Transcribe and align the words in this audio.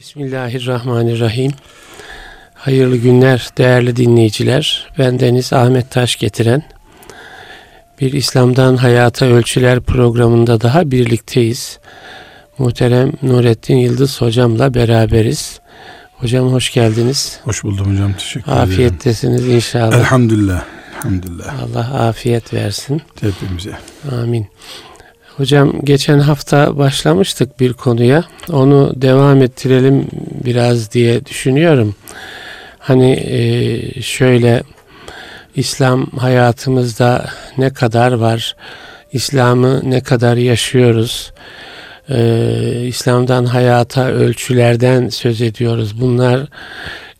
Bismillahirrahmanirrahim. 0.00 1.52
Hayırlı 2.54 2.96
günler 2.96 3.48
değerli 3.58 3.96
dinleyiciler. 3.96 4.88
Ben 4.98 5.20
Deniz 5.20 5.52
Ahmet 5.52 5.90
Taş 5.90 6.16
getiren 6.16 6.62
bir 8.00 8.12
İslam'dan 8.12 8.76
Hayata 8.76 9.26
Ölçüler 9.26 9.80
programında 9.80 10.60
daha 10.60 10.90
birlikteyiz. 10.90 11.78
Muhterem 12.58 13.12
Nurettin 13.22 13.76
Yıldız 13.76 14.20
hocamla 14.20 14.74
beraberiz. 14.74 15.60
Hocam 16.12 16.52
hoş 16.52 16.72
geldiniz. 16.72 17.40
Hoş 17.44 17.64
buldum 17.64 17.92
hocam. 17.92 18.12
Teşekkür 18.12 18.52
ederim. 18.52 18.62
Afiyettesiniz 18.62 19.48
inşallah. 19.48 19.96
Elhamdülillah. 19.96 20.64
Elhamdülillah. 20.96 21.62
Allah 21.62 22.08
afiyet 22.08 22.54
versin. 22.54 23.02
Hepimize. 23.20 23.78
Amin. 24.12 24.46
Hocam 25.40 25.72
geçen 25.84 26.18
hafta 26.18 26.78
başlamıştık 26.78 27.60
bir 27.60 27.72
konuya. 27.72 28.24
Onu 28.52 28.92
devam 28.96 29.42
ettirelim 29.42 30.06
biraz 30.44 30.92
diye 30.92 31.26
düşünüyorum. 31.26 31.94
Hani 32.78 33.12
e, 33.12 34.02
şöyle 34.02 34.62
İslam 35.56 36.06
hayatımızda 36.06 37.30
ne 37.58 37.70
kadar 37.72 38.12
var? 38.12 38.56
İslam'ı 39.12 39.90
ne 39.90 40.00
kadar 40.00 40.36
yaşıyoruz? 40.36 41.32
Ee, 42.10 42.84
İslam'dan 42.86 43.44
hayata 43.44 44.08
ölçülerden 44.08 45.08
söz 45.08 45.42
ediyoruz. 45.42 46.00
Bunlar 46.00 46.40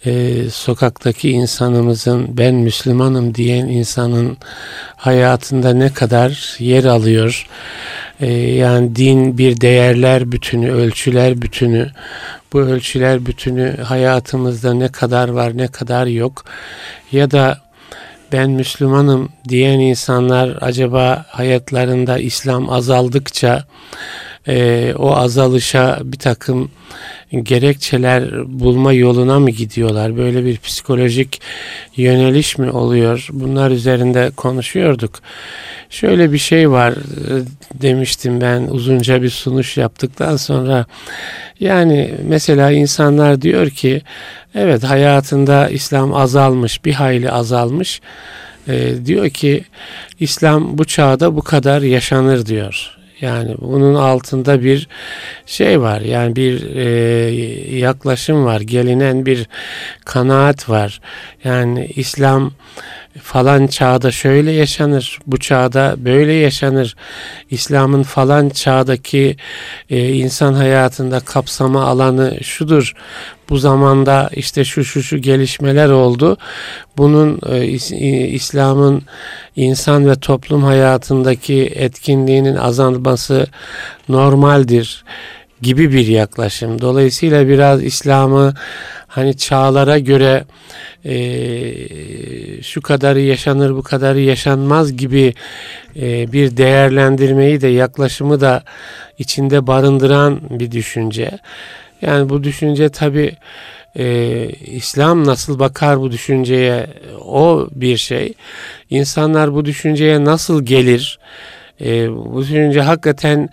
e, 0.07 0.35
sokaktaki 0.51 1.31
insanımızın 1.31 2.39
ben 2.39 2.55
Müslümanım 2.55 3.35
diyen 3.35 3.67
insanın 3.67 4.37
hayatında 4.97 5.75
ne 5.75 5.93
kadar 5.93 6.57
yer 6.59 6.85
alıyor? 6.85 7.47
Ee, 8.21 8.33
yani 8.33 8.97
din 8.97 9.39
bir 9.39 9.61
değerler 9.61 10.33
bütünü, 10.33 10.71
ölçüler 10.71 11.43
bütünü. 11.43 11.91
Bu 12.53 12.61
ölçüler 12.61 13.27
bütünü 13.27 13.77
hayatımızda 13.77 14.75
ne 14.75 14.89
kadar 14.89 15.29
var, 15.29 15.57
ne 15.57 15.69
kadar 15.69 16.07
yok? 16.07 16.45
Ya 17.13 17.31
da 17.31 17.59
ben 18.33 18.51
Müslümanım 18.51 19.29
diyen 19.49 19.79
insanlar 19.79 20.59
acaba 20.61 21.27
hayatlarında 21.29 22.19
İslam 22.19 22.71
azaldıkça 22.71 23.65
e, 24.49 24.95
o 24.99 25.17
azalışa 25.17 25.99
bir 26.05 26.19
takım 26.19 26.71
gerekçeler 27.33 28.49
bulma 28.61 28.93
yoluna 28.93 29.41
mı 29.41 29.51
gidiyorlar? 29.51 30.17
Böyle 30.17 30.45
bir 30.45 30.59
psikolojik 30.59 31.41
yöneliş 31.97 32.59
mi 32.59 32.71
oluyor? 32.71 33.29
Bunlar 33.33 33.71
üzerinde 33.71 34.31
konuşuyorduk. 34.37 35.21
Şöyle 35.91 36.33
bir 36.33 36.39
şey 36.39 36.71
var 36.71 36.93
e, 36.93 37.43
demiştim 37.83 38.41
ben 38.41 38.63
uzunca 38.63 39.23
bir 39.23 39.31
sunuş 39.31 39.77
yaptıktan 39.77 40.37
sonra. 40.37 40.87
Yani 41.61 42.15
mesela 42.25 42.71
insanlar 42.71 43.43
diyor 43.43 43.71
ki 43.71 44.03
evet 44.55 44.85
hayatında 44.85 45.69
İslam 45.69 46.15
azalmış, 46.15 46.85
bir 46.85 46.93
hayli 46.93 47.31
azalmış. 47.31 48.01
E, 48.69 49.07
diyor 49.07 49.31
ki 49.31 49.65
İslam 50.21 50.79
bu 50.79 50.85
çağda 50.85 51.37
bu 51.37 51.43
kadar 51.43 51.83
yaşanır 51.83 52.47
diyor. 52.47 53.00
Yani 53.21 53.57
bunun 53.61 53.95
altında 53.95 54.63
bir 54.63 54.89
şey 55.47 55.81
var. 55.81 56.01
Yani 56.01 56.37
bir 56.37 56.77
e, 56.77 56.85
yaklaşım 57.77 58.45
var. 58.45 58.61
Gelinen 58.61 59.27
bir 59.27 59.49
kanaat 60.05 60.69
var. 60.69 61.01
Yani 61.45 61.87
İslam 61.87 62.53
falan 63.19 63.67
çağda 63.67 64.11
şöyle 64.11 64.53
yaşanır, 64.53 65.19
bu 65.27 65.39
çağda 65.39 65.95
böyle 65.99 66.33
yaşanır. 66.33 66.97
İslam'ın 67.51 68.03
falan 68.03 68.49
çağdaki 68.49 69.37
e, 69.91 70.13
insan 70.13 70.55
hayatında 70.55 71.21
kapsama 71.21 71.85
alanı 71.85 72.39
şudur. 72.43 72.95
Bu 73.49 73.59
zamanda 73.59 74.31
işte 74.33 74.65
şu 74.65 74.85
şu 74.85 75.03
şu 75.03 75.19
gelişmeler 75.19 75.89
oldu. 75.89 76.37
Bunun 76.97 77.41
e, 77.49 77.67
İslam'ın 78.27 79.03
insan 79.57 80.09
ve 80.09 80.15
toplum 80.15 80.63
hayatındaki 80.63 81.63
etkinliğinin 81.63 82.57
azalması 82.57 83.47
normaldir 84.09 85.05
gibi 85.63 85.93
bir 85.93 86.07
yaklaşım. 86.07 86.81
Dolayısıyla 86.81 87.49
biraz 87.49 87.85
İslam'ı 87.85 88.55
hani 89.07 89.37
çağlara 89.37 89.99
göre 89.99 90.45
e, 91.05 92.63
şu 92.63 92.83
kadarı 92.83 93.21
yaşanır 93.21 93.77
bu 93.77 93.83
kadarı 93.83 94.21
yaşanmaz 94.21 94.97
gibi 94.97 95.35
e, 95.97 96.33
bir 96.33 96.57
değerlendirmeyi 96.57 97.61
de 97.61 97.69
yaklaşımı 97.69 98.41
da 98.41 98.63
içinde 99.19 99.67
barındıran 99.67 100.41
bir 100.51 100.71
düşünce. 100.71 101.39
Yani 102.03 102.29
bu 102.29 102.45
düşünce 102.45 102.89
tabi 102.89 103.37
e, 103.99 104.47
İslam 104.67 105.27
nasıl 105.27 105.59
bakar 105.59 106.01
bu 106.01 106.13
düşünceye 106.13 106.87
o 107.25 107.69
bir 107.73 107.97
şey. 107.97 108.33
İnsanlar 108.91 109.55
bu 109.55 109.65
düşünceye 109.65 110.25
nasıl 110.25 110.65
gelir? 110.65 111.19
E, 111.81 112.11
bu 112.11 112.43
düşünce 112.43 112.81
hakikaten 112.81 113.49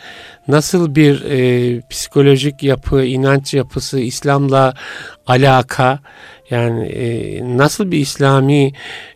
nasıl 0.47 0.95
bir 0.95 1.25
e, 1.25 1.81
psikolojik 1.89 2.63
yapı, 2.63 3.03
inanç 3.03 3.53
yapısı, 3.53 3.99
İslam'la 3.99 4.73
alaka 5.27 5.99
yani 6.49 6.85
e, 6.85 7.57
nasıl 7.57 7.91
bir 7.91 7.97
İslami 7.97 8.71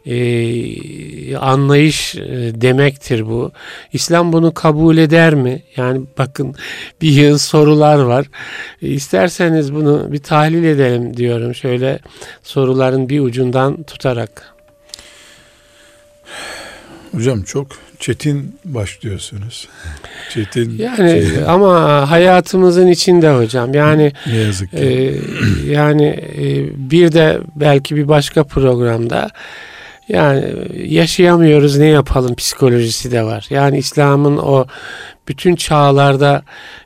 e, 0.05 1.35
anlayış 1.35 2.15
e, 2.15 2.61
demektir 2.61 3.25
bu? 3.25 3.51
İslam 3.93 4.33
bunu 4.33 4.53
kabul 4.53 4.97
eder 4.97 5.35
mi? 5.35 5.61
Yani 5.77 6.01
bakın 6.17 6.55
bir 7.01 7.09
yığın 7.09 7.37
sorular 7.37 7.99
var. 7.99 8.25
E, 8.81 8.87
isterseniz 8.87 9.73
bunu 9.73 10.11
bir 10.11 10.19
tahlil 10.23 10.63
edelim 10.63 11.17
diyorum. 11.17 11.55
Şöyle 11.55 11.99
soruların 12.43 13.09
bir 13.09 13.19
ucundan 13.19 13.83
tutarak. 13.83 14.50
Hocam 17.11 17.43
çok 17.43 17.67
çetin 17.99 18.55
başlıyorsunuz. 18.65 19.67
Çetin. 20.33 20.77
Yani 20.77 20.97
şey. 20.97 21.45
ama 21.47 22.11
hayatımızın 22.11 22.87
içinde 22.87 23.31
hocam. 23.31 23.73
Yani 23.73 24.13
ne 24.27 24.37
yazık 24.37 24.71
ki. 24.71 24.77
E, 24.77 25.71
yani 25.71 26.05
e, 26.37 26.69
bir 26.91 27.11
de 27.11 27.39
belki 27.55 27.95
bir 27.95 28.07
başka 28.07 28.43
programda 28.43 29.29
yani 30.09 30.45
yaşayamıyoruz 30.75 31.77
ne 31.77 31.87
yapalım 31.87 32.35
psikolojisi 32.35 33.11
de 33.11 33.23
var. 33.23 33.47
Yani 33.49 33.77
İslam'ın 33.77 34.37
o 34.37 34.65
bütün 35.27 35.55
çağlarda 35.55 36.43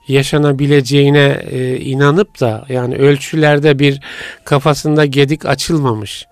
yaşanabileceğine 0.08 1.41
e, 1.52 1.78
inanıp 1.78 2.40
da 2.40 2.66
yani 2.69 2.96
ölçülerde 2.96 3.80
bir 3.80 4.02
kafasında 4.46 5.06
gedik 5.06 5.46
açılmamış. 5.46 6.25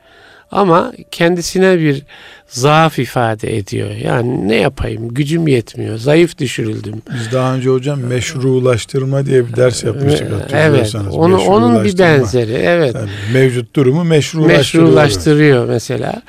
Ama 0.53 0.93
kendisine 1.11 1.79
bir 1.79 2.03
zaaf 2.47 2.99
ifade 2.99 3.57
ediyor. 3.57 3.89
Yani 3.91 4.47
ne 4.47 4.55
yapayım 4.55 5.13
gücüm 5.13 5.47
yetmiyor. 5.47 5.97
Zayıf 5.97 6.37
düşürüldüm. 6.37 7.01
Biz 7.13 7.31
daha 7.31 7.55
önce 7.55 7.69
hocam 7.69 7.99
meşrulaştırma 7.99 9.25
diye 9.25 9.47
bir 9.47 9.55
ders 9.55 9.83
yapmıştık 9.83 10.27
Evet. 10.51 10.95
Onu, 11.11 11.37
onun 11.37 11.83
bir 11.83 11.97
benzeri. 11.97 12.53
Evet. 12.53 12.95
Yani 12.95 13.09
mevcut 13.33 13.75
durumu 13.75 14.03
meşrulaştırıyor. 14.03 14.87
Meşrulaştırıyor 14.87 15.65
mesela. 15.65 16.21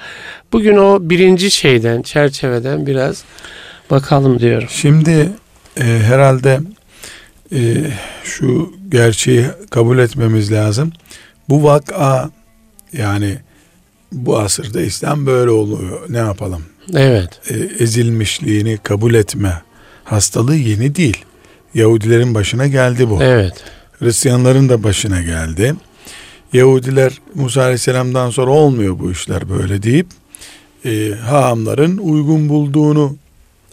Bugün 0.53 0.77
o 0.77 0.99
birinci 1.01 1.51
şeyden, 1.51 2.03
çerçeveden 2.03 2.87
biraz 2.87 3.25
bakalım 3.91 4.39
diyorum. 4.39 4.69
Şimdi 4.71 5.29
e, 5.81 5.85
herhalde 5.85 6.61
e, 7.53 7.75
şu 8.25 8.73
gerçeği 8.89 9.47
kabul 9.71 9.99
etmemiz 9.99 10.53
lazım. 10.53 10.93
Bu 11.49 11.65
vaka 11.65 12.31
yani 12.93 13.39
bu 14.15 14.39
asırda 14.39 14.81
İslam 14.81 15.27
böyle 15.27 15.51
oluyor. 15.51 16.01
Ne 16.09 16.19
yapalım? 16.19 16.63
Evet. 16.95 17.41
E, 17.51 17.83
ezilmişliğini 17.83 18.79
kabul 18.83 19.15
etme 19.15 19.63
hastalığı 20.05 20.57
yeni 20.57 20.95
değil. 20.95 21.25
Yahudilerin 21.75 22.35
başına 22.35 22.67
geldi 22.67 23.11
bu. 23.11 23.23
Evet. 23.23 23.55
Hristiyanların 23.99 24.69
da 24.69 24.83
başına 24.83 25.23
geldi. 25.23 25.75
Yahudiler 26.53 27.13
Musa 27.35 27.63
Aleyhisselam'dan 27.63 28.31
sonra 28.31 28.51
olmuyor 28.51 28.99
bu 28.99 29.11
işler 29.11 29.49
böyle 29.49 29.83
deyip 29.83 30.07
e, 30.85 31.11
hahamların 31.11 31.97
uygun 31.97 32.49
bulduğunu 32.49 33.17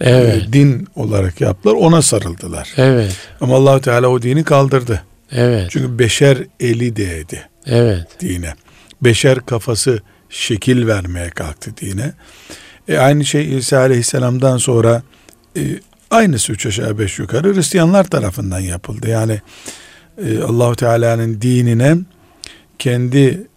e, 0.02 0.10
evet. 0.10 0.44
e, 0.50 0.54
din 0.54 0.88
olarak 0.96 1.42
yaptılar. 1.42 1.74
Ona 1.74 2.02
sarıldılar. 2.02 2.74
Evet. 2.78 3.16
Ama 3.42 3.56
allah 3.56 3.82
Teala 3.82 4.08
o 4.08 4.22
dini 4.22 4.44
kaldırdı. 4.44 5.04
Evet. 5.32 5.68
Çünkü 5.72 6.00
beşer 6.00 6.38
eli 6.60 6.96
değdi. 6.96 7.50
Evet. 7.66 8.08
Dine. 8.20 8.54
Beşer 9.02 9.40
kafası 9.40 10.00
şekil 10.32 10.88
vermeye 10.88 11.30
kalktı 11.30 11.72
dine. 11.82 12.14
E 12.88 12.98
aynı 12.98 13.26
şey 13.26 13.58
İsa 13.58 13.78
Aleyhisselam'dan 13.78 14.58
sonra 14.58 15.02
e, 15.58 15.62
aynısı 16.12 16.52
üç 16.52 16.66
aşağı 16.66 17.00
beş 17.00 17.20
yukarı 17.20 17.56
Hristiyanlar 17.56 18.04
tarafından 18.04 18.60
yapıldı. 18.60 19.10
Yani 19.10 19.42
e, 20.26 20.42
Allahu 20.42 20.76
Teala'nın 20.76 21.42
dinine 21.42 21.98
kendi 22.80 23.48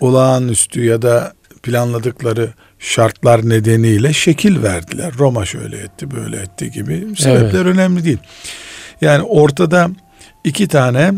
olağanüstü 0.00 0.84
ya 0.84 1.02
da 1.02 1.32
planladıkları 1.62 2.52
şartlar 2.78 3.48
nedeniyle 3.48 4.12
şekil 4.12 4.62
verdiler. 4.62 5.12
Roma 5.18 5.46
şöyle 5.46 5.78
etti, 5.78 6.10
böyle 6.10 6.36
etti 6.36 6.70
gibi 6.70 7.06
sebepler 7.16 7.60
evet. 7.60 7.74
önemli 7.74 8.04
değil. 8.04 8.18
Yani 9.00 9.22
ortada 9.22 9.90
iki 10.44 10.68
tane 10.68 11.12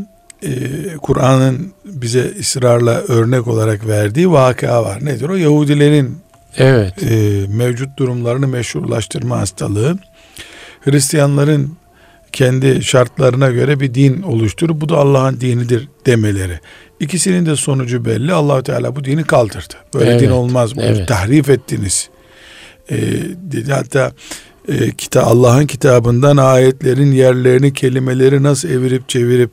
Kur'an'ın 1.03 1.73
bize 1.85 2.33
ısrarla 2.41 3.01
örnek 3.01 3.49
olarak 3.49 3.87
verdiği 3.87 4.31
vakıa 4.31 4.85
var. 4.85 5.05
Nedir 5.05 5.29
o? 5.29 5.37
Yahudilerin 5.37 6.19
evet. 6.57 7.03
e, 7.03 7.47
mevcut 7.49 7.99
durumlarını 7.99 8.49
meşrulaştırma 8.49 9.39
hastalığı. 9.39 9.99
Hristiyanların 10.81 11.77
kendi 12.33 12.85
şartlarına 12.85 13.51
göre 13.51 13.81
bir 13.81 13.95
din 13.95 14.23
oluşturup 14.23 14.81
bu 14.81 14.89
da 14.89 14.97
Allah'ın 14.97 15.41
dinidir 15.41 15.89
demeleri. 16.07 16.61
İkisinin 17.01 17.47
de 17.47 17.57
sonucu 17.57 18.05
belli. 18.05 18.33
Allahu 18.33 18.63
Teala 18.63 18.97
bu 18.97 19.05
dini 19.05 19.25
kaldırdı. 19.25 19.75
Böyle 19.95 20.11
Evet, 20.11 20.21
din 20.21 20.31
olmaz. 20.31 20.77
Bunu 20.77 20.85
evet. 20.85 21.09
tahrif 21.09 21.51
ettiniz. 21.51 22.09
E, 22.91 22.97
dedi 23.37 23.73
hatta 23.73 24.13
e, 24.69 24.91
kita 24.91 25.23
Allah'ın 25.23 25.67
kitabından 25.67 26.37
ayetlerin 26.37 27.13
yerlerini, 27.13 27.73
kelimeleri 27.73 28.43
nasıl 28.43 28.69
evirip 28.69 29.09
çevirip 29.09 29.51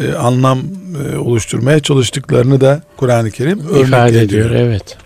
e, 0.00 0.12
anlam 0.12 0.62
e, 1.04 1.16
oluşturmaya 1.16 1.80
çalıştıklarını 1.80 2.60
da 2.60 2.82
Kur'an-ı 2.96 3.30
Kerim 3.30 3.68
örnek 3.68 3.88
ifade 3.88 4.08
ediyor. 4.20 4.50
ediyor. 4.50 4.50
Evet. 4.50 4.98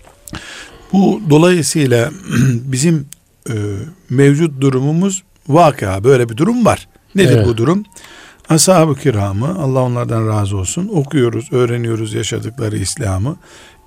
Bu 0.93 1.21
dolayısıyla 1.31 2.11
bizim 2.53 3.07
e, 3.51 3.55
mevcut 4.11 4.61
durumumuz 4.61 5.23
vakıa 5.49 6.05
böyle 6.05 6.29
bir 6.29 6.37
durum 6.37 6.65
var. 6.67 6.89
Nedir 7.15 7.37
Evet. 7.37 7.47
bu 7.47 7.57
durum? 7.57 7.85
Ashab-ı 8.49 8.95
kiramı 8.95 9.59
Allah 9.63 9.81
onlardan 9.81 10.29
razı 10.29 10.57
olsun 10.57 10.89
okuyoruz, 10.89 11.53
öğreniyoruz 11.53 12.15
yaşadıkları 12.15 12.77
İslam'ı. 12.79 13.37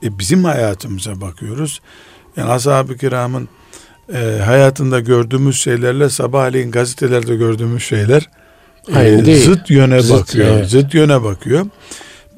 E, 0.04 0.20
bizim 0.20 0.44
hayatımıza 0.44 1.22
bakıyoruz. 1.22 1.82
Yani 2.38 2.52
ashab-ı 2.52 2.98
kiramın 2.98 3.50
e, 4.14 4.40
hayatında 4.46 5.00
gördüğümüz 5.00 5.62
şeylerle 5.62 6.10
sabahleyin 6.10 6.72
gazetelerde 6.72 7.36
gördüğümüz 7.36 7.84
şeyler 7.84 8.30
e, 8.90 8.96
Aynı 8.98 9.26
değil. 9.26 9.46
zıt 9.46 9.70
yöne 9.70 10.02
Zıt, 10.02 10.12
bakıyor. 10.20 10.48
evet. 10.48 10.70
Zıt 10.70 10.94
yöne 10.94 11.24
bakıyor. 11.24 11.66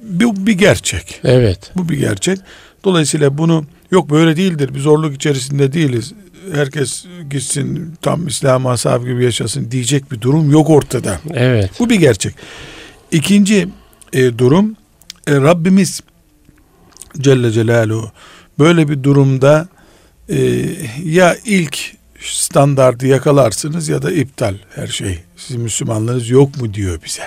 Bu 0.03 0.47
bir 0.47 0.53
gerçek. 0.53 1.19
Evet. 1.23 1.71
Bu 1.75 1.89
bir 1.89 1.97
gerçek. 1.97 2.39
Dolayısıyla 2.83 3.37
bunu 3.37 3.65
yok 3.91 4.09
böyle 4.09 4.37
değildir. 4.37 4.75
Bir 4.75 4.79
zorluk 4.79 5.15
içerisinde 5.15 5.73
değiliz. 5.73 6.13
Herkes 6.53 7.05
gitsin 7.29 7.93
tam 8.01 8.27
İslam 8.27 8.67
ashab 8.67 9.05
gibi 9.05 9.23
yaşasın 9.23 9.71
diyecek 9.71 10.11
bir 10.11 10.21
durum 10.21 10.51
yok 10.51 10.69
ortada. 10.69 11.19
Evet. 11.33 11.71
Bu 11.79 11.89
bir 11.89 11.95
gerçek. 11.95 12.35
İkinci 13.11 13.67
e, 14.13 14.37
durum 14.37 14.75
e, 15.27 15.35
Rabbimiz 15.35 16.01
Celle 17.19 17.51
Celaluhu 17.51 18.11
böyle 18.59 18.89
bir 18.89 19.03
durumda 19.03 19.67
e, 20.29 20.65
ya 21.05 21.35
ilk 21.45 21.77
standardı 22.23 23.07
yakalarsınız 23.07 23.89
ya 23.89 24.01
da 24.01 24.11
iptal 24.11 24.55
her 24.75 24.87
şey. 24.87 25.19
Sizin 25.37 25.61
Müslümanlığınız 25.61 26.29
yok 26.29 26.61
mu 26.61 26.73
diyor 26.73 26.99
bize. 27.05 27.23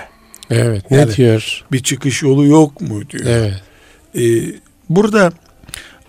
Evet. 0.49 0.91
Ne 0.91 0.97
Yani- 0.97 1.15
diyor? 1.15 1.63
Bir 1.71 1.79
çıkış 1.83 2.23
yolu 2.23 2.45
yok 2.45 2.81
mu 2.81 3.09
diyor. 3.09 3.25
Evet. 3.25 3.61
Ee, 4.15 4.55
burada 4.89 5.31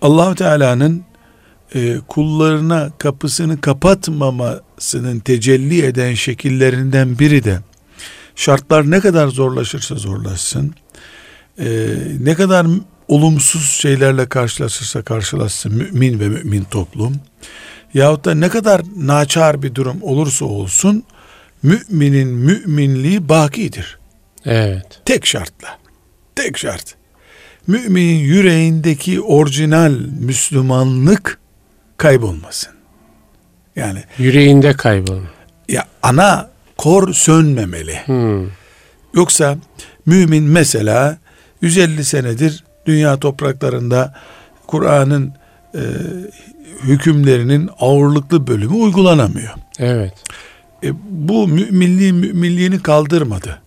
Allahu 0.03 0.35
Teala'nın 0.35 1.05
e, 1.75 1.97
kullarına 2.09 2.91
kapısını 2.99 3.61
kapatmamasının 3.61 5.19
tecelli 5.21 5.83
eden 5.85 6.15
şekillerinden 6.15 7.19
biri 7.19 7.45
de 7.45 7.59
şartlar 8.37 8.91
ne 8.91 9.01
kadar 9.01 9.29
zorlaşırsa 9.29 9.95
zorlaşsın, 9.95 10.75
e, 11.59 11.87
ne 12.21 12.35
kadar 12.35 12.67
olumsuz 13.09 13.71
şeylerle 13.71 14.29
karşılaşırsa 14.29 15.03
karşılaşsın 15.03 15.75
mümin 15.75 16.21
ve 16.21 16.29
mümin 16.29 16.65
toplum, 16.65 17.17
yahut 17.95 18.25
da 18.25 18.35
ne 18.35 18.49
kadar 18.49 18.81
naçar 18.97 19.63
bir 19.63 19.75
durum 19.75 19.99
olursa 20.03 20.45
olsun, 20.45 21.05
müminin 21.63 22.29
müminliği 22.29 23.29
bakidir. 23.29 23.99
Evet. 24.45 25.01
Tek 25.05 25.27
şartla. 25.27 25.69
Tek 26.37 26.59
şart. 26.59 26.95
Müminin 27.67 28.19
yüreğindeki 28.19 29.21
orijinal 29.21 29.93
Müslümanlık 30.21 31.39
kaybolmasın. 31.97 32.73
Yani 33.77 34.05
Yüreğinde 34.19 34.73
kaybolma. 34.73 35.29
ya 35.69 35.85
ana 36.03 36.51
kor 36.79 37.13
sönmemeli. 37.13 37.97
Hmm. 38.07 38.47
Yoksa 39.15 39.57
mümin 40.07 40.45
mesela 40.45 41.19
150 41.63 42.05
senedir 42.05 42.65
dünya 42.87 43.17
topraklarında 43.17 44.15
Kur'an'ın 44.67 45.35
e, 45.75 45.81
hükümlerinin 46.83 47.71
ağırlıklı 47.81 48.47
bölümü 48.47 48.75
uygulanamıyor. 48.75 49.55
Evet. 49.79 50.15
E, 50.85 50.89
bu 51.11 51.49
müminliğin 51.49 52.17
müminliğini 52.17 52.83
kaldırmadı. 52.83 53.63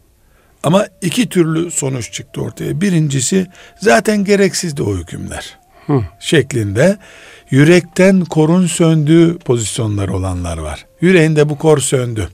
Ama 0.64 0.88
iki 1.02 1.30
türlü 1.30 1.72
sonuç 1.72 2.12
çıktı 2.12 2.42
ortaya. 2.42 2.82
Birincisi 2.82 3.48
zaten 3.80 4.24
gereksizdi 4.24 4.84
o 4.84 4.98
hükümler. 4.98 5.58
Hı. 5.88 6.02
Şeklinde 6.20 6.98
yürekten 7.52 8.26
korun 8.26 8.68
söndüğü 8.68 9.38
pozisyonlar 9.38 10.08
olanlar 10.08 10.58
var. 10.58 10.86
Yüreğinde 11.02 11.50
bu 11.50 11.58
kor 11.58 11.78
söndü. 11.78 12.30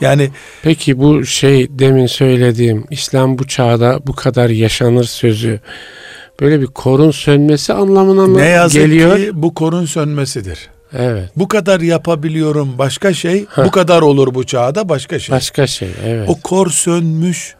Yani 0.00 0.30
Peki 0.62 0.98
bu 0.98 1.26
şey 1.26 1.78
demin 1.78 2.06
söylediğim 2.06 2.84
İslam 2.90 3.38
bu 3.38 3.46
çağda 3.46 4.00
bu 4.06 4.12
kadar 4.12 4.50
yaşanır 4.50 5.04
sözü 5.04 5.60
böyle 6.40 6.60
bir 6.60 6.66
korun 6.66 7.10
sönmesi 7.10 7.72
anlamına 7.72 8.26
mı 8.26 8.38
ne 8.38 8.48
yazık 8.48 8.80
geliyor? 8.80 9.16
ki 9.16 9.30
bu 9.34 9.54
korun 9.54 9.84
sönmesidir. 9.84 10.70
Evet. 10.92 11.30
Bu 11.36 11.48
kadar 11.48 11.80
yapabiliyorum 11.80 12.78
başka 12.78 13.12
şey, 13.12 13.46
Heh. 13.46 13.64
bu 13.64 13.70
kadar 13.70 14.02
olur 14.02 14.34
bu 14.34 14.44
çağda 14.44 14.88
başka 14.88 15.18
şey. 15.18 15.36
Başka 15.36 15.66
şey. 15.66 15.90
Evet. 16.04 16.28
O 16.28 16.40
kor 16.40 16.70
sönmüş, 16.70 17.54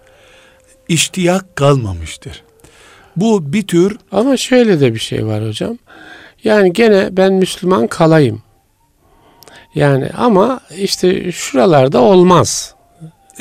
iştiyak 0.88 1.56
kalmamıştır. 1.56 2.42
Bu 3.16 3.52
bir 3.52 3.66
tür 3.66 3.98
Ama 4.12 4.36
şöyle 4.36 4.80
de 4.80 4.94
bir 4.94 5.00
şey 5.00 5.26
var 5.26 5.48
hocam. 5.48 5.78
Yani 6.44 6.72
gene 6.72 7.08
ben 7.16 7.32
Müslüman 7.32 7.86
kalayım. 7.86 8.42
Yani 9.74 10.10
ama 10.18 10.60
işte 10.76 11.32
şuralarda 11.32 12.00
olmaz. 12.00 12.74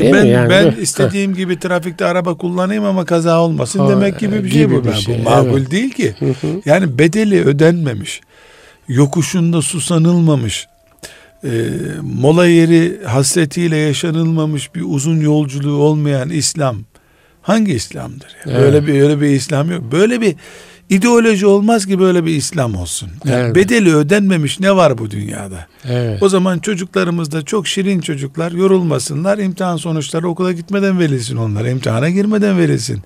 Değil 0.01 0.13
ben 0.13 0.23
mi? 0.23 0.29
Yani 0.29 0.49
ben 0.49 0.71
istediğim 0.81 1.35
gibi 1.35 1.59
trafikte 1.59 2.05
araba 2.05 2.37
kullanayım 2.37 2.83
ama 2.85 3.05
kaza 3.05 3.39
olmasın 3.41 3.79
Ha, 3.79 3.89
demek 3.89 4.19
gibi 4.19 4.43
bir 4.43 4.49
şey 4.49 4.59
gibi 4.61 4.75
bu. 4.75 4.87
bir 4.87 4.93
şey, 4.93 5.19
Bu 5.19 5.29
makul 5.29 5.59
evet. 5.59 5.71
değil 5.71 5.89
ki. 5.91 6.15
Hı 6.19 6.25
hı. 6.25 6.47
Yani 6.65 6.97
bedeli 6.99 7.45
ödenmemiş. 7.45 8.21
Yokuşunda 8.87 9.61
susanılmamış. 9.61 10.67
e, 11.43 11.49
mola 12.01 12.47
yeri 12.47 13.03
hasretiyle 13.05 13.77
yaşanılmamış 13.77 14.75
bir 14.75 14.81
uzun 14.87 15.19
yolculuğu 15.19 15.75
olmayan 15.83 16.29
İslam 16.29 16.77
hangi 17.41 17.73
İslam'dır? 17.73 18.27
ya? 18.45 18.51
Evet. 18.51 18.61
Böyle 18.61 18.87
bir 18.87 19.01
öyle 19.01 19.21
bir 19.21 19.27
İslam 19.27 19.71
yok. 19.71 19.83
Böyle 19.91 20.21
bir 20.21 20.35
ideoloji 20.91 21.45
olmaz 21.45 21.85
ki 21.85 21.99
böyle 21.99 22.25
bir 22.25 22.35
İslam 22.35 22.75
olsun. 22.75 23.09
Yani 23.25 23.41
Evet. 23.43 23.55
bedeli 23.55 23.95
ödenmemiş 23.95 24.59
ne 24.59 24.75
var 24.75 24.97
bu 24.97 25.11
dünyada? 25.11 25.67
Evet. 25.89 26.23
O 26.23 26.29
zaman 26.29 26.59
çocuklarımız 26.59 27.31
da 27.31 27.41
çok 27.41 27.67
şirin 27.67 27.99
çocuklar 28.01 28.51
yorulmasınlar. 28.51 29.37
imtihan 29.37 29.77
sonuçları 29.77 30.27
okula 30.29 30.51
gitmeden 30.51 30.99
verilsin 30.99 31.35
onlara. 31.37 31.69
imtihana 31.69 32.09
girmeden 32.09 32.57
verilsin. 32.57 32.99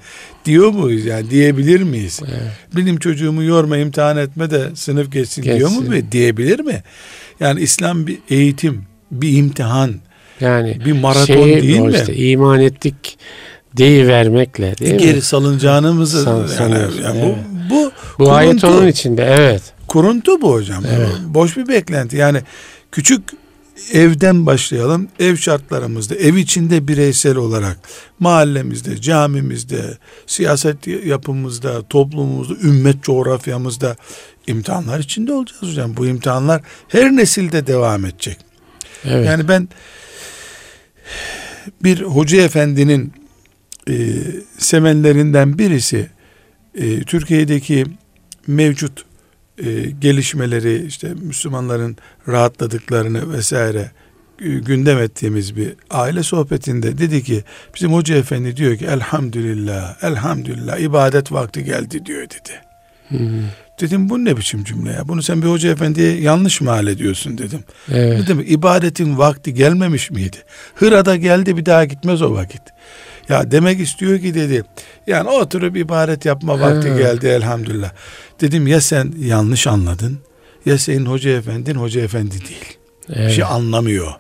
Diyor 0.45 0.71
muyuz 0.71 1.05
yani 1.05 1.29
diyebilir 1.29 1.81
miyiz? 1.83 2.19
Evet. 2.23 2.51
Benim 2.75 2.97
çocuğumu 2.97 3.43
yorma 3.43 3.77
imtihan 3.77 4.17
etme 4.17 4.51
de 4.51 4.69
sınıf 4.75 5.11
geçsin, 5.11 5.43
diyor 5.43 5.69
mu? 5.69 5.91
Geçsin. 5.91 6.11
Diyebilir 6.11 6.59
mi? 6.59 6.83
Yani 7.39 7.61
İslam 7.61 8.07
bir 8.07 8.17
eğitim, 8.29 8.83
bir 9.11 9.37
imtihan, 9.37 9.91
Yani 10.41 10.77
bir 10.85 10.91
maraton 10.91 11.25
şeyi 11.25 11.61
değil 11.61 11.79
mi? 11.79 11.93
işte 11.95 12.15
iman 12.15 12.59
deyi 12.59 12.73
vermekle 13.83 14.77
değil 14.77 14.97
Geri 14.97 15.15
mi? 15.15 15.21
salınacağınızı 15.21 16.23
San- 16.23 16.47
yani, 16.59 16.73
yani 17.03 17.19
evet. 17.19 17.37
bu 17.69 17.75
bu 17.75 17.91
Bu 18.19 18.31
ayet 18.31 18.63
onun 18.63 18.87
içinde 18.87 19.23
evet. 19.23 19.61
Kuruntu 19.87 20.41
bu 20.41 20.51
hocam. 20.53 20.83
Evet. 20.97 21.09
Boş 21.27 21.57
bir 21.57 21.67
beklenti. 21.67 22.17
Yani 22.17 22.41
küçük 22.91 23.23
evden 23.93 24.45
başlayalım. 24.45 25.07
Ev 25.19 25.35
şartlarımızda, 25.35 26.15
ev 26.15 26.35
içinde 26.35 26.87
bireysel 26.87 27.35
olarak 27.35 27.77
mahallemizde, 28.19 29.01
camimizde, 29.01 29.97
siyaset 30.27 30.87
yapımızda, 30.87 31.81
toplumumuzda, 31.87 32.53
ümmet 32.67 33.03
coğrafyamızda 33.03 33.95
imtihanlar 34.47 34.99
içinde 34.99 35.33
olacağız 35.33 35.61
hocam. 35.61 35.97
Bu 35.97 36.07
imtihanlar 36.07 36.61
her 36.87 37.11
nesilde 37.11 37.67
devam 37.67 38.05
edecek. 38.05 38.37
Evet. 39.05 39.25
Yani 39.25 39.47
ben 39.47 39.69
bir 41.83 42.01
hoca 42.01 42.41
efendinin 42.41 43.13
e, 43.89 43.93
semenlerinden 44.57 45.59
birisi 45.59 46.07
e, 46.75 47.03
Türkiye'deki 47.03 47.85
mevcut 48.47 49.05
e, 49.57 49.89
gelişmeleri 49.99 50.85
işte 50.85 51.13
Müslümanların 51.13 51.97
rahatladıklarını 52.27 53.33
vesaire 53.33 53.91
e, 54.41 54.49
gündem 54.49 54.97
ettiğimiz 54.97 55.55
bir 55.55 55.73
aile 55.89 56.23
sohbetinde 56.23 56.97
dedi 56.97 57.23
ki 57.23 57.43
bizim 57.75 57.93
hoca 57.93 58.15
efendi 58.15 58.57
diyor 58.57 58.77
ki 58.77 58.85
elhamdülillah 58.85 60.03
elhamdülillah 60.03 60.77
ibadet 60.77 61.31
vakti 61.31 61.63
geldi 61.63 62.05
diyor 62.05 62.23
dedi. 62.23 62.61
Hı. 63.09 63.17
Dedim 63.81 64.09
bu 64.09 64.25
ne 64.25 64.37
biçim 64.37 64.63
cümle 64.63 64.91
ya 64.91 65.07
bunu 65.07 65.21
sen 65.23 65.41
bir 65.41 65.47
hoca 65.47 65.71
efendiye 65.71 66.21
yanlış 66.21 66.61
mal 66.61 66.87
ediyorsun 66.87 67.37
dedim. 67.37 67.63
Evet. 67.91 68.19
Ne 68.19 68.27
demek 68.27 68.51
ibadetin 68.51 69.17
vakti 69.17 69.53
gelmemiş 69.53 70.11
miydi? 70.11 70.37
Hıra'da 70.75 71.15
geldi 71.15 71.57
bir 71.57 71.65
daha 71.65 71.85
gitmez 71.85 72.21
o 72.21 72.33
vakit. 72.33 72.61
Ya 73.29 73.51
demek 73.51 73.79
istiyor 73.79 74.19
ki 74.19 74.33
dedi. 74.33 74.63
Yani 75.07 75.29
oturup 75.29 75.77
ibadet 75.77 76.25
yapma 76.25 76.59
vakti 76.59 76.89
Ha. 76.89 76.97
geldi 76.97 77.27
elhamdülillah. 77.27 77.91
Dedim 78.41 78.67
ya 78.67 78.81
sen 78.81 79.13
yanlış 79.19 79.67
anladın 79.67 80.17
ya 80.65 80.77
senin 80.77 81.05
hoca 81.05 81.29
efendin 81.31 81.75
hoca 81.75 82.01
efendi 82.01 82.31
değil. 82.31 82.77
Bir 83.09 83.15
Evet. 83.15 83.31
şey 83.31 83.43
anlamıyor. 83.43 84.11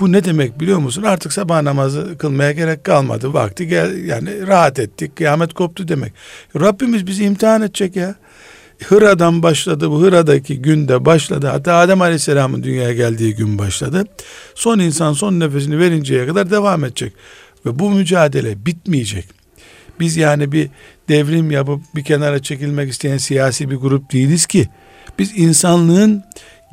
Bu 0.00 0.12
ne 0.12 0.24
demek 0.24 0.60
biliyor 0.60 0.78
musun? 0.78 1.02
Artık 1.02 1.32
sabah 1.32 1.62
namazı 1.62 2.18
kılmaya 2.18 2.52
gerek 2.52 2.84
kalmadı. 2.84 3.32
Vakti 3.34 3.66
gel 3.66 4.04
yani 4.04 4.46
rahat 4.46 4.78
ettik. 4.78 5.16
Kıyamet 5.16 5.52
koptu 5.54 5.88
demek. 5.88 6.12
Rabbimiz 6.60 7.06
bizi 7.06 7.24
imtihan 7.24 7.62
edecek 7.62 7.96
ya. 7.96 8.14
Hıra'dan 8.84 9.42
başladı. 9.42 9.90
Bu 9.90 10.02
Hıra'daki 10.02 10.62
günde 10.62 11.04
başladı. 11.04 11.46
Hatta 11.46 11.74
Adem 11.74 12.02
Aleyhisselam'ın 12.02 12.62
dünyaya 12.62 12.92
geldiği 12.92 13.34
gün 13.34 13.58
başladı. 13.58 14.04
Son 14.54 14.78
insan 14.78 15.12
son 15.12 15.40
nefesini 15.40 15.78
verinceye 15.78 16.26
kadar 16.26 16.50
devam 16.50 16.84
edecek. 16.84 17.12
Ve 17.68 17.78
bu 17.78 17.90
mücadele 17.90 18.66
bitmeyecek. 18.66 19.24
Biz 20.00 20.16
yani 20.16 20.52
bir 20.52 20.70
devrim 21.08 21.50
yapıp 21.50 21.82
bir 21.94 22.04
kenara 22.04 22.42
çekilmek 22.42 22.90
isteyen 22.90 23.18
siyasi 23.18 23.70
bir 23.70 23.76
grup 23.76 24.12
değiliz 24.12 24.46
ki. 24.46 24.68
Biz 25.18 25.32
insanlığın 25.36 26.24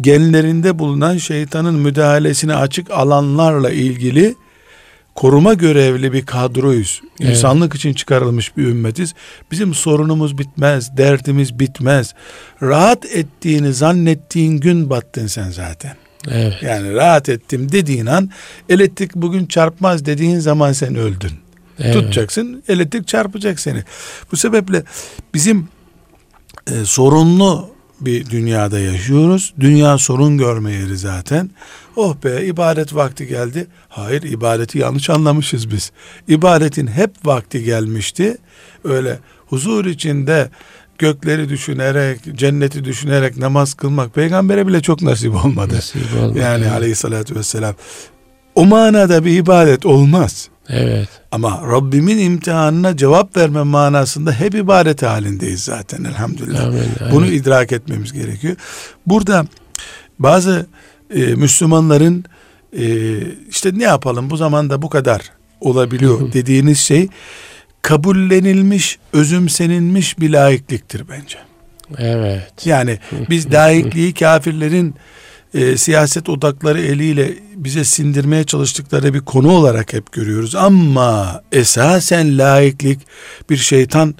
genlerinde 0.01 0.79
bulunan 0.79 1.17
şeytanın 1.17 1.75
müdahalesine 1.75 2.55
açık 2.55 2.91
alanlarla 2.91 3.69
ilgili 3.71 4.35
koruma 5.15 5.53
görevli 5.53 6.13
bir 6.13 6.25
kadroyuz. 6.25 7.01
Evet. 7.21 7.31
İnsanlık 7.31 7.75
için 7.75 7.93
çıkarılmış 7.93 8.57
bir 8.57 8.63
ümmetiz. 8.63 9.13
Bizim 9.51 9.73
sorunumuz 9.73 10.37
bitmez, 10.37 10.97
derdimiz 10.97 11.59
bitmez. 11.59 12.13
Rahat 12.61 13.05
ettiğini 13.05 13.73
zannettiğin 13.73 14.57
gün 14.57 14.89
battın 14.89 15.27
sen 15.27 15.49
zaten. 15.49 15.95
Evet. 16.31 16.53
Yani 16.61 16.93
rahat 16.93 17.29
ettim 17.29 17.71
dediğin 17.71 18.05
an 18.05 18.29
elektrik 18.69 19.15
bugün 19.15 19.45
çarpmaz 19.45 20.05
dediğin 20.05 20.39
zaman 20.39 20.71
sen 20.71 20.95
öldün. 20.95 21.31
Evet. 21.79 21.93
Tutacaksın 21.93 22.63
elektrik 22.67 23.07
çarpacak 23.07 23.59
seni. 23.59 23.83
Bu 24.31 24.37
sebeple 24.37 24.83
bizim 25.33 25.67
e, 26.71 26.85
sorunlu 26.85 27.75
bir 28.01 28.29
dünyada 28.29 28.79
yaşıyoruz. 28.79 29.53
Dünya 29.59 29.97
sorun 29.97 30.37
görme 30.37 30.71
yeri 30.73 30.97
zaten. 30.97 31.49
Oh 31.95 32.15
be 32.23 32.45
ibadet 32.45 32.95
vakti 32.95 33.27
geldi. 33.27 33.67
Hayır 33.89 34.23
ibadeti 34.23 34.79
yanlış 34.79 35.09
anlamışız 35.09 35.71
biz. 35.71 35.91
İbadetin 36.27 36.87
hep 36.87 37.11
vakti 37.25 37.63
gelmişti. 37.63 38.37
Öyle 38.83 39.19
huzur 39.47 39.85
içinde 39.85 40.49
gökleri 40.99 41.49
düşünerek, 41.49 42.19
cenneti 42.35 42.85
düşünerek 42.85 43.37
namaz 43.37 43.73
kılmak 43.73 44.13
peygambere 44.13 44.67
bile 44.67 44.81
çok 44.81 45.01
nasip 45.01 45.45
olmadı. 45.45 45.75
Nasip 45.75 46.01
olmadı. 46.21 46.39
Yani 46.39 46.63
Evet. 46.63 46.73
aleyhissalatü 46.73 47.35
vesselam. 47.35 47.75
O 48.55 48.65
manada 48.65 49.25
bir 49.25 49.37
ibadet 49.37 49.85
olmaz. 49.85 50.49
Evet. 50.69 51.09
Ama 51.31 51.61
Rabbimin 51.71 52.17
imtihanına 52.17 52.97
cevap 52.97 53.37
verme 53.37 53.63
manasında 53.63 54.31
hep 54.31 54.55
ibadet 54.55 55.03
halindeyiz 55.03 55.63
zaten 55.63 56.03
elhamdülillah. 56.03 56.63
Amin. 56.63 56.77
amin. 56.77 57.11
Bunu 57.11 57.27
idrak 57.27 57.71
etmemiz 57.71 58.13
gerekiyor. 58.13 58.55
Burada 59.05 59.45
bazı 60.19 60.65
e, 61.15 61.19
Müslümanların 61.19 62.25
e, 62.77 63.17
işte 63.49 63.71
ne 63.77 63.83
yapalım 63.83 64.29
bu 64.29 64.37
zamanda 64.37 64.81
bu 64.81 64.89
kadar 64.89 65.21
olabiliyor 65.61 66.33
dediğiniz 66.33 66.79
şey 66.79 67.07
kabullenilmiş, 67.85 68.99
özümsenilmiş 69.13 70.19
bir 70.19 70.29
laikliktir 70.29 71.03
bence. 71.09 71.37
Evet. 71.97 72.65
Yani 72.65 72.99
biz 73.29 73.51
laikliği 73.53 74.13
kafirlerin 74.13 74.95
e, 75.53 75.77
siyaset 75.77 76.29
odakları 76.29 76.81
eliyle 76.81 77.33
bize 77.55 77.83
sindirmeye 77.83 78.43
çalıştıkları 78.43 79.13
bir 79.13 79.19
konu 79.19 79.51
olarak 79.51 79.93
hep 79.93 80.11
görüyoruz. 80.11 80.55
Ama 80.55 81.41
esasen 81.51 82.37
laiklik 82.37 82.99
bir 83.49 83.57
şeytan 83.57 84.15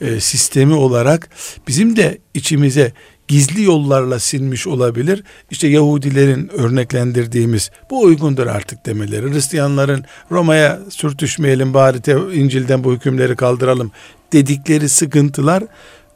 e, 0.00 0.20
sistemi 0.20 0.74
olarak 0.74 1.28
bizim 1.68 1.96
de 1.96 2.18
içimize 2.34 2.92
gizli 3.28 3.62
yollarla 3.62 4.18
sinmiş 4.18 4.66
olabilir. 4.66 5.22
İşte 5.50 5.68
Yahudilerin 5.68 6.50
örneklendirdiğimiz 6.52 7.70
bu 7.90 8.02
uygundur 8.02 8.46
artık 8.46 8.86
demeleri. 8.86 9.32
Hristiyanların 9.32 10.04
Roma'ya 10.30 10.78
sürtüşmeyelim 10.90 11.74
bari 11.74 12.00
te, 12.00 12.16
İncil'den 12.32 12.84
bu 12.84 12.92
hükümleri 12.92 13.36
kaldıralım 13.36 13.92
dedikleri 14.32 14.88
sıkıntılar 14.88 15.64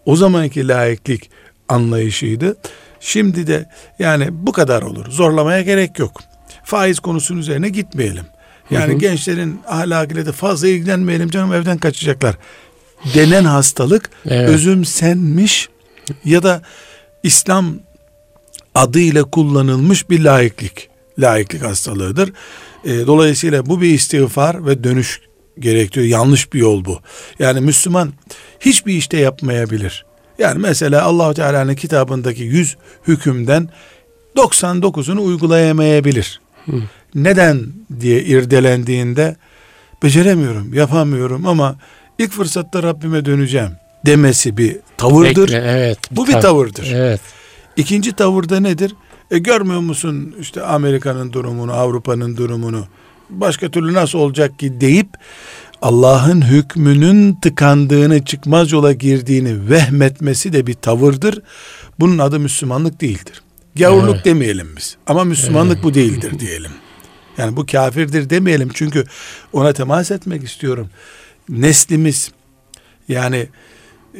o 0.07 0.17
zamanki 0.17 0.69
laiklik 0.69 1.31
anlayışıydı. 1.69 2.57
Şimdi 3.01 3.47
de 3.47 3.69
yani 3.99 4.29
bu 4.31 4.53
kadar 4.53 4.83
olur. 4.83 5.11
Zorlamaya 5.11 5.63
gerek 5.63 5.99
yok. 5.99 6.21
Faiz 6.65 7.01
konusunun 7.01 7.41
üzerine 7.41 7.69
gitmeyelim. 7.69 8.25
Yani 8.71 8.93
Hı 8.93 8.97
hı. 8.97 8.99
gençlerin 8.99 9.61
ahlakıyla 9.67 10.27
da 10.27 10.33
fazla 10.33 10.69
ilgilenmeyelim 10.69 11.31
canım 11.31 11.53
evden 11.53 11.79
kaçacaklar. 11.79 12.37
Denen 13.15 13.45
hastalık 13.45 14.11
Evet. 14.27 14.49
özümsenmiş 14.49 15.69
ya 16.25 16.43
da 16.43 16.63
İslam 17.23 17.75
adıyla 18.75 19.25
kullanılmış 19.25 20.11
bir 20.11 20.25
laiklik. 20.25 20.89
Laiklik 21.19 21.63
hastalığıdır. 21.63 22.33
E, 22.85 23.07
dolayısıyla 23.07 23.67
bu 23.67 23.81
bir 23.81 23.95
istiğfar 23.95 24.67
ve 24.67 24.85
dönüş 24.85 25.21
gerektiriyor. 25.59 26.19
Yanlış 26.19 26.53
bir 26.53 26.59
yol 26.59 26.85
bu. 26.85 26.99
Yani 27.39 27.61
Müslüman 27.61 28.13
hiçbir 28.61 28.95
işte 28.95 29.17
yapmayabilir. 29.17 30.07
Yani 30.39 30.59
mesela 30.59 31.03
Allahu 31.03 31.35
Teala'nın 31.35 31.75
kitabındaki 31.75 32.43
100 32.43 32.77
hükümden 33.09 33.69
99'unu 34.37 35.21
uygulayamayabilir. 35.21 36.41
Neden 37.15 37.67
diye 38.01 38.23
irdelendiğinde 38.23 39.37
beceremiyorum, 40.03 40.75
yapamıyorum 40.75 41.47
ama 41.47 41.77
ilk 42.19 42.33
fırsatta 42.33 42.83
Rabbime 42.83 43.25
döneceğim 43.25 43.71
demesi 44.07 44.57
bir 44.57 44.77
tavırdır. 44.97 45.49
Bekle, 45.49 45.65
evet. 45.67 45.99
Bu 46.11 46.27
bir 46.27 46.33
Tav- 46.33 46.41
tavırdır. 46.41 46.93
Evet. 46.95 47.21
İkinci 47.77 48.13
tavırda 48.13 48.61
nedir? 48.61 48.95
E 49.31 49.39
görmüyor 49.39 49.81
musun 49.81 50.35
işte 50.41 50.63
Amerika'nın 50.63 51.33
durumunu, 51.33 51.73
Avrupa'nın 51.73 52.37
durumunu? 52.37 52.87
Başka 53.31 53.71
türlü 53.71 53.95
nasıl 53.95 54.19
olacak 54.19 54.59
ki 54.59 54.81
deyip 54.81 55.09
Allah'ın 55.83 56.43
hükmünün 56.43 57.35
tıkandığını, 57.35 58.25
çıkmaz 58.25 58.73
yola 58.73 58.93
girdiğini 58.93 59.71
vehmetmesi 59.71 60.53
de 60.53 60.67
bir 60.67 60.75
tavırdır. 60.75 61.43
Bunun 62.01 62.19
adı 62.19 62.41
Müslümanlık 62.41 63.01
değildir. 63.01 63.43
Gavurluk 63.77 64.15
Evet. 64.15 64.25
demeyelim 64.25 64.69
biz. 64.77 64.97
Ama 65.07 65.25
Müslümanlık 65.25 65.83
bu 65.83 65.95
değildir 65.95 66.39
diyelim. 66.39 66.71
Yani 67.39 67.57
bu 67.57 67.67
kafirdir 67.67 68.31
demeyelim 68.31 68.71
çünkü 68.75 69.05
ona 69.53 69.73
temas 69.73 70.11
etmek 70.11 70.45
istiyorum. 70.45 70.91
Neslimiz 71.49 72.31
yani 73.09 73.49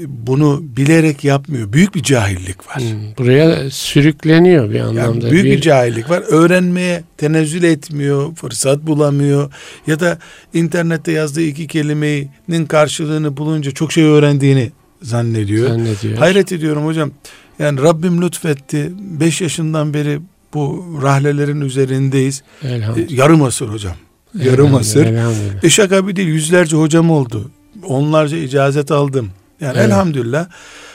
bunu 0.07 0.63
bilerek 0.77 1.25
yapmıyor. 1.25 1.73
Büyük 1.73 1.95
bir 1.95 2.03
cahillik 2.03 2.69
var. 2.69 2.77
Hmm, 2.83 2.99
Buraya 3.19 3.71
sürükleniyor 3.71 4.71
bir 4.71 4.75
Yani 4.75 5.03
anlamda. 5.03 5.31
büyük 5.31 5.45
bir, 5.45 5.61
cahillik 5.61 6.11
var. 6.11 6.23
Öğrenmeye 6.29 7.03
tenezzül 7.17 7.63
etmiyor, 7.63 8.35
fırsat 8.35 8.83
bulamıyor 8.87 9.53
ya 9.87 10.01
da 10.01 10.19
internette 10.55 11.13
yazdığı 11.13 11.43
iki 11.43 11.67
kelimenin 11.67 12.67
karşılığını 12.69 13.37
bulunca 13.37 13.71
çok 13.71 13.93
şey 13.93 14.05
öğrendiğini 14.05 14.73
zannediyor. 15.03 15.69
zannediyor. 15.69 16.19
Hayret 16.19 16.53
ediyorum 16.53 16.87
hocam. 16.87 17.11
Yani 17.59 17.83
Rabbim 17.83 18.23
lütfetti. 18.23 18.91
5 19.21 19.41
yaşından 19.41 19.95
beri 19.95 20.19
bu 20.55 20.87
rahlelerin 21.03 21.61
üzerindeyiz. 21.61 22.43
E, 22.63 22.69
Elhamdülillah. 22.69 23.19
yarım 23.19 23.43
asır 23.43 23.69
hocam. 23.69 23.95
Yarım 24.35 24.51
Elhamdülillah, 24.53 24.81
asır. 24.81 25.07
Elhamdülillah. 25.07 25.65
E 25.65 25.71
şaka 25.71 26.09
bir 26.09 26.17
değil 26.17 26.29
yüzlerce 26.29 26.77
hocam 26.77 27.11
oldu. 27.11 27.51
Onlarca 27.87 28.37
icazet 28.37 28.91
aldım. 28.91 29.31
Yani 29.61 29.73
Evet. 29.77 29.87
elhamdülillah. 29.87 30.47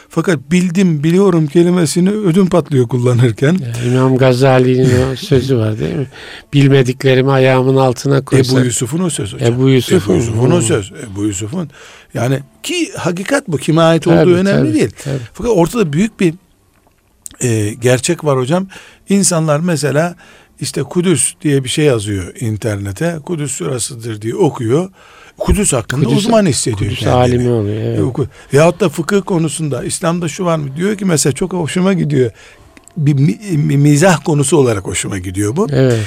Fakat 0.10 0.40
bildim 0.52 1.04
biliyorum 1.04 1.48
kelimesini 1.48 2.10
ödüm 2.10 2.48
patlıyor 2.48 2.88
kullanırken. 2.88 3.58
Yani 3.62 3.94
İmam 3.94 4.18
Gazali'nin 4.18 5.12
o 5.12 5.16
sözü 5.16 5.58
var 5.58 5.80
değil 5.80 5.96
mi? 5.96 6.08
Bilmediklerimi 6.54 7.32
ayağımın 7.32 7.76
altına 7.76 8.26
koysam. 8.26 8.58
Ebu 8.58 8.66
Yusuf'un 8.66 9.00
o 9.00 9.10
söz 9.10 9.34
hocam. 9.34 9.54
Ebu 9.54 9.70
Yusuf. 9.70 10.06
Ebu 10.06 10.14
Yusuf'un 10.14 10.52
o 10.52 10.62
söz. 10.62 10.92
Ebu 11.12 11.24
Yusuf'un. 11.26 11.70
Yani 12.14 12.40
ki 12.64 12.92
hakikat 12.98 13.48
bu. 13.48 13.58
Kime 13.58 13.82
ait 13.82 14.04
Tabii, 14.04 14.20
olduğu 14.20 14.36
önemli 14.36 14.68
tabii, 14.68 14.74
değil. 14.80 14.92
tabii. 15.04 15.18
Fakat 15.34 15.52
ortada 15.56 15.94
büyük 15.94 16.20
bir 16.20 16.34
e, 17.42 17.74
gerçek 17.74 18.24
var 18.24 18.38
hocam. 18.38 18.68
İnsanlar 19.10 19.60
mesela 19.60 20.16
işte 20.60 20.84
Kudüs 20.84 21.34
diye 21.42 21.64
bir 21.64 21.70
şey 21.70 21.86
yazıyor 21.86 22.36
internete. 22.40 23.18
Kudüs 23.26 23.52
surasıdır 23.52 24.22
diye 24.22 24.36
okuyor. 24.36 24.90
Kudüs 25.40 25.74
hakkında 25.74 26.06
Kudüs- 26.06 26.16
uzman 26.18 26.46
hissediyor 26.46 26.78
Kudüs 26.80 27.00
kendini. 27.00 27.16
alimi 27.16 27.50
oluyor. 27.50 27.82
Evet. 27.82 28.00
Yok. 28.00 28.20
Yahut 28.52 28.80
da 28.80 28.90
fıkıh 28.90 29.22
konusunda 29.26 29.84
İslam'da 29.84 30.28
şu 30.28 30.46
var 30.46 30.58
mı? 30.58 30.76
Diyor 30.78 30.98
ki 30.98 31.06
mesela 31.06 31.34
çok 31.34 31.54
hoşuma 31.54 31.94
gidiyor. 31.94 32.32
Bir 32.98 33.14
mi- 33.14 33.40
mi- 33.58 33.78
mizah 33.78 34.24
konusu 34.24 34.58
olarak 34.58 34.84
hoşuma 34.88 35.18
gidiyor 35.18 35.56
bu. 35.56 35.68
Evet. 35.72 36.00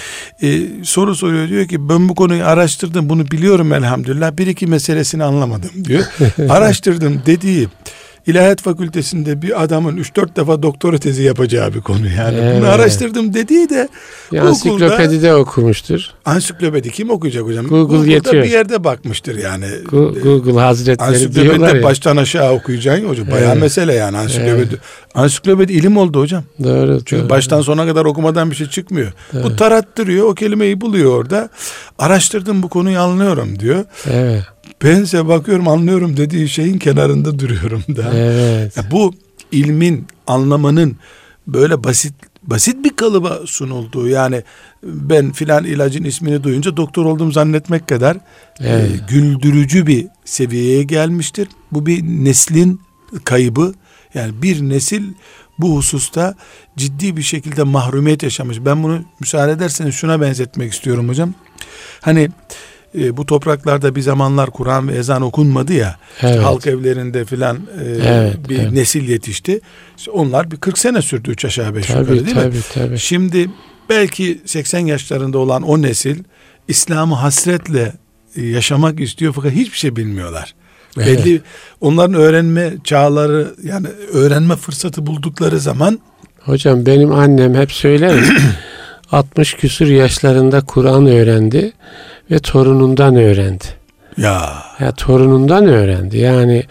Ee, 0.43 0.59
soru 0.83 1.15
soruyor 1.15 1.49
diyor 1.49 1.69
ki 1.69 1.89
ben 1.89 2.09
bu 2.09 2.15
konuyu 2.15 2.45
araştırdım 2.45 3.09
bunu 3.09 3.31
biliyorum 3.31 3.73
elhamdülillah 3.73 4.37
bir 4.37 4.47
iki 4.47 4.67
meselesini 4.67 5.25
anlamadım 5.25 5.71
diyor. 5.85 6.03
araştırdım 6.49 7.23
dediği 7.27 7.69
İlahiyat 8.27 8.63
Fakültesinde 8.63 9.43
bir 9.43 9.63
adamın 9.63 9.97
3-4 9.97 10.37
defa 10.37 10.63
doktora 10.63 10.99
tezi 10.99 11.23
yapacağı 11.23 11.75
bir 11.75 11.81
konu 11.81 12.09
yani. 12.19 12.39
Evet. 12.43 12.61
Bunu 12.61 12.69
araştırdım 12.69 13.35
dediği 13.35 13.69
de 13.71 13.89
Bir 14.33 14.39
Google'da- 14.39 14.49
ansiklopedide 14.49 15.35
okumuştur. 15.35 16.01
ansiklopedi 16.25 16.91
kim 16.91 17.11
okuyacak 17.11 17.45
hocam? 17.45 17.67
Google 17.67 17.97
Google'da 17.97 18.11
yetiyor. 18.15 18.45
bir 18.45 18.51
yerde 18.51 18.85
bakmıştır 18.85 19.39
yani. 19.39 19.65
Gu- 19.67 20.21
Google 20.21 20.61
Hazretleri 20.61 21.35
diyorlar 21.35 21.75
ya. 21.75 21.83
baştan 21.83 22.17
aşağı 22.17 22.53
okuyacaksın 22.53 23.05
ya 23.05 23.11
hocam. 23.11 23.31
Bayağı 23.31 23.53
Evet. 23.53 23.63
mesele 23.63 23.95
yani 23.95 24.17
ansiklopedi. 24.19 24.77
Ansiklopedi 25.15 25.73
ilim 25.73 25.97
oldu 25.97 26.21
hocam. 26.21 26.43
Doğru. 26.65 26.99
Çünkü 27.05 27.23
doğru. 27.23 27.31
baştan 27.31 27.61
sona 27.61 27.87
kadar 27.87 28.05
okumadan 28.05 28.51
bir 28.51 28.57
şey 28.57 28.67
çıkmıyor. 28.67 29.13
Bu 29.33 29.39
Evet. 29.39 29.59
tarattırıyor, 29.59 30.27
o 30.29 30.35
kelimeyi 30.35 30.81
buluyor 30.81 31.17
orada. 31.17 31.49
Araştırdım 31.99 32.63
bu 32.63 32.69
konuyu 32.69 32.99
anlıyorum 33.01 33.59
diyor. 33.59 33.85
Evet. 34.11 34.43
Bense 34.85 35.29
bakıyorum 35.29 35.69
anlıyorum 35.69 36.17
dediği 36.17 36.49
şeyin 36.49 36.79
kenarında 36.79 37.39
duruyorum 37.39 37.83
da. 37.97 38.11
Evet. 38.15 38.77
Ya 38.77 38.91
bu 38.91 39.15
ilmin 39.53 40.07
anlamanın 40.27 40.97
böyle 41.47 41.85
basit 41.85 42.15
basit 42.43 42.85
bir 42.85 42.97
kalıba 42.97 43.39
sunulduğu 43.47 44.09
yani 44.09 44.43
ben 44.83 45.33
filan 45.33 45.65
ilacın 45.65 46.05
ismini 46.05 46.45
duyunca 46.45 46.77
doktor 46.77 47.05
olduğumu 47.05 47.33
zannetmek 47.33 47.89
kadar 47.89 48.17
Evet. 48.61 48.91
e, 48.91 49.15
güldürücü 49.15 49.87
bir 49.87 50.07
seviyeye 50.25 50.83
gelmiştir. 50.83 51.49
Bu 51.73 51.87
bir 51.87 52.03
neslin 52.03 52.81
kaybı. 53.25 53.75
Yani 54.15 54.43
bir 54.43 54.63
nesil 54.63 55.03
bu 55.59 55.77
hususta 55.77 56.35
ciddi 56.77 57.17
bir 57.17 57.23
şekilde 57.23 57.63
mahrumiyet 57.63 58.23
yaşamış. 58.23 58.59
Ben 58.65 58.83
bunu 58.83 59.05
müsaade 59.21 59.53
ederseniz 59.53 59.95
şuna 59.95 60.21
benzetmek 60.21 60.73
istiyorum 60.73 61.09
hocam. 61.09 61.35
Hani 62.01 62.29
e, 62.99 63.17
bu 63.17 63.27
topraklarda 63.27 63.95
bir 63.95 64.01
zamanlar 64.01 64.51
Kur'an 64.51 64.89
ve 64.89 64.93
ezan 64.95 65.23
okunmadı 65.23 65.73
ya. 65.73 65.97
Evet. 66.23 66.39
halk 66.43 66.67
evlerinde 66.67 67.25
filan 67.25 67.57
e, 67.57 67.85
Evet, 68.09 68.49
bir 68.49 68.59
evet. 68.59 68.73
nesil 68.73 69.09
yetişti. 69.09 69.61
İşte 69.99 70.11
onlar 70.11 70.51
bir 70.51 70.57
40 70.57 70.79
sene 70.79 71.03
sürdü 71.03 71.31
üç 71.31 71.45
aşağı 71.45 71.75
beş 71.75 71.89
yukarı 71.89 72.07
Tabii 72.07 72.15
değil 72.27 72.37
mi? 72.37 72.43
tabii 72.43 72.61
tabii. 72.75 72.99
Şimdi 72.99 73.51
belki 73.89 74.41
80 74.45 74.79
yaşlarında 74.79 75.39
olan 75.39 75.63
o 75.63 75.83
nesil 75.83 76.23
İslam'ı 76.69 77.15
hasretle 77.15 77.93
e, 78.37 78.47
yaşamak 78.47 79.01
istiyor 79.01 79.33
fakat 79.37 79.53
hiçbir 79.53 79.79
şey 79.79 79.97
bilmiyorlar. 79.97 80.55
Evet. 80.99 81.07
Belli 81.27 81.41
onların 81.81 82.15
öğrenme 82.15 82.75
çağları 82.85 83.55
yani 83.65 83.87
öğrenme 84.13 84.57
fırsatı 84.57 85.07
buldukları 85.07 85.61
zaman 85.61 86.01
Hocam 86.41 86.87
benim 86.87 87.13
annem 87.13 87.55
hep 87.55 87.73
söyler. 87.73 88.25
60 89.13 89.55
küsür 89.61 89.87
yaşlarında 89.87 90.61
Kur'an 90.61 91.07
öğrendi 91.07 91.73
ve 92.31 92.39
torunundan 92.39 93.17
öğrendi. 93.17 93.65
ya 94.17 94.53
Ya 94.81 94.93
torunundan 94.93 95.67
öğrendi. 95.67 96.19
Yani 96.19 96.65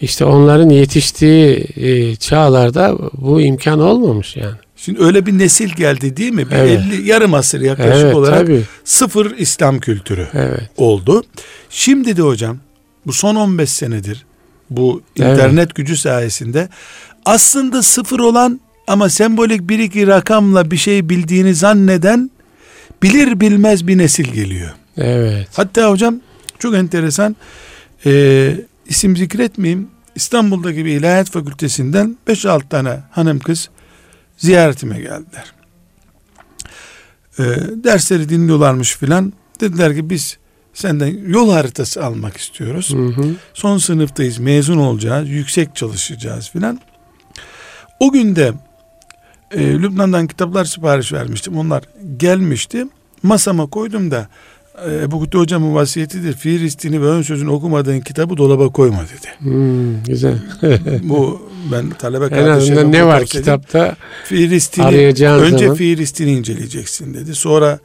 işte 0.00 0.24
onların 0.24 0.68
yetiştiği 0.68 1.66
e, 1.76 2.16
çağlarda 2.16 2.98
bu 3.12 3.40
imkan 3.40 3.80
olmamış 3.80 4.36
yani. 4.36 4.54
şimdi 4.76 5.02
öyle 5.04 5.26
bir 5.26 5.38
nesil 5.38 5.68
geldi 5.68 6.16
değil 6.16 6.32
mi? 6.32 6.50
Bir 6.50 6.56
Evet. 6.56 6.80
50 6.92 7.08
yarım 7.08 7.34
asır 7.34 7.60
yaklaşık 7.60 7.94
Evet 8.04 8.14
olarak 8.14 8.38
tabii. 8.40 8.62
sıfır 8.84 9.36
İslam 9.38 9.80
kültürü 9.80 10.28
Evet. 10.34 10.70
oldu. 10.76 11.22
Şimdi 11.70 12.16
de 12.16 12.22
hocam 12.22 12.58
bu 13.06 13.12
son 13.12 13.34
15 13.34 13.70
senedir 13.70 14.24
bu 14.70 15.02
Evet. 15.20 15.32
internet 15.38 15.74
gücü 15.74 15.96
sayesinde 15.96 16.68
aslında 17.24 17.82
sıfır 17.82 18.18
olan 18.18 18.60
ama 18.86 19.08
sembolik 19.08 19.68
bir 19.68 19.78
iki 19.78 20.06
rakamla 20.06 20.70
bir 20.70 20.76
şey 20.76 21.08
bildiğini 21.08 21.54
zanneden 21.54 22.30
bilir 23.02 23.40
bilmez 23.40 23.86
bir 23.86 23.98
nesil 23.98 24.24
geliyor. 24.24 24.70
Evet. 24.96 25.48
Hatta 25.52 25.90
hocam 25.90 26.20
çok 26.58 26.74
enteresan 26.74 27.36
e, 28.06 28.54
isim 28.86 29.16
zikretmeyeyim 29.16 29.88
İstanbul'daki 30.14 30.84
bir 30.84 30.96
ilahiyat 30.96 31.30
fakültesinden 31.30 32.16
5-6 32.28 32.68
tane 32.68 33.00
hanım 33.10 33.38
kız 33.38 33.68
ziyaretime 34.36 34.98
geldiler. 34.98 35.52
E, 37.38 37.42
dersleri 37.84 38.28
dinliyorlarmış 38.28 38.96
filan. 38.96 39.32
Dediler 39.60 39.94
ki 39.94 40.10
biz 40.10 40.38
senden 40.74 41.28
yol 41.28 41.52
haritası 41.52 42.04
almak 42.04 42.36
istiyoruz. 42.36 42.94
Hı 42.94 43.06
hı. 43.06 43.34
Son 43.54 43.78
sınıftayız, 43.78 44.38
mezun 44.38 44.78
olacağız, 44.78 45.28
yüksek 45.28 45.76
çalışacağız 45.76 46.50
filan. 46.50 46.80
O 48.00 48.12
günde 48.12 48.52
e, 49.50 49.60
Lübnan'dan 49.60 50.26
kitaplar 50.26 50.64
sipariş 50.64 51.12
vermiştim. 51.12 51.58
Onlar 51.58 51.82
gelmişti. 52.16 52.86
Masama 53.22 53.66
koydum 53.66 54.10
da 54.10 54.28
Ebu 55.02 55.18
Kutlu 55.18 55.38
hocamın 55.40 55.74
vasiyetidir. 55.74 56.32
Fiilistini 56.32 57.02
ve 57.02 57.06
ön 57.06 57.22
sözünü 57.22 57.50
okumadığın 57.50 58.00
kitabı 58.00 58.36
dolaba 58.36 58.68
koyma 58.68 59.02
dedi. 59.02 59.28
Hmm, 59.38 60.02
güzel. 60.04 60.38
Bu 61.02 61.48
ben 61.72 61.90
talebe 61.90 62.24
en 62.24 62.30
kardeşime 62.30 62.56
azından 62.76 62.92
ne 62.92 63.06
var 63.06 63.24
kitapta? 63.24 63.96
Fiilistini 64.24 64.86
önce 64.86 65.58
zaman- 65.58 65.74
Fiilistini 65.76 66.32
inceleyeceksin 66.32 67.14
dedi. 67.14 67.34
Sonra 67.34 67.78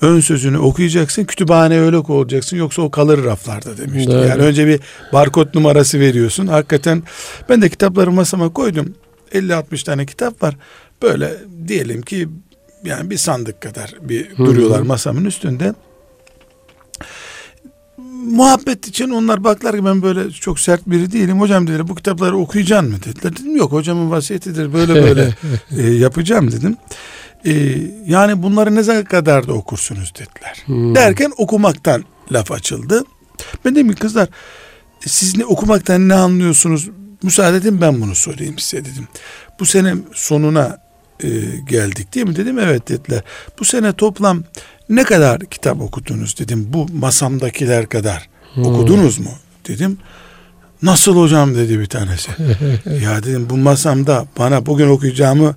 ön 0.00 0.20
sözünü 0.20 0.58
okuyacaksın. 0.58 1.24
Kütüphane 1.24 1.80
öyle 1.80 2.02
koyacaksın 2.02 2.56
yoksa 2.56 2.82
o 2.82 2.90
kalır 2.90 3.24
raflarda 3.24 3.78
demişti. 3.78 4.10
Doğru. 4.10 4.26
Yani 4.26 4.42
önce 4.42 4.66
bir 4.66 4.80
barkod 5.12 5.54
numarası 5.54 6.00
veriyorsun. 6.00 6.46
Hakikaten 6.46 7.02
ben 7.48 7.62
de 7.62 7.68
kitapları 7.68 8.12
masama 8.12 8.52
koydum. 8.52 8.94
50-60 9.32 9.84
tane 9.84 10.06
kitap 10.06 10.42
var. 10.42 10.56
Böyle 11.02 11.30
diyelim 11.68 12.02
ki 12.02 12.28
yani 12.84 13.10
bir 13.10 13.16
sandık 13.16 13.60
kadar 13.60 13.94
bir 14.02 14.28
Hı 14.30 14.42
hı. 14.42 14.46
duruyorlar 14.46 14.80
masamın 14.80 15.24
üstünde. 15.24 15.74
Muhabbet 18.26 18.88
için 18.88 19.10
onlar 19.10 19.44
baklar 19.44 19.76
ki 19.76 19.84
ben 19.84 20.02
böyle 20.02 20.30
çok 20.30 20.60
sert 20.60 20.86
biri 20.86 21.12
değilim. 21.12 21.40
Hocam 21.40 21.66
dediler 21.66 21.88
bu 21.88 21.94
kitapları 21.94 22.36
okuyacaksın 22.36 22.90
mı 22.90 22.96
dediler. 23.02 23.36
Dedim 23.36 23.56
yok 23.56 23.72
hocamın 23.72 24.10
vasiyetidir 24.10 24.72
böyle 24.72 24.94
böyle 24.94 25.34
e, 25.78 25.82
yapacağım 25.82 26.52
dedim. 26.52 26.76
E, 27.44 27.52
yani 28.06 28.42
bunları 28.42 28.74
ne 28.74 29.04
kadar 29.04 29.46
da 29.48 29.52
okursunuz 29.52 30.12
dediler. 30.14 30.62
Hmm. 30.66 30.94
Derken 30.94 31.32
okumaktan 31.36 32.04
laf 32.32 32.52
açıldı. 32.52 33.04
Ben 33.64 33.74
dedim 33.74 33.92
ki 33.92 34.00
kızlar 34.00 34.28
siz 35.06 35.36
ne 35.36 35.44
okumaktan 35.44 36.08
ne 36.08 36.14
anlıyorsunuz? 36.14 36.90
Müsaade 37.22 37.56
edin 37.56 37.80
ben 37.80 38.00
bunu 38.00 38.14
sorayım 38.14 38.58
size 38.58 38.84
dedim. 38.84 39.08
Bu 39.60 39.66
sene 39.66 39.94
sonuna 40.14 40.78
e, 41.20 41.28
geldik 41.68 42.14
değil 42.14 42.26
mi 42.26 42.36
dedim. 42.36 42.58
Evet 42.58 42.88
dediler. 42.88 43.22
Bu 43.60 43.64
sene 43.64 43.92
toplam 43.92 44.44
ne 44.96 45.04
kadar 45.04 45.40
kitap 45.40 45.80
okudunuz 45.80 46.38
dedim. 46.38 46.66
Bu 46.68 46.86
masamdakiler 46.92 47.88
kadar 47.88 48.28
Hmm. 48.54 48.66
okudunuz 48.66 49.18
mu 49.18 49.30
dedim. 49.68 49.98
Nasıl 50.82 51.16
hocam 51.16 51.54
dedi 51.54 51.78
bir 51.78 51.86
tanesi. 51.86 52.30
ya 53.02 53.22
dedim 53.22 53.46
bu 53.50 53.56
masamda 53.56 54.26
bana 54.38 54.66
bugün 54.66 54.88
okuyacağımı 54.88 55.54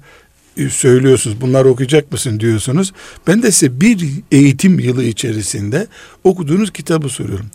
söylüyorsunuz. 0.69 1.41
Bunları 1.41 1.69
okuyacak 1.69 2.11
mısın 2.11 2.39
diyorsunuz. 2.39 2.93
Ben 3.27 3.43
de 3.43 3.51
size 3.51 3.81
bir 3.81 4.09
eğitim 4.31 4.79
yılı 4.79 5.03
içerisinde 5.03 5.87
okuduğunuz 6.23 6.71
kitabı 6.73 7.09
soruyorum. 7.09 7.45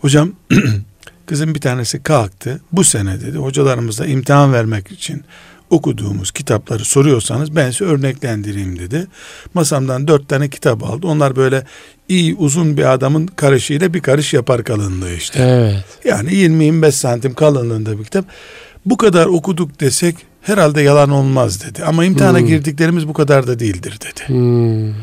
Hocam 0.00 0.32
kızım 1.26 1.54
bir 1.54 1.60
tanesi 1.60 2.02
kalktı. 2.02 2.60
Bu 2.72 2.84
sene 2.84 3.20
dedi 3.20 3.38
hocalarımıza 3.38 4.06
imtihan 4.06 4.52
vermek 4.52 4.90
için 4.92 5.24
okuduğumuz 5.72 6.30
kitapları 6.30 6.84
soruyorsanız 6.84 7.56
ben 7.56 7.70
size 7.70 7.84
örneklendireyim 7.84 8.78
dedi. 8.78 9.06
Masamdan 9.54 10.08
dört 10.08 10.28
tane 10.28 10.48
kitap 10.50 10.84
aldı. 10.84 11.06
Onlar 11.06 11.36
böyle 11.36 11.64
iyi 12.08 12.34
uzun 12.34 12.76
bir 12.76 12.92
adamın 12.92 13.26
karışıyla 13.26 13.94
bir 13.94 14.00
karış 14.00 14.34
yapar 14.34 14.64
kalınlığı 14.64 15.14
işte. 15.14 15.42
Evet. 15.42 15.84
Yani 16.04 16.30
20-25 16.30 16.92
santim 16.92 17.34
kalınlığında 17.34 17.98
bir 17.98 18.04
kitap. 18.04 18.24
Bu 18.86 18.96
kadar 18.96 19.26
okuduk 19.26 19.80
desek 19.80 20.16
herhalde 20.42 20.82
yalan 20.82 21.10
olmaz 21.10 21.64
dedi. 21.64 21.84
Ama 21.84 22.04
imtihana 22.04 22.38
Hmm. 22.38 22.46
girdiklerimiz 22.46 23.08
bu 23.08 23.12
kadar 23.12 23.46
da 23.46 23.58
değildir 23.58 23.98
dedi. 24.00 24.28
Hmm. 24.28 24.94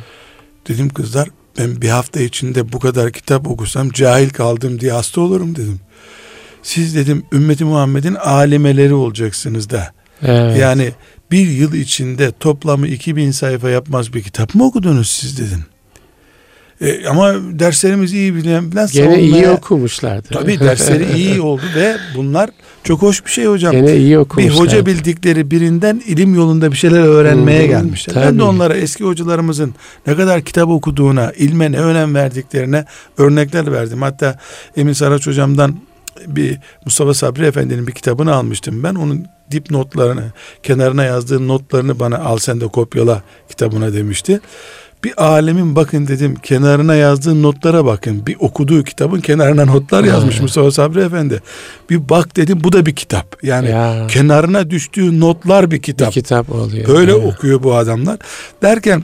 Dedim 0.67 0.89
kızlar 0.89 1.29
ben 1.60 1.82
bir 1.82 1.89
hafta 1.89 2.19
içinde 2.21 2.71
bu 2.73 2.79
kadar 2.79 3.12
kitap 3.12 3.47
okusam 3.47 3.89
cahil 3.89 4.29
kaldım 4.29 4.79
diye 4.79 4.91
hasta 4.91 5.21
olurum 5.21 5.55
dedim. 5.55 5.79
Siz 6.63 6.95
dedim 6.95 7.23
ümmeti 7.34 7.65
Muhammed'in 7.65 8.15
alimeleri 8.15 8.93
olacaksınız 8.93 9.69
da. 9.69 9.98
Evet. 10.25 10.58
Yani 10.58 10.91
bir 11.32 11.47
yıl 11.47 11.73
içinde 11.73 12.32
toplamı 12.39 12.88
2000 12.88 13.32
sayfa 13.32 13.69
yapmaz 13.69 14.13
bir 14.13 14.21
kitap 14.23 14.55
mı 14.55 14.65
okudunuz 14.65 15.10
siz 15.10 15.38
dedim. 15.39 15.65
E, 16.82 17.08
ama 17.08 17.34
derslerimiz 17.51 18.13
iyi 18.13 18.36
bilen 18.36 18.71
bilen 18.71 18.88
Gene 18.93 19.21
iyi 19.21 19.32
savunmaya- 19.34 19.51
okumuşlardı. 19.51 20.27
Tabii 20.32 20.60
dersleri 20.60 21.05
iyi 21.17 21.41
oldu 21.41 21.62
ve 21.75 21.95
bunlar 22.15 22.49
çok 22.84 23.01
hoş 23.01 23.25
bir 23.25 23.32
şey 23.32 23.45
hocam. 23.45 23.71
Gene 23.71 23.95
iyi 23.97 24.12
bir 24.12 24.15
okumuşlardı. 24.15 24.60
hoca 24.60 24.86
bildikleri 24.86 25.51
birinden 25.51 26.01
ilim 26.08 26.36
yolunda 26.36 26.71
bir 26.71 26.77
şeyler 26.77 26.99
öğrenmeye 26.99 27.62
Hmm, 27.62 27.69
gelmişler. 27.69 28.15
Ben 28.15 28.23
de 28.23 28.27
tabii. 28.29 28.43
onlara 28.43 28.75
eski 28.77 29.03
hocalarımızın 29.03 29.75
ne 30.08 30.15
kadar 30.15 30.41
kitap 30.41 30.69
okuduğuna, 30.69 31.32
ilme 31.32 31.71
ne 31.71 31.79
önem 31.79 32.15
verdiklerine 32.15 32.86
örnekler 33.17 33.71
verdim. 33.71 34.01
Hatta 34.01 34.39
Emin 34.77 34.93
Saraç 34.93 35.27
hocamdan 35.27 35.75
bir 36.27 36.60
Mustafa 36.86 37.13
Sabri 37.13 37.45
Efendi'nin 37.45 37.88
bir 37.88 37.91
kitabını 37.91 38.36
almıştım. 38.36 38.84
Ben 38.84 38.95
onun 38.95 39.25
dipnotlarını, 39.51 40.23
kenarına 40.63 41.03
yazdığı 41.03 41.47
notlarını 41.47 41.99
bana 41.99 42.17
al 42.17 42.38
sen 42.38 42.62
de 42.62 42.67
kopyala 42.67 43.23
kitabına 43.49 43.93
demişti. 43.93 44.39
Bir 45.03 45.23
alemin 45.23 45.75
bakın 45.75 46.08
dedim 46.08 46.36
kenarına 46.36 46.95
yazdığı 46.95 47.41
notlara 47.41 47.86
bakın. 47.86 48.25
Bir 48.27 48.36
okuduğu 48.39 48.84
kitabın 48.84 49.19
kenarına 49.19 49.65
notlar 49.65 50.03
yazmış. 50.03 50.41
Mustafa 50.41 50.71
Sabri 50.71 51.01
Efendi. 51.01 51.41
Bir 51.89 52.10
bak 52.10 52.36
dedim 52.36 52.60
bu 52.63 52.71
da 52.73 52.86
bir 52.86 52.95
kitap. 52.95 53.43
Yani 53.43 53.69
Ya. 53.69 54.08
kenarına 54.08 54.69
düştüğü 54.69 55.19
notlar 55.19 55.71
bir 55.71 55.82
kitap. 55.82 56.08
Bir 56.08 56.13
kitap 56.13 56.51
oluyor. 56.51 56.88
Böyle 56.88 57.12
Evet. 57.12 57.25
okuyor 57.25 57.63
bu 57.63 57.75
adamlar. 57.75 58.17
Derken 58.62 59.03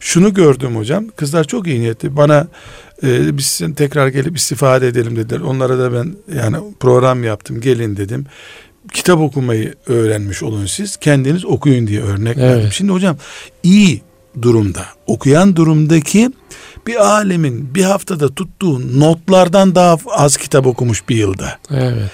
şunu 0.00 0.34
gördüm 0.34 0.76
hocam. 0.76 1.08
Kızlar 1.16 1.44
çok 1.44 1.66
iyi 1.66 1.80
niyetli. 1.80 2.16
Bana 2.16 2.46
e, 3.02 3.36
biz 3.36 3.46
sizin 3.46 3.72
tekrar 3.72 4.08
gelip 4.08 4.36
istifade 4.36 4.88
edelim 4.88 5.16
dediler. 5.16 5.40
Onlara 5.40 5.78
da 5.78 5.92
ben 5.92 6.16
yani 6.36 6.56
program 6.80 7.24
yaptım. 7.24 7.60
Gelin 7.60 7.96
dedim. 7.96 8.26
Kitap 8.92 9.20
okumayı 9.20 9.74
öğrenmiş 9.86 10.42
olun 10.42 10.66
siz. 10.66 10.96
Kendiniz 10.96 11.44
okuyun 11.44 11.86
diye 11.86 12.02
örnek 12.02 12.36
Evet. 12.38 12.56
verdim. 12.56 12.72
Şimdi 12.72 12.92
hocam 12.92 13.16
iyi 13.62 14.02
durumda, 14.42 14.86
okuyan 15.06 15.56
durumdaki 15.56 16.30
bir 16.86 17.06
alemin 17.06 17.74
bir 17.74 17.84
haftada 17.84 18.34
tuttuğu 18.34 19.00
notlardan 19.00 19.74
daha 19.74 19.96
az 20.10 20.36
kitap 20.36 20.66
okumuş 20.66 21.08
bir 21.08 21.16
yılda. 21.16 21.58
Evet. 21.70 22.10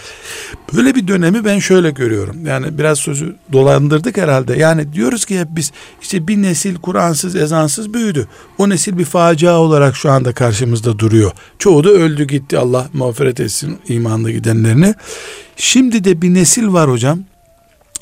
Böyle 0.77 0.95
bir 0.95 1.09
dönemi 1.09 1.45
ben 1.45 1.59
şöyle 1.59 1.91
görüyorum. 1.91 2.47
Yani 2.47 2.79
biraz 2.79 2.99
sözü 2.99 3.37
dolandırdık 3.53 4.17
herhalde. 4.17 4.59
Yani 4.59 4.93
diyoruz 4.93 5.25
ki 5.25 5.41
hep 5.41 5.49
biz 5.51 5.73
işte 6.03 6.29
bir 6.29 6.43
nesil 6.43 6.77
Kur'ansız, 6.77 7.37
ezansız 7.37 7.95
büyüdü. 7.95 8.29
O 8.59 8.69
nesil 8.69 8.99
bir 8.99 9.05
facia 9.05 9.59
olarak 9.59 9.97
şu 9.97 10.11
anda 10.11 10.33
karşımızda 10.33 10.99
duruyor. 10.99 11.33
Çoğu 11.59 11.85
da 11.85 11.91
öldü 11.91 12.25
gitti. 12.25 12.59
Allah 12.59 12.89
mağfiret 12.93 13.41
etsin 13.41 13.79
imanlı 13.89 14.31
gidenlerini. 14.31 14.95
Şimdi 15.57 16.05
de 16.05 16.23
bir 16.23 16.35
nesil 16.35 16.73
var 16.73 16.91
hocam. 16.91 17.19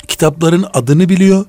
Kitapların 0.07 0.65
adını 0.73 1.09
biliyor. 1.09 1.45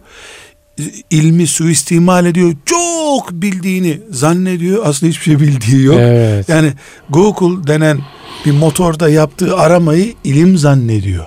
İlmi 1.11 1.47
suistimal 1.47 2.27
ediyor. 2.27 2.53
Çok 2.67 3.33
bildiğini 3.33 4.01
zannediyor. 4.11 4.83
Aslında 4.87 5.11
hiçbir 5.11 5.25
şey 5.25 5.41
bildiği 5.41 5.83
yok. 5.83 5.97
Evet. 5.99 6.49
Yani 6.49 6.73
Google 7.11 7.67
denen 7.67 7.99
bir 8.47 8.53
motorda 8.53 9.09
yaptığı 9.09 9.57
aramayı 9.57 10.15
ilim 10.25 10.59
zannediyor. 10.59 11.27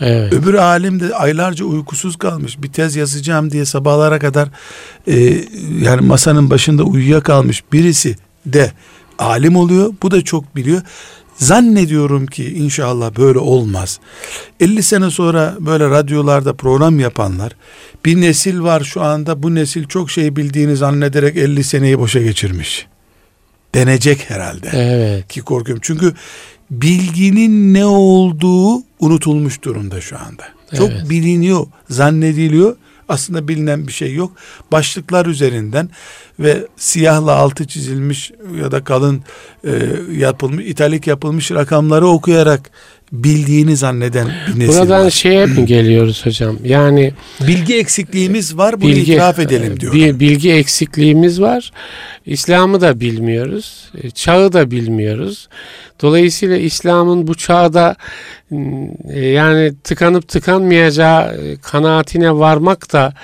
Evet. 0.00 0.32
Öbür 0.32 0.54
alim 0.54 1.00
de 1.00 1.14
aylarca 1.14 1.64
uykusuz 1.64 2.16
kalmış. 2.16 2.62
Bir 2.62 2.72
tez 2.72 2.96
yazacağım 2.96 3.50
diye 3.50 3.64
sabahlara 3.64 4.18
kadar 4.18 4.48
e, 5.06 5.14
yani 5.82 6.06
masanın 6.06 6.50
başında 6.50 6.82
uyuyakalmış 6.82 7.64
birisi 7.72 8.16
de 8.46 8.72
alim 9.18 9.56
oluyor. 9.56 9.94
Bu 10.02 10.10
da 10.10 10.22
çok 10.22 10.56
biliyor. 10.56 10.82
Zannediyorum 11.46 12.26
ki 12.26 12.54
inşallah 12.54 13.16
böyle 13.18 13.38
olmaz. 13.38 14.00
50 14.60 14.82
sene 14.82 15.10
sonra 15.10 15.56
böyle 15.60 15.90
radyolarda 15.90 16.54
program 16.54 17.00
yapanlar 17.00 17.52
bir 18.04 18.20
nesil 18.20 18.60
var 18.60 18.80
şu 18.80 19.02
anda 19.02 19.42
bu 19.42 19.54
nesil 19.54 19.84
çok 19.84 20.10
şey 20.10 20.36
bildiğini 20.36 20.76
zannederek 20.76 21.36
50 21.36 21.64
seneyi 21.64 21.98
boşa 21.98 22.22
geçirmiş. 22.22 22.86
Denecek 23.74 24.30
herhalde 24.30 24.68
Evet. 24.72 25.28
ki 25.28 25.40
korkuyorum. 25.40 25.82
Çünkü 25.84 26.14
bilginin 26.70 27.74
ne 27.74 27.84
olduğu 27.84 28.82
unutulmuş 29.00 29.62
durumda 29.62 30.00
şu 30.00 30.18
anda. 30.18 30.44
Çok 30.76 30.90
Evet. 30.90 31.10
biliniyor, 31.10 31.66
zannediliyor. 31.90 32.76
Aslında 33.12 33.48
bilinen 33.48 33.86
bir 33.86 33.92
şey 33.92 34.14
yok. 34.14 34.32
Başlıklar 34.72 35.26
üzerinden 35.26 35.90
ve 36.38 36.66
siyahla 36.76 37.32
altı 37.32 37.66
çizilmiş 37.66 38.32
ya 38.60 38.72
da 38.72 38.84
kalın 38.84 39.22
e, 39.64 39.70
yapılmış, 40.12 40.66
italik 40.66 41.06
yapılmış 41.06 41.50
rakamları 41.50 42.06
okuyarak 42.06 42.70
bildiğini 43.12 43.76
zanneden 43.76 44.28
bir 44.48 44.60
nesil 44.60 44.78
Buradan 44.80 45.04
var. 45.04 45.10
şeye 45.10 45.46
mi 45.46 45.66
geliyoruz 45.66 46.26
hocam? 46.26 46.56
Yani 46.64 47.12
Bilgi 47.48 47.76
eksikliğimiz 47.76 48.56
var, 48.56 48.80
bunu 48.80 48.90
bilgi 48.90 49.12
itiraf 49.12 49.38
edelim 49.38 49.80
diyor. 49.80 49.92
Bir 49.92 50.20
bilgi 50.20 50.52
eksikliğimiz 50.52 51.40
var. 51.40 51.72
İslam'ı 52.26 52.80
da 52.80 53.00
bilmiyoruz. 53.00 53.90
e, 54.02 54.10
Çağı 54.10 54.52
da 54.52 54.70
bilmiyoruz. 54.70 55.48
Dolayısıyla 56.02 56.56
İslam'ın 56.56 57.26
bu 57.26 57.34
çağda 57.34 57.96
e, 59.10 59.20
yani 59.26 59.72
tıkanıp 59.84 60.28
tıkanmayacağı 60.28 61.34
e, 61.34 61.56
kanaatine 61.56 62.32
varmak 62.32 62.92
da 62.92 63.14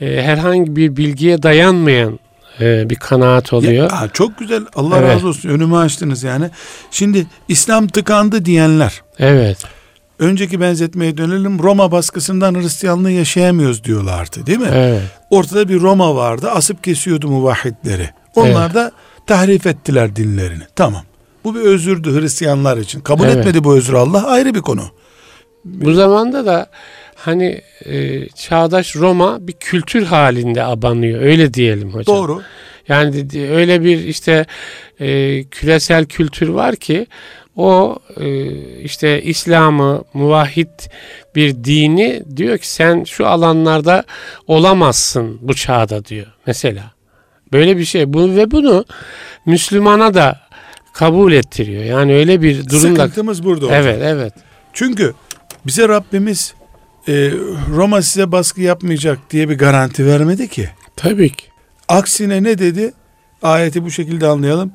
e, 0.00 0.22
herhangi 0.22 0.76
bir 0.76 0.96
bilgiye 0.96 1.42
dayanmayan 1.42 2.18
e, 2.60 2.90
bir 2.90 2.96
kanaat 2.96 3.52
oluyor. 3.52 3.90
Ya, 3.90 4.08
çok 4.12 4.38
güzel. 4.38 4.62
Allah 4.74 4.98
Evet. 4.98 5.14
razı 5.16 5.28
olsun. 5.28 5.48
Önümü 5.48 5.76
açtınız 5.76 6.22
yani. 6.22 6.50
Şimdi 6.90 7.26
İslam 7.48 7.86
tıkandı 7.88 8.44
diyenler 8.44 9.02
Evet. 9.18 9.58
önceki 10.18 10.60
benzetmeye 10.60 11.16
dönelim. 11.16 11.58
Roma 11.62 11.92
baskısından 11.92 12.54
Hristiyanlığı 12.54 13.10
yaşayamıyoruz 13.10 13.84
diyorlardı 13.84 14.46
değil 14.46 14.58
mi? 14.58 14.68
Evet. 14.72 15.02
Ortada 15.30 15.68
bir 15.68 15.80
Roma 15.80 16.14
vardı. 16.16 16.50
Asıp 16.50 16.84
kesiyordu 16.84 17.28
muvahhidleri. 17.28 18.10
Onlar 18.34 18.74
da 18.74 18.92
tahrif 19.26 19.66
ettiler 19.66 20.16
dinlerini. 20.16 20.62
Tamam. 20.76 21.02
Bu 21.44 21.54
bir 21.54 21.60
özürdü 21.60 22.20
Hristiyanlar 22.20 22.76
için. 22.76 23.00
Kabul 23.00 23.24
Evet. 23.24 23.36
etmedi 23.36 23.64
bu 23.64 23.76
özrü 23.76 23.96
Allah 23.96 24.26
ayrı 24.26 24.54
bir 24.54 24.60
konu. 24.60 24.82
Bu 25.64 25.92
zamanda 25.92 26.46
da 26.46 26.66
hani 27.22 27.60
e, 27.84 28.28
çağdaş 28.28 28.96
Roma 28.96 29.46
bir 29.46 29.52
kültür 29.52 30.02
halinde 30.02 30.62
abanıyor. 30.62 31.22
Öyle 31.22 31.54
diyelim 31.54 31.94
hocam. 31.94 32.16
Doğru. 32.16 32.42
Yani 32.88 33.26
öyle 33.50 33.84
bir 33.84 34.04
işte 34.04 34.46
e, 35.00 35.44
küresel 35.44 36.04
kültür 36.04 36.48
var 36.48 36.76
ki 36.76 37.06
o 37.56 37.98
e, 38.20 38.46
işte 38.80 39.22
İslam'ı 39.22 40.04
muvahhid 40.14 40.68
bir 41.34 41.64
dini 41.64 42.22
diyor 42.36 42.58
ki 42.58 42.70
sen 42.70 43.04
şu 43.04 43.26
alanlarda 43.26 44.04
olamazsın 44.46 45.38
bu 45.40 45.54
çağda 45.54 46.04
diyor 46.04 46.26
mesela. 46.46 46.92
Böyle 47.52 47.76
bir 47.76 47.84
şey 47.84 48.12
bu 48.12 48.36
ve 48.36 48.50
bunu 48.50 48.84
Müslümana 49.46 50.14
da 50.14 50.40
kabul 50.92 51.32
ettiriyor. 51.32 51.84
Yani 51.84 52.14
öyle 52.14 52.42
bir 52.42 52.68
durumda. 52.68 52.78
Sıkıntımız 52.78 53.44
burada 53.44 53.66
hocam. 53.66 53.82
Evet, 53.82 53.98
evet. 54.02 54.32
Çünkü 54.72 55.14
bize 55.66 55.88
Rabbimiz 55.88 56.54
e, 57.08 57.32
Roma 57.70 58.02
size 58.02 58.32
baskı 58.32 58.60
yapmayacak 58.60 59.18
diye 59.30 59.48
bir 59.48 59.58
garanti 59.58 60.06
vermedi 60.06 60.48
ki. 60.48 60.68
Tabii 60.96 61.30
ki. 61.30 61.44
Aksine 61.88 62.42
ne 62.42 62.58
dedi? 62.58 62.92
Ayeti 63.42 63.84
bu 63.84 63.90
şekilde 63.90 64.26
anlayalım. 64.26 64.72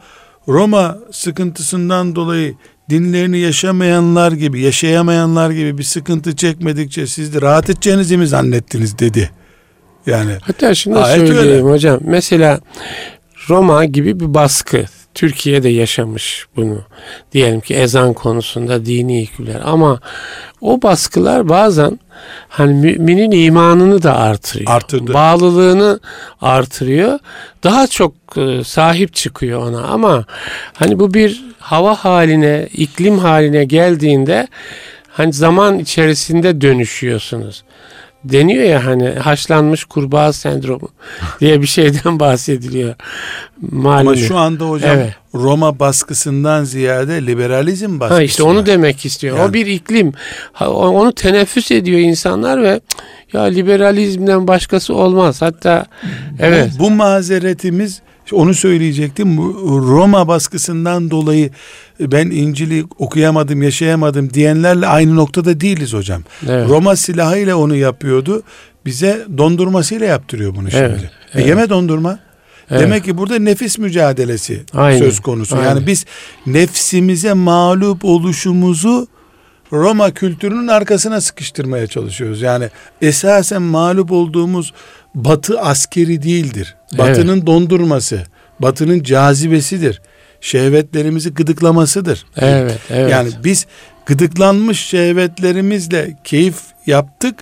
Roma 0.47 0.97
sıkıntısından 1.11 2.15
dolayı 2.15 2.55
dinlerini 2.89 3.39
yaşamayanlar 3.39 4.31
gibi, 4.31 4.61
yaşayamayanlar 4.61 5.49
gibi 5.51 5.77
bir 5.77 5.83
sıkıntı 5.83 6.35
çekmedikçe 6.35 7.07
siz 7.07 7.35
de 7.35 7.41
rahat 7.41 7.69
edeceğinizi 7.69 8.17
mi 8.17 8.27
zannettiniz 8.27 8.99
dedi. 8.99 9.31
Yani 10.05 10.31
Hatta 10.41 10.75
şunu 10.75 11.05
söyleyeyim 11.05 11.37
öyle. 11.37 11.61
hocam. 11.61 11.99
Mesela 12.01 12.59
Roma 13.49 13.85
gibi 13.85 14.19
bir 14.19 14.33
baskı. 14.33 14.85
Türkiye'de 15.13 15.69
yaşamış 15.69 16.45
bunu. 16.55 16.81
Diyelim 17.31 17.61
ki 17.61 17.75
ezan 17.75 18.13
konusunda 18.13 18.85
dini 18.85 19.27
hükümler. 19.27 19.61
Ama 19.63 19.99
o 20.61 20.81
baskılar 20.81 21.49
bazen 21.49 21.99
hani 22.49 22.73
müminin 22.73 23.31
imanını 23.31 24.03
da 24.03 24.17
artırıyor. 24.17 24.71
Artırdı. 24.71 25.13
Bağlılığını 25.13 25.99
artırıyor. 26.41 27.19
Daha 27.63 27.87
çok 27.87 28.13
e, 28.37 28.63
sahip 28.63 29.13
çıkıyor 29.13 29.67
ona 29.67 29.81
ama 29.81 30.25
hani 30.73 30.99
bu 30.99 31.13
bir 31.13 31.43
hava 31.59 31.95
haline, 31.95 32.67
iklim 32.73 33.19
haline 33.19 33.63
geldiğinde 33.65 34.47
hani 35.09 35.33
zaman 35.33 35.79
içerisinde 35.79 36.61
dönüşüyorsunuz. 36.61 37.63
Deniyor 38.31 38.63
ya 38.63 38.85
hani 38.85 39.09
haşlanmış 39.09 39.83
kurbağa 39.85 40.33
sendromu 40.33 40.89
diye 41.39 41.61
bir 41.61 41.67
şeyden 41.67 42.19
bahsediliyor. 42.19 42.95
Malum. 43.71 44.07
ama 44.07 44.15
şu 44.15 44.37
anda 44.37 44.65
hocam 44.69 44.97
Evet. 44.97 45.13
Roma 45.33 45.79
baskısından 45.79 46.63
ziyade 46.63 47.25
liberalizm 47.27 47.99
baskısı. 47.99 48.15
Ha 48.19 48.23
işte 48.23 48.43
onu 48.43 48.59
var. 48.59 48.65
demek 48.65 49.05
istiyor. 49.05 49.37
Yani. 49.37 49.49
O 49.49 49.53
bir 49.53 49.65
iklim. 49.65 50.13
Onu 50.67 51.13
teneffüs 51.13 51.71
ediyor 51.71 51.99
insanlar 51.99 52.63
ve 52.63 52.79
"Cık, 53.27 53.33
ya 53.33 53.41
liberalizmden 53.41 54.47
başkası 54.47 54.95
olmaz. 54.95 55.41
Hatta 55.41 55.85
evet. 56.39 56.71
Bu, 56.79 56.83
bu 56.83 56.89
mazeretimiz 56.91 58.01
onu 58.33 58.53
söyleyecektim. 58.53 59.37
Bu 59.37 59.53
Roma 59.87 60.27
baskısından 60.27 61.11
dolayı 61.11 61.49
ben 61.99 62.25
İncil'i 62.31 62.85
okuyamadım, 62.99 63.61
yaşayamadım 63.63 64.33
diyenlerle 64.33 64.87
aynı 64.87 65.15
noktada 65.15 65.61
değiliz 65.61 65.93
hocam. 65.93 66.23
Evet. 66.49 66.69
Roma 66.69 66.95
silahıyla 66.95 67.55
onu 67.57 67.75
yapıyordu. 67.75 68.43
Bize 68.85 69.25
dondurmasıyla 69.37 70.05
yaptırıyor 70.05 70.55
bunu 70.55 70.71
şimdi. 70.71 70.83
Evet, 70.83 71.03
E 71.03 71.09
evet. 71.33 71.47
yeme 71.47 71.69
dondurma. 71.69 72.19
Evet. 72.71 72.81
Demek 72.81 73.03
ki 73.03 73.17
burada 73.17 73.39
nefis 73.39 73.77
mücadelesi 73.77 74.63
Aynen, 74.73 74.99
söz 74.99 75.19
konusu. 75.19 75.55
aynen. 75.55 75.67
Yani 75.69 75.87
biz 75.87 76.05
nefsimize 76.45 77.33
mağlup 77.33 78.05
oluşumuzu 78.05 79.07
Roma 79.71 80.11
kültürünün 80.11 80.67
arkasına 80.67 81.21
sıkıştırmaya 81.21 81.87
çalışıyoruz. 81.87 82.41
Yani 82.41 82.69
esasen 83.01 83.61
mağlup 83.61 84.11
olduğumuz 84.11 84.73
batı 85.15 85.59
askeri 85.61 86.23
değildir. 86.23 86.75
Batının 86.93 87.47
dondurması, 87.47 88.23
batının 88.59 89.03
cazibesidir. 89.03 90.01
Şehvetlerimizi 90.41 91.33
gıdıklamasıdır. 91.33 92.25
Evet, 92.37 92.79
evet. 92.89 93.11
Yani 93.11 93.29
biz 93.43 93.65
gıdıklanmış 94.05 94.79
şehvetlerimizle 94.79 96.17
keyif 96.23 96.55
yaptık. 96.85 97.35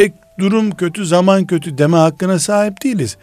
E, 0.00 0.12
durum 0.38 0.70
kötü, 0.70 1.06
zaman 1.06 1.46
kötü 1.46 1.78
deme 1.78 1.96
hakkına 1.96 2.38
sahip 2.38 2.84
değiliz. 2.84 3.16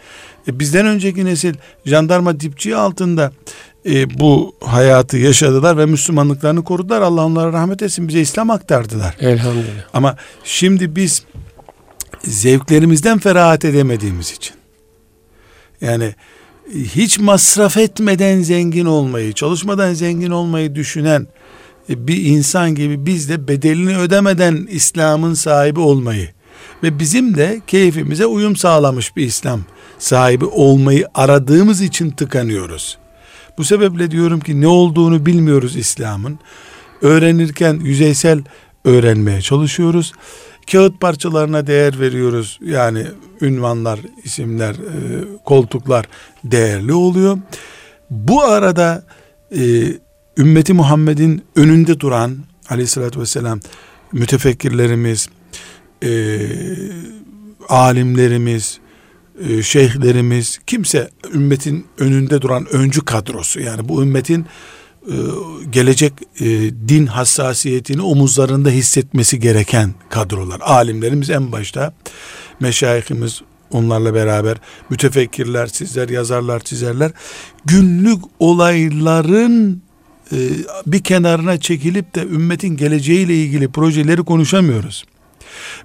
E, 0.47 0.59
bizden 0.59 0.85
önceki 0.85 1.25
nesil 1.25 1.53
jandarma 1.85 2.39
dipçiği 2.39 2.75
altında 2.75 3.31
e, 3.85 4.19
bu 4.19 4.55
hayatı 4.61 5.17
yaşadılar 5.17 5.77
ve 5.77 5.85
Müslümanlıklarını 5.85 6.63
korudular. 6.63 7.01
Allah 7.01 7.25
onlara 7.25 7.53
rahmet 7.53 7.81
etsin. 7.81 8.07
Bize 8.07 8.19
İslam 8.19 8.49
aktardılar. 8.49 9.15
Elhamdülillah. 9.19 9.83
Ama 9.93 10.15
şimdi 10.43 10.95
biz 10.95 11.23
zevklerimizden 12.23 13.19
ferahat 13.19 13.65
edemediğimiz 13.65 14.31
için 14.31 14.58
yani 15.81 16.15
hiç 16.73 17.19
masraf 17.19 17.77
etmeden 17.77 18.41
zengin 18.41 18.85
olmayı, 18.85 19.33
çalışmadan 19.33 19.93
zengin 19.93 20.31
olmayı 20.31 20.75
düşünen 20.75 21.27
bir 21.89 22.25
insan 22.25 22.75
gibi 22.75 23.05
biz 23.05 23.29
de 23.29 23.47
bedelini 23.47 23.97
ödemeden 23.97 24.67
İslam'ın 24.71 25.33
sahibi 25.33 25.79
olmayı 25.79 26.29
ve 26.83 26.99
bizim 26.99 27.37
de 27.37 27.61
keyfimize 27.67 28.25
uyum 28.25 28.55
sağlamış 28.55 29.15
bir 29.15 29.25
İslam 29.25 29.61
sahibi 29.99 30.45
olmayı 30.45 31.07
aradığımız 31.13 31.81
için 31.81 32.09
tıkanıyoruz. 32.09 32.97
Bu 33.57 33.63
sebeple 33.63 34.11
diyorum 34.11 34.39
ki 34.39 34.61
ne 34.61 34.67
olduğunu 34.67 35.25
bilmiyoruz 35.25 35.75
İslam'ın. 35.75 36.39
Öğrenirken 37.01 37.73
yüzeysel 37.73 38.43
öğrenmeye 38.85 39.41
çalışıyoruz. 39.41 40.13
Kağıt 40.71 41.01
parçalarına 41.01 41.67
değer 41.67 41.99
veriyoruz. 41.99 42.59
Yani 42.65 43.05
ünvanlar, 43.41 43.99
isimler, 44.23 44.73
e, 44.73 44.97
koltuklar 45.45 46.05
değerli 46.43 46.93
oluyor. 46.93 47.37
Bu 48.09 48.43
arada 48.43 49.03
e, 49.51 49.93
ümmeti 50.37 50.73
Muhammed'in 50.73 51.43
önünde 51.55 51.99
duran 51.99 52.37
aleyhissalatü 52.69 53.19
vesselam 53.19 53.59
mütefekkirlerimiz, 54.11 55.29
e, 56.03 56.39
alimlerimiz, 57.69 58.79
e, 59.49 59.63
şeyhlerimiz, 59.63 60.59
kimse 60.67 61.09
ümmetin 61.33 61.85
önünde 61.97 62.41
duran 62.41 62.65
öncü 62.71 63.05
kadrosu 63.05 63.59
yani 63.59 63.89
bu 63.89 64.03
ümmetin 64.03 64.45
e, 65.09 65.15
gelecek 65.69 66.13
e, 66.39 66.45
din 66.87 67.05
hassasiyetini 67.05 68.01
omuzlarında 68.01 68.69
hissetmesi 68.69 69.39
gereken 69.39 69.93
kadrolar. 70.09 70.59
Alimlerimiz 70.59 71.29
en 71.29 71.51
başta, 71.51 71.93
meşayihimiz 72.59 73.41
onlarla 73.71 74.13
beraber, 74.13 74.57
mütefekkirler, 74.89 75.67
sizler, 75.67 76.09
yazarlar, 76.09 76.59
çizerler, 76.59 77.11
günlük 77.65 78.23
olayların 78.39 79.81
e, 80.31 80.37
bir 80.85 81.03
kenarına 81.03 81.59
çekilip 81.59 82.15
de 82.15 82.21
ümmetin 82.21 82.77
geleceğiyle 82.77 83.35
ilgili 83.35 83.71
projeleri 83.71 84.23
konuşamıyoruz. 84.23 85.05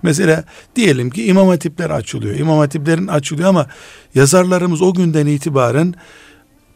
Mesela 0.03 0.45
diyelim 0.77 1.11
ki 1.11 1.25
imam 1.25 1.49
hatipler 1.49 1.91
açılıyor. 1.91 2.39
İmam 2.39 2.59
hatiplerin 2.59 3.07
açılıyor 3.07 3.49
ama 3.49 3.67
yazarlarımız 4.15 4.83
o 4.83 4.95
günden 4.95 5.27
itibaren 5.27 5.95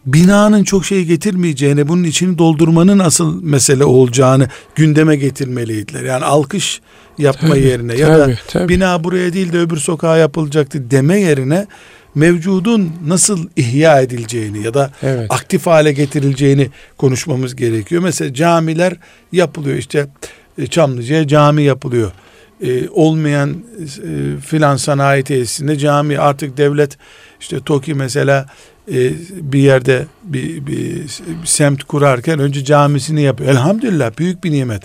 binanın 0.07 0.65
çok 0.65 0.85
şey 0.85 1.05
getirmeyeceğini, 1.05 1.89
bunun 1.89 2.05
içini 2.05 2.39
doldurmanın 2.39 2.99
asıl 2.99 3.43
mesele 3.43 3.85
olacağını 3.85 4.49
gündeme 4.75 5.17
getirmeliydiler. 5.17 6.03
Yani 6.03 6.25
alkış 6.25 6.81
yapma 7.19 7.49
tabii, 7.49 7.61
yerine 7.61 7.93
tabii, 7.93 8.01
ya 8.01 8.19
da 8.19 8.31
tabii. 8.49 8.69
bina 8.69 9.05
buraya 9.05 9.33
değil 9.33 9.53
de 9.53 9.59
öbür 9.59 9.77
sokağa 9.77 10.17
yapılacaktı 10.17 10.91
deme 10.91 11.21
yerine 11.21 11.67
mevcudun 12.15 12.93
nasıl 13.07 13.49
ihya 13.57 14.01
edileceğini 14.01 14.63
ya 14.63 14.75
da 14.75 14.91
evet. 15.03 15.33
aktif 15.33 15.67
hale 15.67 15.93
getirileceğini 15.93 16.71
konuşmamız 16.97 17.57
gerekiyor. 17.57 18.03
Mesela 18.03 18.35
camiler 18.35 18.97
yapılıyor 19.33 19.77
işte 19.77 20.07
e, 20.59 20.67
Çamlıca'ya 20.67 21.29
cami 21.29 21.63
yapılıyor. 21.63 22.13
Ee, 22.63 22.89
olmayan 22.89 23.51
e, 23.51 24.41
filan 24.41 24.77
sanayi 24.77 25.25
tesisinde 25.25 25.79
cami 25.79 26.19
artık 26.19 26.57
devlet 26.57 26.99
işte 27.41 27.61
TOKİ 27.61 27.95
mesela 27.95 28.47
e, 28.93 29.13
bir 29.31 29.59
yerde 29.59 30.07
bir, 30.23 30.67
bir, 30.67 31.05
bir 31.17 31.47
semt 31.47 31.85
kurarken 31.85 32.39
önce 32.39 32.65
camisini 32.65 33.23
yapıyor. 33.23 33.51
Elhamdülillah 33.51 34.19
büyük 34.19 34.45
bir 34.45 34.53
nimet. 34.53 34.83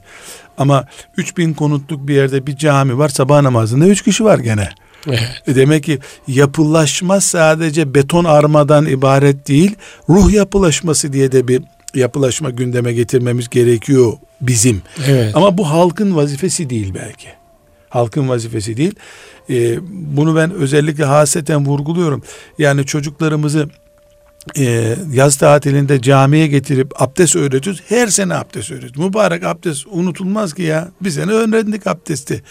Ama 0.58 0.88
3000 1.18 1.54
konutluk 1.54 2.08
bir 2.08 2.16
yerde 2.16 2.48
bir 2.48 2.58
cami 2.58 2.98
var 2.98 3.10
sabah 3.10 3.42
namazında 3.42 3.88
3 3.88 4.02
kişi 4.02 4.24
var 4.24 4.40
gene. 4.40 4.70
Evet. 5.08 5.44
E, 5.48 5.56
demek 5.56 5.84
ki 5.84 6.00
yapılaşma 6.28 7.22
sadece 7.22 7.94
beton 7.94 8.24
armadan 8.24 8.86
ibaret 8.86 9.48
değil, 9.48 9.76
ruh 10.10 10.34
yapılaşması 10.34 11.14
diye 11.14 11.32
de 11.32 11.48
bir 11.48 11.62
yapılaşma 11.96 12.50
gündeme 12.50 12.94
getirmemiz 12.94 13.50
gerekiyor 13.50 14.14
bizim. 14.42 14.82
Evet. 15.08 15.36
Ama 15.36 15.58
bu 15.58 15.70
halkın 15.70 16.16
vazifesi 16.16 16.70
değil 16.70 16.94
belki. 16.96 17.28
Halkın 17.90 18.30
vazifesi 18.30 18.78
değil. 18.78 18.96
Ee, 19.50 19.78
bunu 19.92 20.36
ben 20.36 20.52
özellikle 20.52 21.06
haseten 21.06 21.66
vurguluyorum. 21.66 22.24
Yani 22.58 22.86
çocuklarımızı 22.86 23.70
e, 24.58 24.96
yaz 25.12 25.38
tatilinde 25.38 26.02
camiye 26.02 26.48
getirip 26.48 27.02
abdest 27.02 27.36
öğretiyoruz. 27.36 27.82
Her 27.88 28.08
sene 28.08 28.36
abdest 28.36 28.72
öğretiyoruz. 28.72 28.98
Mübarek 28.98 29.44
abdest 29.44 29.86
unutulmaz 29.92 30.54
ki 30.54 30.62
ya. 30.62 30.92
Bir 31.02 31.10
sene 31.10 31.32
öğrendik 31.32 31.88
abdesti. 31.88 32.44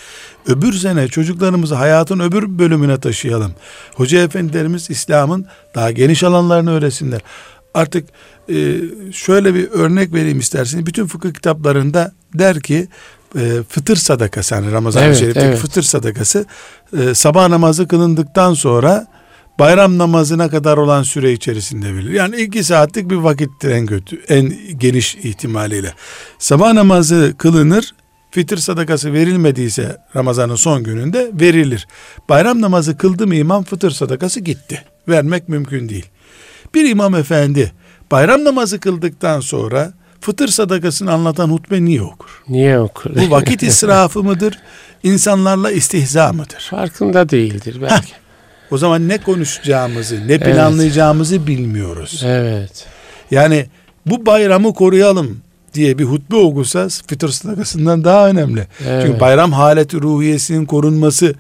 Öbür 0.46 0.72
sene 0.72 1.08
çocuklarımızı 1.08 1.74
hayatın 1.74 2.20
öbür 2.20 2.58
bölümüne 2.58 3.00
taşıyalım. 3.00 3.52
Hoca 3.94 4.22
efendilerimiz 4.22 4.90
İslam'ın 4.90 5.46
daha 5.74 5.90
geniş 5.90 6.24
alanlarını 6.24 6.70
öğretsinler. 6.70 7.20
Artık 7.74 8.08
e, 8.48 8.76
şöyle 9.12 9.54
bir 9.54 9.70
örnek 9.70 10.12
vereyim 10.14 10.38
isterseniz. 10.38 10.86
Bütün 10.86 11.06
fıkıh 11.06 11.32
kitaplarında 11.32 12.12
der 12.34 12.60
ki 12.60 12.88
e, 13.36 13.62
fıtır 13.68 13.96
sadakası 13.96 14.54
hani 14.54 14.72
Ramazan-ı 14.72 15.04
evet, 15.04 15.16
Şerif'teki 15.16 15.46
evet. 15.46 15.58
fıtır 15.58 15.82
sadakası 15.82 16.46
e, 16.98 17.14
sabah 17.14 17.48
namazı 17.48 17.88
kılındıktan 17.88 18.54
sonra 18.54 19.06
bayram 19.62 19.98
namazına 19.98 20.50
kadar 20.50 20.76
olan 20.76 21.02
süre 21.02 21.32
içerisinde 21.32 21.94
verilir. 21.94 22.12
Yani 22.12 22.36
iki 22.36 22.64
saatlik 22.64 23.10
bir 23.10 23.16
vakittir 23.16 23.70
en 23.70 23.86
kötü, 23.86 24.22
en 24.28 24.54
geniş 24.76 25.14
ihtimaliyle. 25.14 25.94
Sabah 26.38 26.72
namazı 26.72 27.34
kılınır, 27.38 27.94
fitir 28.30 28.56
sadakası 28.56 29.12
verilmediyse 29.12 29.96
Ramazan'ın 30.16 30.54
son 30.54 30.82
gününde 30.82 31.30
verilir. 31.40 31.88
Bayram 32.28 32.60
namazı 32.60 32.96
kıldı 32.96 33.26
mı 33.26 33.34
imam 33.34 33.64
fıtır 33.64 33.90
sadakası 33.90 34.40
gitti. 34.40 34.84
Vermek 35.08 35.48
mümkün 35.48 35.88
değil. 35.88 36.06
Bir 36.74 36.90
imam 36.90 37.14
efendi 37.14 37.72
bayram 38.10 38.44
namazı 38.44 38.80
kıldıktan 38.80 39.40
sonra 39.40 39.92
fıtır 40.20 40.48
sadakasını 40.48 41.12
anlatan 41.12 41.48
hutbe 41.48 41.84
niye 41.84 42.02
okur? 42.02 42.42
Niye 42.48 42.78
okur? 42.78 43.10
Bu 43.16 43.30
vakit 43.30 43.62
israfı 43.62 44.22
mıdır? 44.22 44.58
İnsanlarla 45.02 45.70
istihza 45.70 46.32
mıdır? 46.32 46.66
Farkında 46.70 47.28
değildir 47.28 47.78
belki. 47.82 48.12
Heh, 48.12 48.21
o 48.72 48.78
zaman 48.78 49.08
ne 49.08 49.18
konuşacağımızı, 49.18 50.28
ne 50.28 50.38
planlayacağımızı 50.38 51.36
evet. 51.36 51.46
bilmiyoruz. 51.46 52.22
Evet. 52.26 52.86
Yani 53.30 53.66
bu 54.06 54.26
bayramı 54.26 54.74
koruyalım 54.74 55.40
diye 55.74 55.98
bir 55.98 56.04
hutbe 56.04 56.36
okusa 56.36 56.88
fıtır 56.88 57.28
sadakasından 57.28 58.04
daha 58.04 58.28
önemli. 58.28 58.66
Evet. 58.86 59.02
Çünkü 59.06 59.20
bayram 59.20 59.52
haleti 59.52 60.02
ruhiyesinin 60.02 60.66
korunması 60.66 61.34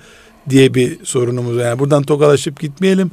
diye 0.50 0.74
bir 0.74 1.04
sorunumuz 1.04 1.56
var. 1.56 1.64
Yani 1.64 1.78
buradan 1.78 2.02
tokalaşıp 2.02 2.60
gitmeyelim. 2.60 3.10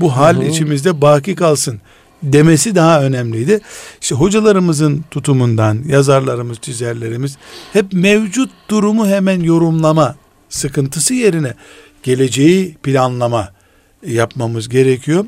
Bu 0.00 0.16
hal 0.16 0.36
Hı-hı. 0.36 0.44
içimizde 0.44 1.00
baki 1.00 1.34
kalsın 1.34 1.80
demesi 2.22 2.74
daha 2.74 3.02
önemliydi. 3.02 3.60
İşte 4.00 4.14
hocalarımızın 4.14 5.04
tutumundan, 5.10 5.82
yazarlarımız, 5.86 6.58
çizerlerimiz 6.58 7.36
hep 7.72 7.92
mevcut 7.92 8.50
durumu 8.68 9.06
hemen 9.06 9.40
yorumlama 9.40 10.14
sıkıntısı 10.48 11.14
yerine 11.14 11.54
geleceği 12.02 12.76
planlama 12.82 13.48
yapmamız 14.06 14.68
gerekiyor. 14.68 15.26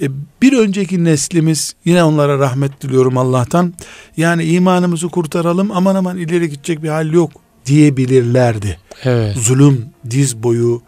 E, 0.00 0.08
bir 0.42 0.58
önceki 0.58 1.04
neslimiz 1.04 1.74
yine 1.84 2.04
onlara 2.04 2.38
rahmet 2.38 2.80
diliyorum 2.80 3.18
Allah'tan. 3.18 3.74
Yani 4.16 4.44
imanımızı 4.44 5.08
kurtaralım 5.08 5.70
aman 5.70 5.94
aman 5.94 6.18
ileri 6.18 6.50
gidecek 6.50 6.82
bir 6.82 6.88
hal 6.88 7.12
yok 7.12 7.30
diyebilirlerdi. 7.66 8.78
Evet. 9.02 9.36
Zulüm 9.36 9.86
diz 10.10 10.42
boyu 10.42 10.82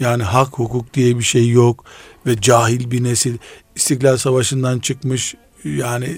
yani 0.00 0.22
hak 0.22 0.58
hukuk 0.58 0.94
diye 0.94 1.18
bir 1.18 1.24
şey 1.24 1.48
yok 1.48 1.84
ve 2.26 2.40
cahil 2.40 2.90
bir 2.90 3.04
nesil 3.04 3.38
İstiklal 3.76 4.16
Savaşı'ndan 4.16 4.78
çıkmış 4.78 5.34
yani 5.64 6.16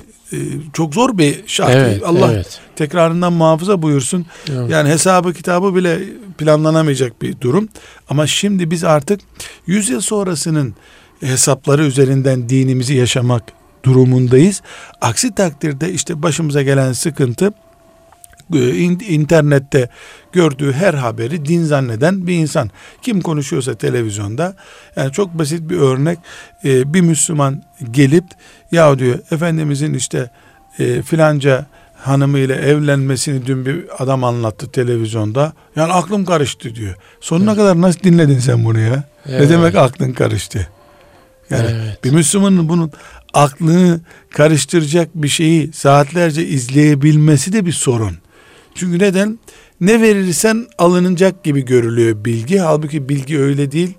çok 0.72 0.94
zor 0.94 1.18
bir 1.18 1.42
şart. 1.46 1.70
Evet, 1.74 2.02
Allah 2.04 2.32
evet. 2.32 2.60
tekrarından 2.76 3.32
muhafaza 3.32 3.82
buyursun. 3.82 4.26
Evet. 4.52 4.70
Yani 4.70 4.88
hesabı 4.88 5.32
kitabı 5.32 5.74
bile 5.74 6.00
planlanamayacak 6.38 7.22
bir 7.22 7.40
durum. 7.40 7.68
Ama 8.08 8.26
şimdi 8.26 8.70
biz 8.70 8.84
artık 8.84 9.20
100 9.66 9.88
yıl 9.88 10.00
sonrasının 10.00 10.74
hesapları 11.20 11.84
üzerinden 11.84 12.48
dinimizi 12.48 12.94
yaşamak 12.94 13.42
durumundayız. 13.84 14.62
Aksi 15.00 15.34
takdirde 15.34 15.92
işte 15.92 16.22
başımıza 16.22 16.62
gelen 16.62 16.92
sıkıntı 16.92 17.46
e, 17.46 17.50
internette 19.08 19.88
gördüğü 20.32 20.72
her 20.72 20.94
haberi 20.94 21.44
din 21.44 21.64
zanneden 21.64 22.26
bir 22.26 22.34
insan. 22.34 22.70
Kim 23.02 23.20
konuşuyorsa 23.20 23.74
televizyonda 23.74 24.56
yani 24.96 25.12
çok 25.12 25.38
basit 25.38 25.70
bir 25.70 25.76
örnek 25.76 26.18
e, 26.64 26.94
bir 26.94 27.00
Müslüman 27.00 27.62
gelip 27.90 28.24
ya 28.72 28.98
diyor 28.98 29.18
Efendimizin 29.30 29.94
işte 29.94 30.30
e, 30.78 31.02
filanca 31.02 31.66
hanımıyla 31.96 32.56
evlenmesini 32.56 33.46
dün 33.46 33.66
bir 33.66 34.02
adam 34.02 34.24
anlattı 34.24 34.70
televizyonda. 34.70 35.52
Yani 35.76 35.92
aklım 35.92 36.24
karıştı 36.24 36.74
diyor. 36.74 36.94
Sonuna 37.20 37.50
evet. 37.50 37.58
kadar 37.58 37.80
nasıl 37.80 38.00
dinledin 38.00 38.38
sen 38.38 38.64
bunu 38.64 38.80
ya? 38.80 39.04
Evet. 39.26 39.40
Ne 39.40 39.48
demek 39.48 39.74
aklın 39.74 40.12
karıştı? 40.12 40.68
Yani 41.50 41.68
evet. 41.70 42.04
bir 42.04 42.10
Müslümanın 42.10 42.68
bunun 42.68 42.92
aklını 43.34 44.00
karıştıracak 44.30 45.08
bir 45.14 45.28
şeyi 45.28 45.72
saatlerce 45.72 46.46
izleyebilmesi 46.46 47.52
de 47.52 47.66
bir 47.66 47.72
sorun. 47.72 48.16
Çünkü 48.74 48.98
neden? 48.98 49.38
Ne 49.80 50.02
verirsen 50.02 50.66
alınacak 50.78 51.44
gibi 51.44 51.64
görülüyor 51.64 52.24
bilgi. 52.24 52.58
Halbuki 52.58 53.08
bilgi 53.08 53.38
öyle 53.38 53.72
değil. 53.72 53.94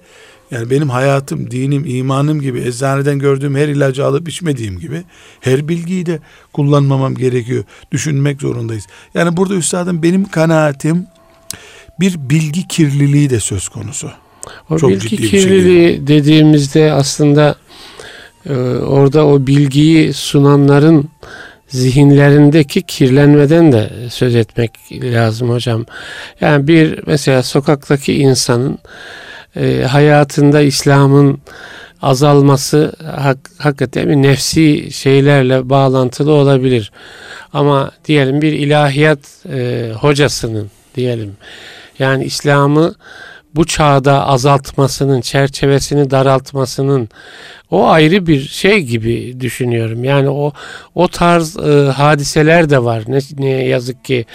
Yani 0.51 0.69
benim 0.69 0.89
hayatım, 0.89 1.51
dinim, 1.51 1.85
imanım 1.85 2.41
gibi 2.41 2.61
eczaneden 2.61 3.19
gördüğüm 3.19 3.55
her 3.55 3.67
ilacı 3.67 4.05
alıp 4.05 4.29
içmediğim 4.29 4.79
gibi 4.79 5.03
her 5.39 5.67
bilgiyi 5.67 6.05
de 6.05 6.19
kullanmamam 6.53 7.15
gerekiyor. 7.15 7.63
Düşünmek 7.91 8.41
zorundayız. 8.41 8.85
Yani 9.13 9.37
burada 9.37 9.55
üstadım 9.55 10.03
benim 10.03 10.25
kanaatim 10.25 11.07
bir 11.99 12.29
bilgi 12.29 12.67
kirliliği 12.67 13.29
de 13.29 13.39
söz 13.39 13.67
konusu. 13.69 14.11
O 14.69 14.77
Çok 14.77 14.89
bilgi 14.89 15.09
ciddi 15.09 15.29
kirliliği 15.29 15.87
şey 15.95 16.07
dediğimizde 16.07 16.91
aslında 16.91 17.55
e, 18.45 18.53
orada 18.77 19.25
o 19.27 19.47
bilgiyi 19.47 20.13
sunanların 20.13 21.09
zihinlerindeki 21.75 22.81
kirlenmeden 22.81 23.71
de 23.71 23.89
söz 24.09 24.35
etmek 24.35 24.71
lazım 24.91 25.49
hocam. 25.49 25.85
Yani 26.41 26.67
bir 26.67 26.99
mesela 27.07 27.43
sokaktaki 27.43 28.13
insanın 28.13 28.79
e, 29.55 29.83
hayatında 29.83 30.61
İslam'ın 30.61 31.39
azalması 32.01 32.93
hak, 33.15 33.37
hakikaten 33.57 34.09
bir 34.09 34.15
nefsi 34.15 34.91
şeylerle 34.91 35.69
bağlantılı 35.69 36.31
olabilir. 36.31 36.91
Ama 37.53 37.91
diyelim 38.05 38.41
bir 38.41 38.53
ilahiyat 38.53 39.19
e, 39.49 39.91
hocasının 39.99 40.71
diyelim 40.95 41.37
yani 41.99 42.25
İslam'ı 42.25 42.95
bu 43.55 43.65
çağda 43.65 44.27
azaltmasının, 44.27 45.21
çerçevesini 45.21 46.11
daraltmasının 46.11 47.09
o 47.71 47.87
ayrı 47.87 48.27
bir 48.27 48.41
şey 48.41 48.81
gibi 48.81 49.39
düşünüyorum. 49.39 50.03
Yani 50.03 50.29
o 50.29 50.53
o 50.95 51.07
tarz 51.07 51.57
e, 51.57 51.91
hadiseler 51.91 52.69
de 52.69 52.83
var. 52.83 53.03
Ne, 53.07 53.19
ne 53.37 53.49
yazık 53.49 54.05
ki 54.05 54.25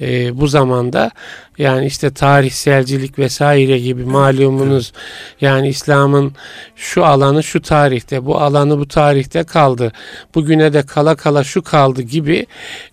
e, 0.00 0.40
bu 0.40 0.46
zamanda 0.46 1.10
yani 1.58 1.86
işte 1.86 2.10
tarihselcilik 2.10 3.18
vesaire 3.18 3.78
gibi 3.78 4.04
malumunuz 4.04 4.92
yani 5.40 5.68
İslam'ın 5.68 6.32
şu 6.76 7.04
alanı 7.04 7.42
şu 7.42 7.62
tarihte 7.62 8.26
bu 8.26 8.40
alanı 8.40 8.78
bu 8.78 8.88
tarihte 8.88 9.44
kaldı. 9.44 9.92
Bugüne 10.34 10.72
de 10.72 10.82
kala 10.82 11.14
kala 11.14 11.44
şu 11.44 11.62
kaldı 11.62 12.02
gibi 12.02 12.46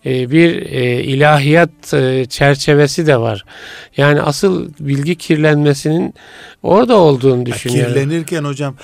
e, 0.06 0.32
bir 0.32 0.62
e, 0.72 1.04
ilahiyat 1.04 1.94
e, 1.94 2.26
çerçevesi 2.26 3.08
de 3.08 3.18
var. 3.18 3.46
Yani 3.98 4.22
asıl 4.22 4.70
bilgi 4.80 5.16
kirlenmesinin 5.16 6.14
orada 6.64 6.98
olduğunu 6.98 7.46
düşünüyorum. 7.46 7.94
Kirlenirken 7.94 8.44
hocam 8.44 8.76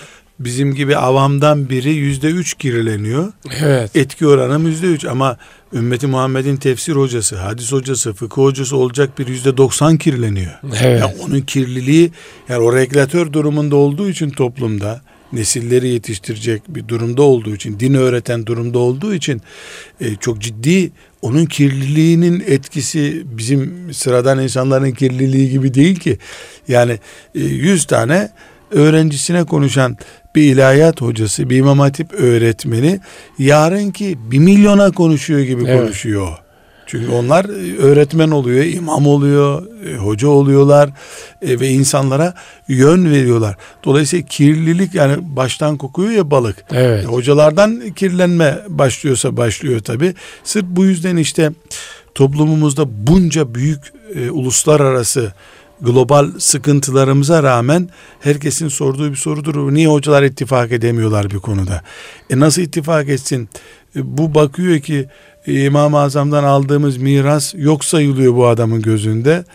bizim 0.45 0.75
gibi 0.75 0.97
avamdan 0.97 1.69
biri 1.69 1.93
yüzde 1.93 2.27
üç 2.27 2.53
kirleniyor. 2.53 3.33
Evet. 3.61 3.95
Etki 3.95 4.27
oranım 4.27 4.67
yüzde 4.67 4.87
üç 4.87 5.05
ama 5.05 5.37
ümmeti 5.73 6.07
Muhammed'in 6.07 6.57
tefsir 6.57 6.93
hocası, 6.93 7.37
hadis 7.37 7.71
hocası, 7.71 8.13
fıkıh 8.13 8.41
hocası 8.41 8.77
olacak 8.77 9.19
bir 9.19 9.27
yüzde 9.27 9.57
doksan 9.57 9.97
kirleniyor. 9.97 10.51
Evet. 10.63 11.01
Yani 11.01 11.13
onun 11.25 11.41
kirliliği 11.41 12.11
yani 12.49 12.63
o 12.63 12.75
regülatör 12.75 13.33
durumunda 13.33 13.75
olduğu 13.75 14.09
için 14.09 14.29
toplumda 14.29 15.01
nesilleri 15.33 15.87
yetiştirecek 15.87 16.61
bir 16.67 16.87
durumda 16.87 17.21
olduğu 17.21 17.55
için, 17.55 17.79
din 17.79 17.93
öğreten 17.93 18.45
durumda 18.45 18.79
olduğu 18.79 19.13
için 19.13 19.41
e, 20.01 20.15
çok 20.15 20.41
ciddi 20.41 20.91
onun 21.21 21.45
kirliliğinin 21.45 22.43
etkisi 22.47 23.23
bizim 23.25 23.93
sıradan 23.93 24.39
insanların 24.39 24.91
kirliliği 24.91 25.49
gibi 25.49 25.73
değil 25.73 25.95
ki. 25.95 26.17
Yani 26.67 26.99
e, 27.35 27.39
100 27.39 27.85
tane 27.85 28.31
öğrencisine 28.71 29.43
konuşan 29.43 29.97
bir 30.35 30.41
ilahiyat 30.41 31.01
hocası, 31.01 31.49
bir 31.49 31.57
imam 31.57 31.79
hatip 31.79 32.13
öğretmeni 32.13 32.99
yarınki 33.39 34.17
bir 34.31 34.39
milyona 34.39 34.91
konuşuyor 34.91 35.39
gibi 35.39 35.63
evet. 35.67 35.79
konuşuyor. 35.79 36.37
Çünkü 36.91 37.11
onlar 37.11 37.45
e, 37.45 37.77
öğretmen 37.77 38.31
oluyor, 38.31 38.65
imam 38.65 39.07
oluyor, 39.07 39.63
e, 39.85 39.95
hoca 39.95 40.27
oluyorlar 40.27 40.89
e, 41.41 41.59
ve 41.59 41.69
insanlara 41.69 42.33
yön 42.67 43.11
veriyorlar. 43.11 43.55
Dolayısıyla 43.83 44.25
kirlilik 44.25 44.95
yani 44.95 45.15
baştan 45.21 45.77
kokuyor 45.77 46.11
ya 46.11 46.31
balık. 46.31 46.63
Evet. 46.71 47.05
Hocalardan 47.05 47.89
kirlenme 47.89 48.59
başlıyorsa 48.67 49.37
başlıyor 49.37 49.79
tabi. 49.79 50.13
Sırf 50.43 50.65
bu 50.65 50.85
yüzden 50.85 51.17
işte 51.17 51.51
toplumumuzda 52.15 53.07
bunca 53.07 53.55
büyük 53.55 53.93
e, 54.15 54.31
uluslararası 54.31 55.33
global 55.81 56.31
sıkıntılarımıza 56.39 57.43
rağmen 57.43 57.89
herkesin 58.19 58.67
sorduğu 58.67 59.11
bir 59.11 59.15
sorudur. 59.15 59.73
Niye 59.73 59.87
hocalar 59.87 60.23
ittifak 60.23 60.71
edemiyorlar 60.71 61.29
bir 61.31 61.39
konuda? 61.39 61.81
E 62.29 62.39
nasıl 62.39 62.61
ittifak 62.61 63.09
etsin? 63.09 63.49
E, 63.95 64.17
bu 64.17 64.35
bakıyor 64.35 64.79
ki 64.79 65.07
e, 65.47 65.65
İmam-ı 65.65 65.99
Azam'dan 65.99 66.43
aldığımız 66.43 66.97
miras 66.97 67.53
yok 67.57 67.85
sayılıyor 67.85 68.35
bu 68.35 68.47
adamın 68.47 68.81
gözünde. 68.81 69.45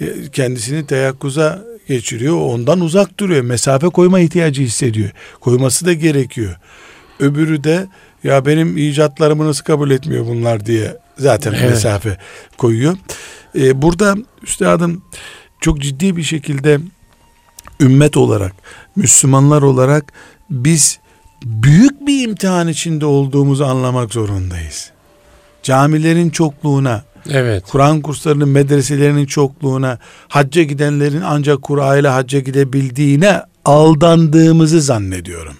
E, 0.00 0.06
kendisini 0.32 0.86
teyakkuza 0.86 1.64
geçiriyor. 1.88 2.36
Ondan 2.36 2.80
uzak 2.80 3.20
duruyor. 3.20 3.42
Mesafe 3.42 3.86
koyma 3.86 4.20
ihtiyacı 4.20 4.62
hissediyor. 4.62 5.10
Koyması 5.40 5.86
da 5.86 5.92
gerekiyor. 5.92 6.56
Öbürü 7.20 7.64
de 7.64 7.86
ya 8.24 8.46
benim 8.46 8.76
icatlarımı 8.76 9.46
nasıl 9.46 9.64
kabul 9.64 9.90
etmiyor 9.90 10.26
bunlar 10.26 10.66
diye 10.66 10.96
zaten 11.18 11.52
evet. 11.52 11.70
mesafe 11.70 12.18
koyuyor. 12.58 12.96
Ee, 13.58 13.82
burada 13.82 14.14
üstadım 14.42 15.02
çok 15.64 15.80
ciddi 15.80 16.16
bir 16.16 16.22
şekilde 16.22 16.78
ümmet 17.80 18.16
olarak, 18.16 18.52
Müslümanlar 18.96 19.62
olarak 19.62 20.12
biz 20.50 20.98
büyük 21.44 22.06
bir 22.06 22.28
imtihan 22.28 22.68
içinde 22.68 23.06
olduğumuzu 23.06 23.64
anlamak 23.64 24.12
zorundayız. 24.12 24.90
Camilerin 25.62 26.30
çokluğuna, 26.30 27.04
evet. 27.30 27.64
Kur'an 27.70 28.00
kurslarının, 28.00 28.48
medreselerinin 28.48 29.26
çokluğuna, 29.26 29.98
hacca 30.28 30.62
gidenlerin 30.62 31.22
ancak 31.24 31.62
Kur'an 31.62 32.00
ile 32.00 32.08
hacca 32.08 32.40
gidebildiğine 32.40 33.40
aldandığımızı 33.64 34.80
zannediyorum. 34.80 35.56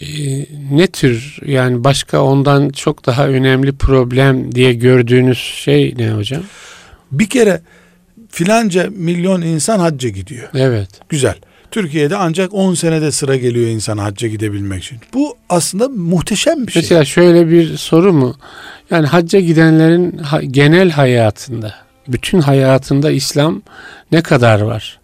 Ee, 0.00 0.06
ne 0.70 0.86
tür 0.86 1.38
yani 1.46 1.84
başka 1.84 2.22
ondan 2.22 2.68
çok 2.68 3.06
daha 3.06 3.28
önemli 3.28 3.72
problem 3.72 4.54
diye 4.54 4.74
gördüğünüz 4.74 5.38
şey 5.38 5.94
ne 5.98 6.10
hocam? 6.10 6.42
Bir 7.12 7.28
kere 7.28 7.60
filanca 8.34 8.88
milyon 8.90 9.42
insan 9.42 9.78
hacca 9.78 10.08
gidiyor. 10.08 10.48
Evet. 10.54 10.88
Güzel. 11.08 11.34
Türkiye'de 11.70 12.16
ancak 12.16 12.54
10 12.54 12.74
senede 12.74 13.10
sıra 13.10 13.36
geliyor 13.36 13.66
insan 13.66 13.98
hacca 13.98 14.28
gidebilmek 14.28 14.84
için. 14.84 14.98
Bu 15.14 15.36
aslında 15.48 15.88
muhteşem 15.88 16.66
bir 16.66 16.72
şey. 16.72 16.82
Mesela 16.82 17.04
şöyle 17.04 17.48
bir 17.48 17.76
soru 17.76 18.12
mu? 18.12 18.36
Yani 18.90 19.06
hacca 19.06 19.40
gidenlerin 19.40 20.20
genel 20.50 20.90
hayatında, 20.90 21.74
bütün 22.08 22.40
hayatında 22.40 23.10
İslam 23.10 23.62
ne 24.12 24.22
kadar 24.22 24.60
var? 24.60 25.00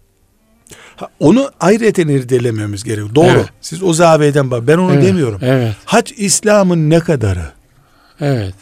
Onu 1.19 1.51
ayrıca 1.59 2.03
irdelememiz 2.03 2.83
gerekiyor. 2.83 3.15
Doğru. 3.15 3.27
Evet. 3.27 3.49
Siz 3.61 3.83
o 3.83 3.93
zaviyeden 3.93 4.51
bak. 4.51 4.67
Ben 4.67 4.77
onu 4.77 4.93
evet. 4.93 5.05
demiyorum. 5.05 5.39
Evet. 5.43 5.75
Hac 5.85 6.11
İslam'ın 6.17 6.89
ne 6.89 6.99
kadarı? 6.99 7.45
Evet. 8.21 8.55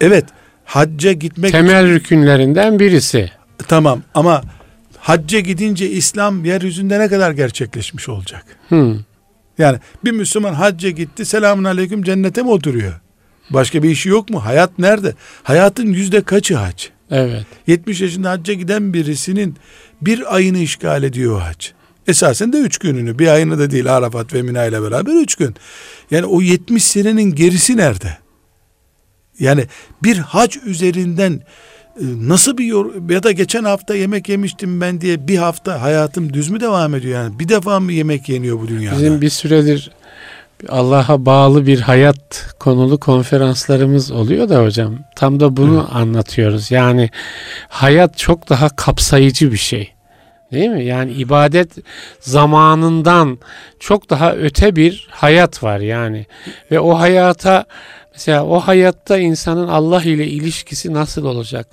Evet. 0.00 0.24
Hacca 0.64 1.12
gitmek 1.12 1.52
temel 1.52 1.84
için... 1.84 1.94
rükünlerinden 1.94 2.78
birisi. 2.78 3.30
Tamam 3.68 4.02
ama 4.14 4.42
hacca 4.98 5.40
gidince 5.40 5.90
İslam 5.90 6.44
yeryüzünde 6.44 7.00
ne 7.00 7.08
kadar 7.08 7.30
gerçekleşmiş 7.30 8.08
olacak? 8.08 8.44
Hmm. 8.68 8.98
Yani 9.58 9.78
bir 10.04 10.12
Müslüman 10.12 10.54
hacca 10.54 10.90
gitti 10.90 11.24
selamun 11.24 11.64
aleyküm 11.64 12.02
cennete 12.02 12.42
mi 12.42 12.50
oturuyor? 12.50 13.00
Başka 13.50 13.82
bir 13.82 13.90
işi 13.90 14.08
yok 14.08 14.30
mu? 14.30 14.44
Hayat 14.44 14.78
nerede? 14.78 15.14
Hayatın 15.42 15.86
yüzde 15.86 16.22
kaçı 16.22 16.56
hac? 16.56 16.84
Evet. 17.10 17.46
70 17.66 18.00
yaşında 18.00 18.30
hacca 18.30 18.54
giden 18.54 18.92
birisinin 18.92 19.56
bir 20.00 20.34
ayını 20.34 20.58
işgal 20.58 21.02
ediyor 21.02 21.40
hac. 21.40 21.66
Esasen 22.06 22.52
de 22.52 22.58
üç 22.58 22.78
gününü. 22.78 23.18
Bir 23.18 23.26
ayını 23.26 23.58
da 23.58 23.70
değil 23.70 23.96
Arafat 23.96 24.34
ve 24.34 24.42
Mina 24.42 24.64
ile 24.64 24.82
beraber 24.82 25.12
üç 25.12 25.34
gün. 25.34 25.54
Yani 26.10 26.26
o 26.26 26.40
70 26.40 26.84
senenin 26.84 27.34
gerisi 27.34 27.76
nerede? 27.76 28.18
Yani 29.38 29.66
bir 30.02 30.18
hac 30.18 30.56
üzerinden 30.64 31.40
nasıl 32.00 32.58
bir 32.58 32.64
yor 32.64 33.10
ya 33.10 33.22
da 33.22 33.32
geçen 33.32 33.64
hafta 33.64 33.94
yemek 33.94 34.28
yemiştim 34.28 34.80
ben 34.80 35.00
diye 35.00 35.28
bir 35.28 35.36
hafta 35.36 35.82
hayatım 35.82 36.32
düz 36.32 36.50
mü 36.50 36.60
devam 36.60 36.94
ediyor 36.94 37.22
yani 37.22 37.38
bir 37.38 37.48
defa 37.48 37.80
mı 37.80 37.92
yemek 37.92 38.28
yeniyor 38.28 38.60
bu 38.60 38.68
dünyada? 38.68 38.96
Bizim 38.96 39.20
bir 39.20 39.30
süredir 39.30 39.90
Allah'a 40.68 41.26
bağlı 41.26 41.66
bir 41.66 41.80
hayat 41.80 42.54
konulu 42.58 43.00
konferanslarımız 43.00 44.10
oluyor 44.10 44.48
da 44.48 44.62
hocam. 44.62 44.98
Tam 45.16 45.40
da 45.40 45.56
bunu 45.56 45.82
Hı. 45.82 45.94
anlatıyoruz. 45.94 46.70
Yani 46.70 47.10
hayat 47.68 48.18
çok 48.18 48.48
daha 48.48 48.68
kapsayıcı 48.68 49.52
bir 49.52 49.56
şey. 49.56 49.95
Değil 50.52 50.68
mi? 50.68 50.84
Yani 50.84 51.12
ibadet 51.12 51.70
zamanından 52.20 53.38
çok 53.80 54.10
daha 54.10 54.34
öte 54.34 54.76
bir 54.76 55.08
hayat 55.10 55.62
var 55.62 55.80
yani. 55.80 56.26
Ve 56.70 56.80
o 56.80 56.98
hayata 56.98 57.64
Mesela 58.16 58.44
o 58.44 58.60
hayatta 58.60 59.18
insanın 59.18 59.68
Allah 59.68 60.02
ile 60.02 60.26
ilişkisi 60.26 60.92
nasıl 60.94 61.24
olacak? 61.24 61.68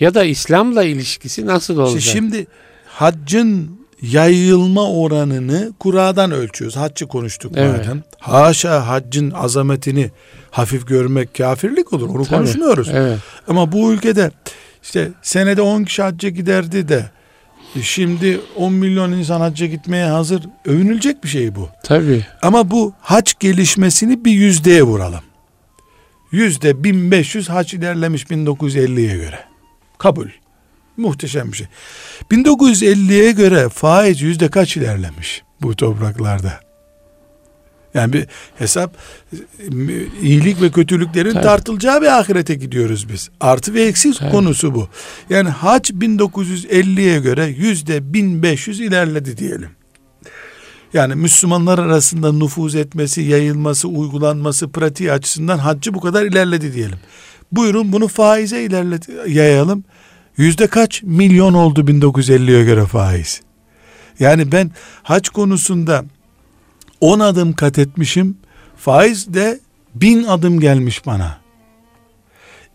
Ya 0.00 0.14
da 0.14 0.24
İslam'la 0.24 0.84
ilişkisi 0.84 1.46
nasıl 1.46 1.78
olacak? 1.78 2.00
Şimdi 2.00 2.46
haccın 2.86 3.80
yayılma 4.02 4.90
oranını 4.90 5.72
kuradan 5.78 6.30
ölçüyoruz. 6.30 6.76
Haccı 6.76 7.06
konuştuk 7.06 7.52
Evet. 7.56 7.86
madem. 7.86 8.02
Haşa 8.18 8.88
haccın 8.88 9.30
azametini 9.30 10.10
hafif 10.50 10.86
görmek 10.86 11.34
kafirlik 11.34 11.92
olur. 11.92 12.08
Onu 12.08 12.24
Tabii, 12.24 12.36
konuşmuyoruz. 12.36 12.88
Evet. 12.92 13.18
Ama 13.48 13.72
bu 13.72 13.92
ülkede 13.92 14.30
işte 14.82 15.08
senede 15.22 15.62
10 15.62 15.84
kişi 15.84 16.02
hacca 16.02 16.28
giderdi 16.28 16.88
de 16.88 17.10
şimdi 17.82 18.40
10 18.56 18.72
milyon 18.72 19.12
insan 19.12 19.40
hacca 19.40 19.66
gitmeye 19.66 20.06
hazır. 20.06 20.42
Övünülecek 20.64 21.24
bir 21.24 21.28
şey 21.28 21.54
bu. 21.54 21.68
Tabii. 21.84 22.26
Ama 22.42 22.70
bu 22.70 22.92
hac 23.00 23.32
gelişmesini 23.40 24.24
bir 24.24 24.32
yüzdeye 24.32 24.82
vuralım. 24.82 25.20
Yüzde 26.32 26.84
1500 26.84 27.48
hac 27.48 27.74
ilerlemiş 27.74 28.24
1950'ye 28.24 29.16
göre. 29.16 29.38
Kabul. 29.98 30.28
Muhteşem 30.96 31.52
bir 31.52 31.56
şey. 31.56 31.66
1950'ye 32.30 33.32
göre 33.32 33.68
faiz 33.68 34.22
yüzde 34.22 34.48
kaç 34.50 34.76
ilerlemiş 34.76 35.42
bu 35.62 35.76
topraklarda? 35.76 36.60
Yani 37.94 38.12
bir 38.12 38.26
hesap 38.58 38.96
iyilik 40.22 40.62
ve 40.62 40.70
kötülüklerin 40.70 41.32
Tabii. 41.32 41.42
tartılacağı 41.42 42.02
bir 42.02 42.18
ahirete 42.18 42.54
gidiyoruz 42.54 43.08
biz. 43.08 43.30
Artı 43.40 43.74
ve 43.74 43.82
eksi 43.82 44.12
Tabii. 44.12 44.30
konusu 44.30 44.74
bu. 44.74 44.88
Yani 45.30 45.48
hac 45.48 45.90
1950'ye 45.90 47.20
göre 47.20 47.46
yüzde 47.46 48.12
1500 48.14 48.80
ilerledi 48.80 49.36
diyelim. 49.36 49.70
Yani 50.94 51.14
Müslümanlar 51.14 51.78
arasında 51.78 52.32
nüfuz 52.32 52.74
etmesi, 52.74 53.22
yayılması, 53.22 53.88
uygulanması, 53.88 54.68
pratiği 54.68 55.12
açısından 55.12 55.58
haccı 55.58 55.94
bu 55.94 56.00
kadar 56.00 56.24
ilerledi 56.24 56.74
diyelim. 56.74 56.98
Buyurun 57.52 57.92
bunu 57.92 58.08
faize 58.08 58.62
ilerlet 58.62 59.08
yayalım. 59.28 59.84
Yüzde 60.36 60.66
kaç 60.66 61.02
milyon 61.02 61.54
oldu 61.54 61.80
1950'ye 61.80 62.64
göre 62.64 62.86
faiz? 62.86 63.40
Yani 64.18 64.52
ben 64.52 64.70
hac 65.02 65.28
konusunda 65.28 66.04
10 67.00 67.20
adım 67.20 67.52
kat 67.52 67.78
etmişim. 67.78 68.36
Faiz 68.76 69.34
de 69.34 69.60
bin 69.94 70.24
adım 70.24 70.60
gelmiş 70.60 71.06
bana. 71.06 71.38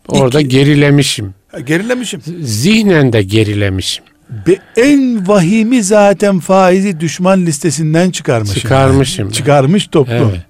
Orada 0.08 0.42
İki- 0.42 0.50
gerilemişim. 0.50 1.34
Gerilemişim. 1.66 2.22
Zihnen 2.42 3.14
de 3.14 3.22
gerilemişim. 3.24 4.04
Be- 4.48 4.60
en 4.82 5.28
vahimi 5.28 5.84
zaten 5.84 6.40
faizi 6.40 7.00
düşman 7.00 7.46
listesinden 7.46 8.12
çıkarmışım. 8.12 8.56
Çıkarmışım 8.62 9.26
yani. 9.26 9.34
Çıkarmış 9.34 9.88
toplum. 9.88 10.16
Evet. 10.16 10.42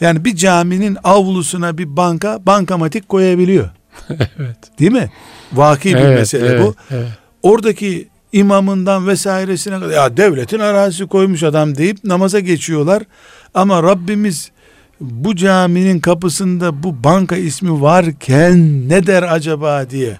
Yani 0.00 0.24
bir 0.24 0.36
caminin 0.36 0.96
avlusuna 1.04 1.78
bir 1.78 1.96
banka 1.96 2.46
bankamatik 2.46 3.08
koyabiliyor. 3.08 3.70
evet. 4.10 4.56
Değil 4.78 4.92
mi? 4.92 5.10
Vaki 5.52 5.88
bir 5.88 5.94
Evet, 6.00 6.18
mesele 6.18 6.46
evet, 6.46 6.62
bu. 6.62 6.74
evet. 6.90 7.08
Oradaki 7.42 8.08
imamından 8.34 9.06
vesairesine 9.06 9.80
kadar 9.80 9.94
ya 9.94 10.16
devletin 10.16 10.58
arazisi 10.58 11.06
koymuş 11.06 11.42
adam 11.42 11.76
deyip 11.76 12.04
namaza 12.04 12.40
geçiyorlar. 12.40 13.02
Ama 13.54 13.82
Rabbimiz 13.82 14.50
bu 15.00 15.36
caminin 15.36 16.00
kapısında 16.00 16.82
bu 16.82 17.04
banka 17.04 17.36
ismi 17.36 17.82
varken 17.82 18.88
ne 18.88 19.06
der 19.06 19.22
acaba 19.22 19.90
diye 19.90 20.18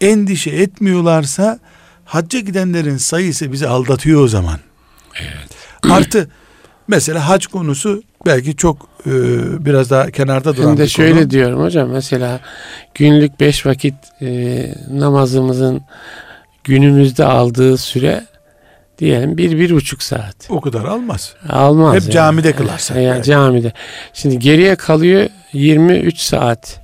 endişe 0.00 0.50
etmiyorlarsa 0.50 1.58
hacca 2.04 2.40
gidenlerin 2.40 2.96
sayısı 2.96 3.52
bizi 3.52 3.68
aldatıyor 3.68 4.20
o 4.24 4.28
zaman. 4.28 4.58
Artı 5.90 6.28
mesela 6.88 7.28
hac 7.28 7.46
konusu 7.46 8.02
belki 8.26 8.56
çok 8.56 8.88
e, 9.06 9.10
biraz 9.66 9.90
daha 9.90 10.10
kenarda 10.10 10.56
duran 10.56 10.70
Ben 10.70 10.76
de 10.76 10.82
bir 10.82 10.88
şöyle 10.88 11.20
konu. 11.20 11.30
diyorum 11.30 11.62
hocam 11.64 11.88
mesela 11.88 12.40
günlük 12.94 13.40
beş 13.40 13.66
vakit 13.66 13.94
e, 14.22 14.26
namazımızın 14.90 15.82
günümüzde 16.64 17.24
aldığı 17.24 17.78
süre 17.78 18.24
diyelim 18.98 19.38
bir, 19.38 19.58
bir 19.58 19.70
buçuk 19.74 20.02
saat. 20.02 20.36
O 20.48 20.60
kadar 20.60 20.84
almaz. 20.84 21.34
Almaz. 21.48 21.94
Hep 22.04 22.12
camide 22.12 22.52
kılarsak 22.52 22.96
Yani, 22.96 23.06
yani. 23.06 23.22
camide. 23.22 23.72
Şimdi 24.12 24.38
geriye 24.38 24.76
kalıyor 24.76 25.26
23 25.52 26.18
saat. 26.18 26.80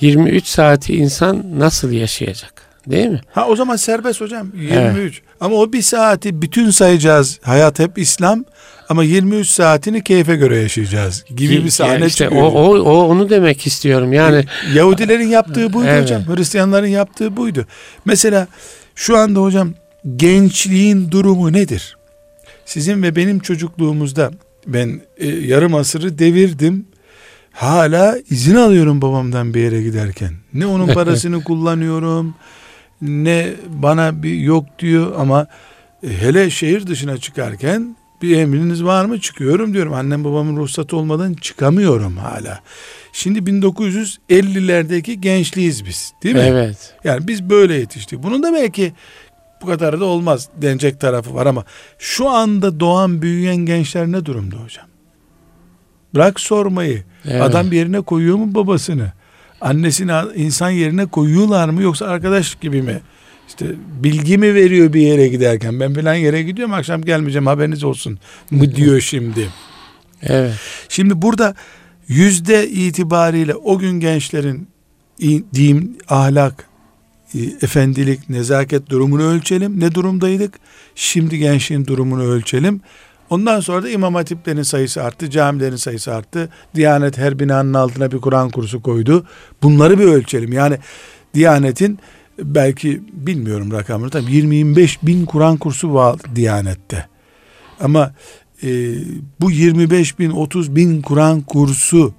23 0.00 0.46
saati 0.46 0.96
insan 0.96 1.44
nasıl 1.58 1.90
yaşayacak? 1.92 2.52
Değil 2.86 3.08
mi? 3.08 3.20
Ha 3.32 3.46
o 3.48 3.56
zaman 3.56 3.76
serbest 3.76 4.20
hocam 4.20 4.52
23. 4.56 5.22
Ama 5.40 5.56
o 5.56 5.72
bir 5.72 5.82
saati 5.82 6.42
bütün 6.42 6.70
sayacağız. 6.70 7.38
Hayat 7.42 7.78
hep 7.78 7.98
İslam 7.98 8.44
ama 8.88 9.04
23 9.04 9.48
saatini 9.48 10.04
keyfe 10.04 10.36
göre 10.36 10.56
yaşayacağız 10.58 11.24
gibi 11.36 11.64
bir 11.64 11.70
sahne 11.70 11.92
Yani 11.92 12.06
işte 12.06 12.24
çıkıyor. 12.24 12.42
o, 12.42 12.46
o, 12.46 12.78
o 12.78 13.08
onu 13.08 13.30
demek 13.30 13.66
istiyorum. 13.66 14.12
Yani 14.12 14.44
Yahudilerin 14.74 15.28
yaptığı 15.28 15.72
buydu 15.72 15.88
Evet. 15.90 16.02
hocam. 16.02 16.22
Hristiyanların 16.36 16.86
yaptığı 16.86 17.36
buydu. 17.36 17.66
Mesela 18.04 18.46
şu 18.94 19.16
anda 19.16 19.42
hocam 19.42 19.70
gençliğin 20.16 21.10
durumu 21.10 21.52
nedir? 21.52 21.96
Sizin 22.64 23.02
ve 23.02 23.16
benim 23.16 23.38
çocukluğumuzda 23.38 24.30
ben 24.66 25.00
e, 25.16 25.26
yarım 25.28 25.74
asırı 25.74 26.18
devirdim. 26.18 26.86
Hala 27.52 28.18
izin 28.30 28.56
alıyorum 28.56 29.02
babamdan 29.02 29.54
bir 29.54 29.60
yere 29.60 29.82
giderken. 29.82 30.34
Ne 30.54 30.66
onun 30.66 30.86
parasını 30.94 31.44
kullanıyorum 31.44 32.34
ne 33.02 33.52
bana 33.68 34.22
bir 34.22 34.34
yok 34.34 34.64
diyor 34.78 35.12
ama 35.18 35.46
e, 36.02 36.08
hele 36.08 36.50
şehir 36.50 36.86
dışına 36.86 37.18
çıkarken 37.18 37.96
bir 38.22 38.36
emriniz 38.36 38.84
var 38.84 39.04
mı 39.04 39.20
çıkıyorum 39.20 39.74
diyorum. 39.74 39.92
Annem 39.92 40.24
babamın 40.24 40.56
ruhsatı 40.56 40.96
olmadan 40.96 41.34
çıkamıyorum 41.34 42.16
hala. 42.16 42.60
Şimdi 43.16 43.38
1950'lerdeki 43.38 45.12
gençliğiz 45.20 45.84
biz 45.84 46.12
değil 46.22 46.34
mi? 46.34 46.40
evet. 46.40 46.94
Yani 47.04 47.28
biz 47.28 47.50
böyle 47.50 47.74
yetiştik. 47.74 48.22
Bunun 48.22 48.42
da 48.42 48.52
belki 48.52 48.92
bu 49.62 49.66
kadar 49.66 50.00
da 50.00 50.04
olmaz 50.04 50.48
denecek 50.56 51.00
tarafı 51.00 51.34
var 51.34 51.46
ama 51.46 51.64
şu 51.98 52.28
anda 52.28 52.80
doğan 52.80 53.22
büyüyen 53.22 53.56
gençler 53.56 54.06
ne 54.06 54.24
durumda 54.26 54.56
hocam? 54.56 54.86
Bırak 56.14 56.40
sormayı. 56.40 57.04
Evet. 57.24 57.42
Adam 57.42 57.70
bir 57.70 57.76
yerine 57.76 58.00
koyuyor 58.00 58.36
mu 58.36 58.54
babasını? 58.54 59.12
Annesini 59.60 60.12
insan 60.34 60.70
yerine 60.70 61.06
koyuyorlar 61.06 61.68
mı 61.68 61.82
yoksa 61.82 62.06
arkadaş 62.06 62.54
gibi 62.54 62.82
mi? 62.82 63.00
İşte 63.48 63.66
bilgi 64.02 64.38
mi 64.38 64.54
veriyor 64.54 64.92
bir 64.92 65.00
yere 65.00 65.28
giderken? 65.28 65.80
Ben 65.80 65.94
filan 65.94 66.14
yere 66.14 66.42
gidiyorum 66.42 66.74
akşam 66.74 67.02
gelmeyeceğim 67.02 67.46
haberiniz 67.46 67.84
olsun 67.84 68.18
mı 68.50 68.74
diyor 68.74 69.00
şimdi. 69.00 69.48
Evet. 70.22 70.54
Şimdi 70.88 71.22
burada 71.22 71.54
yüzde 72.08 72.68
itibariyle 72.68 73.54
o 73.54 73.78
gün 73.78 74.00
gençlerin 74.00 74.68
din, 75.54 75.98
ahlak, 76.08 76.68
efendilik, 77.62 78.30
nezaket 78.30 78.90
durumunu 78.90 79.22
ölçelim. 79.22 79.80
Ne 79.80 79.94
durumdaydık? 79.94 80.54
Şimdi 80.94 81.38
gençliğin 81.38 81.86
durumunu 81.86 82.22
ölçelim. 82.22 82.80
Ondan 83.30 83.60
sonra 83.60 83.82
da 83.82 83.88
imam 83.88 84.14
hatiplerin 84.14 84.62
sayısı 84.62 85.02
arttı, 85.02 85.30
camilerin 85.30 85.76
sayısı 85.76 86.14
arttı. 86.14 86.48
Diyanet 86.74 87.18
her 87.18 87.38
binanın 87.38 87.74
altına 87.74 88.12
bir 88.12 88.18
Kur'an 88.18 88.50
kursu 88.50 88.82
koydu. 88.82 89.26
Bunları 89.62 89.98
bir 89.98 90.04
ölçelim. 90.04 90.52
Yani 90.52 90.78
Diyanet'in 91.34 91.98
belki 92.38 93.02
bilmiyorum 93.12 93.72
rakamını 93.72 94.10
tabii 94.10 94.30
20-25 94.30 94.96
bin 95.02 95.26
Kur'an 95.26 95.56
kursu 95.56 95.94
var 95.94 96.16
Diyanet'te. 96.34 97.06
Ama 97.80 98.14
e, 98.64 98.68
bu 99.40 99.50
25 99.50 100.18
bin 100.18 100.30
30 100.30 100.76
bin 100.76 101.02
Kur'an 101.02 101.40
kursu 101.40 102.14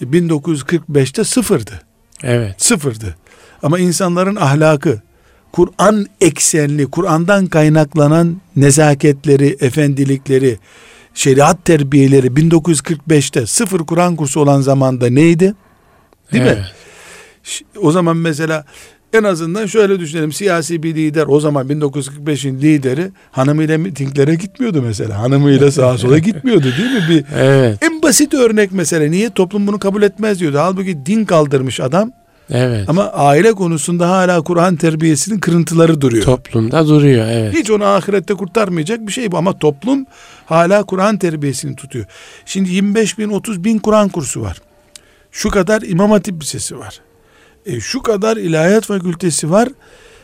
e, 0.00 0.04
1945'te 0.04 1.24
sıfırdı. 1.24 1.82
Evet. 2.22 2.62
Sıfırdı. 2.62 3.16
Ama 3.62 3.78
insanların 3.78 4.36
ahlakı, 4.36 5.00
Kur'an 5.52 6.06
eksenli, 6.20 6.86
Kur'an'dan 6.86 7.46
kaynaklanan 7.46 8.40
nezaketleri, 8.56 9.56
efendilikleri, 9.60 10.58
şeriat 11.14 11.64
terbiyeleri 11.64 12.26
1945'te 12.26 13.46
sıfır 13.46 13.78
Kur'an 13.80 14.16
kursu 14.16 14.40
olan 14.40 14.60
zamanda 14.60 15.06
neydi? 15.10 15.54
Değil 16.32 16.44
mi? 16.44 16.48
Evet. 16.50 16.64
Ş- 17.42 17.64
O 17.80 17.92
zaman 17.92 18.16
mesela 18.16 18.64
en 19.12 19.24
azından 19.24 19.66
şöyle 19.66 20.00
düşünelim. 20.00 20.32
Siyasi 20.32 20.82
bir 20.82 20.94
lider 20.94 21.24
o 21.28 21.40
zaman 21.40 21.68
1945'in 21.68 22.60
lideri 22.60 23.10
hanımıyla 23.30 23.78
mitinglere 23.78 24.34
gitmiyordu 24.34 24.82
mesela. 24.82 25.18
Hanımıyla 25.18 25.70
sağa 25.72 25.98
sola 25.98 26.18
gitmiyordu 26.18 26.66
değil 26.78 26.90
mi? 26.92 27.06
Bir, 27.08 27.24
Evet. 27.38 27.78
en 27.82 28.02
basit 28.02 28.34
örnek 28.34 28.72
mesela. 28.72 29.06
Niye 29.06 29.30
toplum 29.30 29.66
bunu 29.66 29.78
kabul 29.78 30.02
etmez 30.02 30.40
diyordu. 30.40 30.58
Halbuki 30.58 31.06
din 31.06 31.24
kaldırmış 31.24 31.80
adam 31.80 32.12
Evet. 32.50 32.88
ama 32.88 33.04
aile 33.04 33.52
konusunda 33.52 34.10
hala 34.10 34.40
Kur'an 34.42 34.76
terbiyesinin 34.76 35.38
kırıntıları 35.40 36.00
duruyor. 36.00 36.24
Toplumda 36.24 36.86
duruyor. 36.88 37.26
Evet. 37.30 37.54
Hiç 37.54 37.70
onu 37.70 37.84
ahirette 37.84 38.34
kurtarmayacak 38.34 39.06
bir 39.06 39.12
şey 39.12 39.32
bu 39.32 39.36
ama 39.38 39.58
toplum 39.58 40.06
hala 40.46 40.82
Kur'an 40.82 41.16
terbiyesini 41.18 41.76
tutuyor. 41.76 42.04
Şimdi 42.46 42.70
25 42.70 43.18
bin 43.18 43.28
30 43.28 43.64
bin 43.64 43.78
Kur'an 43.78 44.08
kursu 44.08 44.40
var. 44.42 44.56
Şu 45.32 45.50
kadar 45.50 45.82
İmam 45.82 46.10
Hatip 46.10 46.42
Lisesi 46.42 46.78
var. 46.78 47.00
E, 47.66 47.80
şu 47.80 48.02
kadar 48.02 48.36
ilahiyat 48.36 48.86
fakültesi 48.86 49.50
var. 49.50 49.68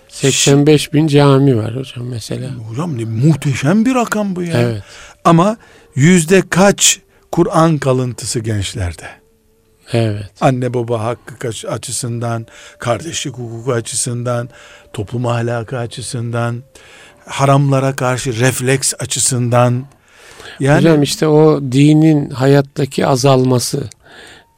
85 0.09 0.93
bin 0.93 1.07
cami 1.07 1.57
var 1.57 1.77
hocam 1.77 2.07
mesela. 2.07 2.51
Hocam 2.51 2.99
ne 2.99 3.05
muhteşem 3.05 3.85
bir 3.85 3.95
rakam 3.95 4.37
bu 4.37 4.43
ya. 4.43 4.61
Evet. 4.61 4.83
Ama 5.25 5.57
yüzde 5.95 6.43
kaç 6.51 7.01
Kur'an 7.33 7.79
kalıntısı 7.79 8.41
gençlerde? 8.41 9.07
Evet. 9.93 10.31
Anne 10.41 10.75
baba 10.75 11.05
hakkı 11.05 11.49
açısından, 11.69 12.47
kardeşlik 12.79 13.35
hukuku 13.35 13.73
açısından, 13.73 14.49
toplum 14.93 15.27
ahlakı 15.27 15.79
açısından, 15.79 16.63
haramlara 17.27 17.97
karşı 17.97 18.41
refleks 18.41 18.95
açısından. 18.99 19.85
Yani 20.61 20.79
Hocam 20.79 21.03
işte 21.03 21.27
o 21.27 21.61
dinin 21.73 22.31
hayattaki 22.31 23.07
azalması 23.07 23.91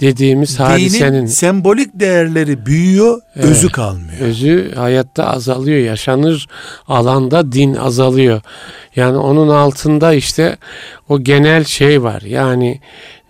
dediğimiz 0.00 0.58
dinin 0.58 0.68
hadisenin 0.68 1.26
sembolik 1.26 1.90
değerleri 1.94 2.66
büyüyor, 2.66 3.20
evet, 3.36 3.44
özü 3.44 3.72
kalmıyor. 3.72 4.20
Özü 4.20 4.72
hayatta 4.74 5.26
azalıyor. 5.26 5.78
Yaşanır 5.78 6.48
alanda 6.88 7.52
din 7.52 7.74
azalıyor. 7.74 8.40
Yani 8.96 9.16
onun 9.16 9.48
altında 9.48 10.14
işte 10.14 10.56
o 11.08 11.20
genel 11.20 11.64
şey 11.64 12.02
var. 12.02 12.22
Yani 12.22 12.80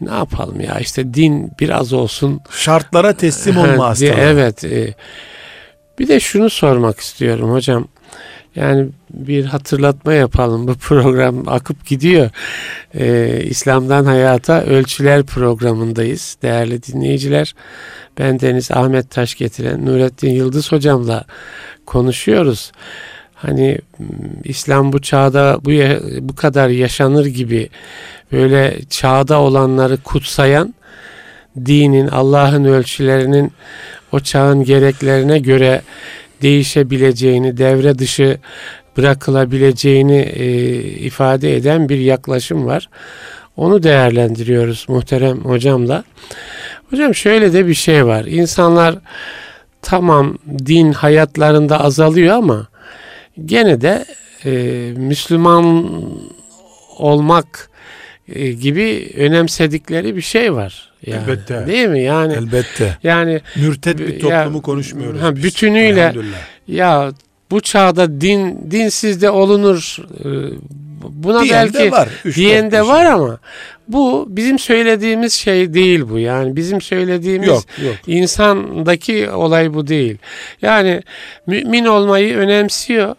ne 0.00 0.10
yapalım 0.10 0.60
ya 0.60 0.78
işte 0.78 1.14
din 1.14 1.52
biraz 1.60 1.92
olsun 1.92 2.40
şartlara 2.50 3.12
teslim 3.12 3.56
olma 3.56 3.86
hastalığı. 3.86 4.10
Evet. 4.10 4.64
E, 4.64 4.94
bir 5.98 6.08
de 6.08 6.20
şunu 6.20 6.50
sormak 6.50 7.00
istiyorum 7.00 7.52
hocam. 7.52 7.88
Yani 8.56 8.88
bir 9.10 9.44
hatırlatma 9.44 10.14
yapalım. 10.14 10.68
Bu 10.68 10.74
program 10.74 11.48
akıp 11.48 11.86
gidiyor. 11.86 12.30
Ee, 12.94 13.42
İslam'dan 13.44 14.04
Hayata 14.04 14.62
Ölçüler 14.62 15.22
programındayız. 15.22 16.36
Değerli 16.42 16.82
dinleyiciler. 16.82 17.54
Ben 18.18 18.40
Deniz 18.40 18.70
Ahmet 18.70 19.10
Taş 19.10 19.34
getiren 19.34 19.86
Nurettin 19.86 20.30
Yıldız 20.30 20.72
hocamla 20.72 21.24
konuşuyoruz. 21.86 22.72
Hani 23.34 23.78
İslam 24.44 24.92
bu 24.92 25.02
çağda 25.02 25.58
bu 25.64 25.70
bu 26.28 26.34
kadar 26.34 26.68
yaşanır 26.68 27.26
gibi 27.26 27.68
böyle 28.32 28.78
çağda 28.90 29.40
olanları 29.40 29.96
kutsayan 29.96 30.74
dinin, 31.56 32.08
Allah'ın 32.08 32.64
ölçülerinin 32.64 33.52
o 34.12 34.20
çağın 34.20 34.64
gereklerine 34.64 35.38
göre 35.38 35.82
değişebileceğini, 36.42 37.56
devre 37.56 37.98
dışı 37.98 38.38
bırakılabileceğini 38.96 40.18
e, 40.18 40.46
ifade 40.82 41.56
eden 41.56 41.88
bir 41.88 41.98
yaklaşım 41.98 42.66
var. 42.66 42.88
Onu 43.56 43.82
değerlendiriyoruz 43.82 44.86
muhterem 44.88 45.38
hocamla. 45.38 46.04
Hocam 46.90 47.14
şöyle 47.14 47.52
de 47.52 47.66
bir 47.66 47.74
şey 47.74 48.06
var. 48.06 48.24
İnsanlar 48.24 48.98
tamam 49.82 50.38
din 50.66 50.92
hayatlarında 50.92 51.80
azalıyor 51.80 52.36
ama 52.36 52.68
gene 53.44 53.80
de 53.80 54.04
e, 54.44 54.50
Müslüman 54.96 55.90
olmak 56.98 57.70
e, 58.28 58.52
gibi 58.52 59.12
önemsedikleri 59.16 60.16
bir 60.16 60.20
şey 60.20 60.54
var. 60.54 60.89
Yani, 61.06 61.22
Elbette. 61.22 61.66
Değil 61.66 61.88
mi? 61.88 62.02
Yani 62.02 62.32
Elbette. 62.32 62.96
Yani 63.02 63.40
mürtet 63.56 63.98
bir 63.98 64.20
toplumu 64.20 64.56
ya, 64.56 64.62
konuşmuyoruz. 64.62 65.22
Ha, 65.22 65.36
bütünüyle 65.36 66.14
ya 66.68 67.12
bu 67.50 67.60
çağda 67.60 68.20
din 68.20 68.70
dinsiz 68.70 69.22
de 69.22 69.30
olunur. 69.30 69.96
E, 70.24 70.28
buna 71.02 71.42
diyen 71.42 71.64
belki 71.64 71.78
de 71.78 71.90
var, 71.90 72.08
diyen 72.34 72.70
de 72.70 72.86
var 72.86 73.04
ama 73.04 73.38
bu 73.88 74.26
bizim 74.28 74.58
söylediğimiz 74.58 75.32
şey 75.32 75.74
değil 75.74 76.08
bu. 76.10 76.18
Yani 76.18 76.56
bizim 76.56 76.80
söylediğimiz 76.80 77.48
yok, 77.48 77.64
yok. 77.84 77.94
insandaki 78.06 79.30
olay 79.30 79.74
bu 79.74 79.86
değil. 79.86 80.18
Yani 80.62 81.02
mümin 81.46 81.84
olmayı 81.84 82.36
önemsiyor. 82.36 83.14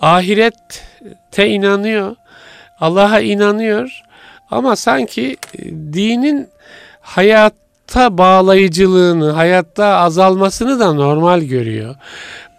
Ahirette 0.00 1.48
inanıyor. 1.48 2.16
Allah'a 2.80 3.20
inanıyor. 3.20 4.02
Ama 4.50 4.76
sanki 4.76 5.36
e, 5.58 5.64
dinin 5.70 6.48
hayatta 7.06 8.18
bağlayıcılığını, 8.18 9.30
hayatta 9.30 9.86
azalmasını 9.86 10.80
da 10.80 10.92
normal 10.92 11.40
görüyor. 11.40 11.94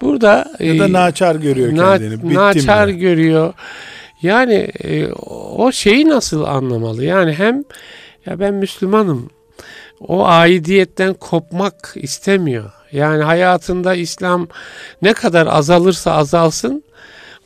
Burada 0.01 0.45
ya 0.59 0.79
da 0.79 0.87
e, 0.87 0.93
naçar 0.93 1.35
görüyor 1.35 1.75
na, 1.75 1.97
kendini. 1.97 2.13
Bittim 2.13 2.33
naçar 2.33 2.87
mi? 2.87 2.97
görüyor. 2.97 3.53
Yani 4.21 4.53
e, 4.83 5.11
o 5.55 5.71
şeyi 5.71 6.09
nasıl 6.09 6.43
anlamalı? 6.43 7.03
Yani 7.03 7.33
hem 7.33 7.63
ya 8.25 8.39
ben 8.39 8.53
Müslümanım. 8.53 9.29
O 9.99 10.25
aidiyetten 10.25 11.13
kopmak 11.13 11.93
istemiyor. 11.95 12.71
Yani 12.91 13.23
hayatında 13.23 13.95
İslam 13.95 14.47
ne 15.01 15.13
kadar 15.13 15.47
azalırsa 15.47 16.11
azalsın 16.11 16.83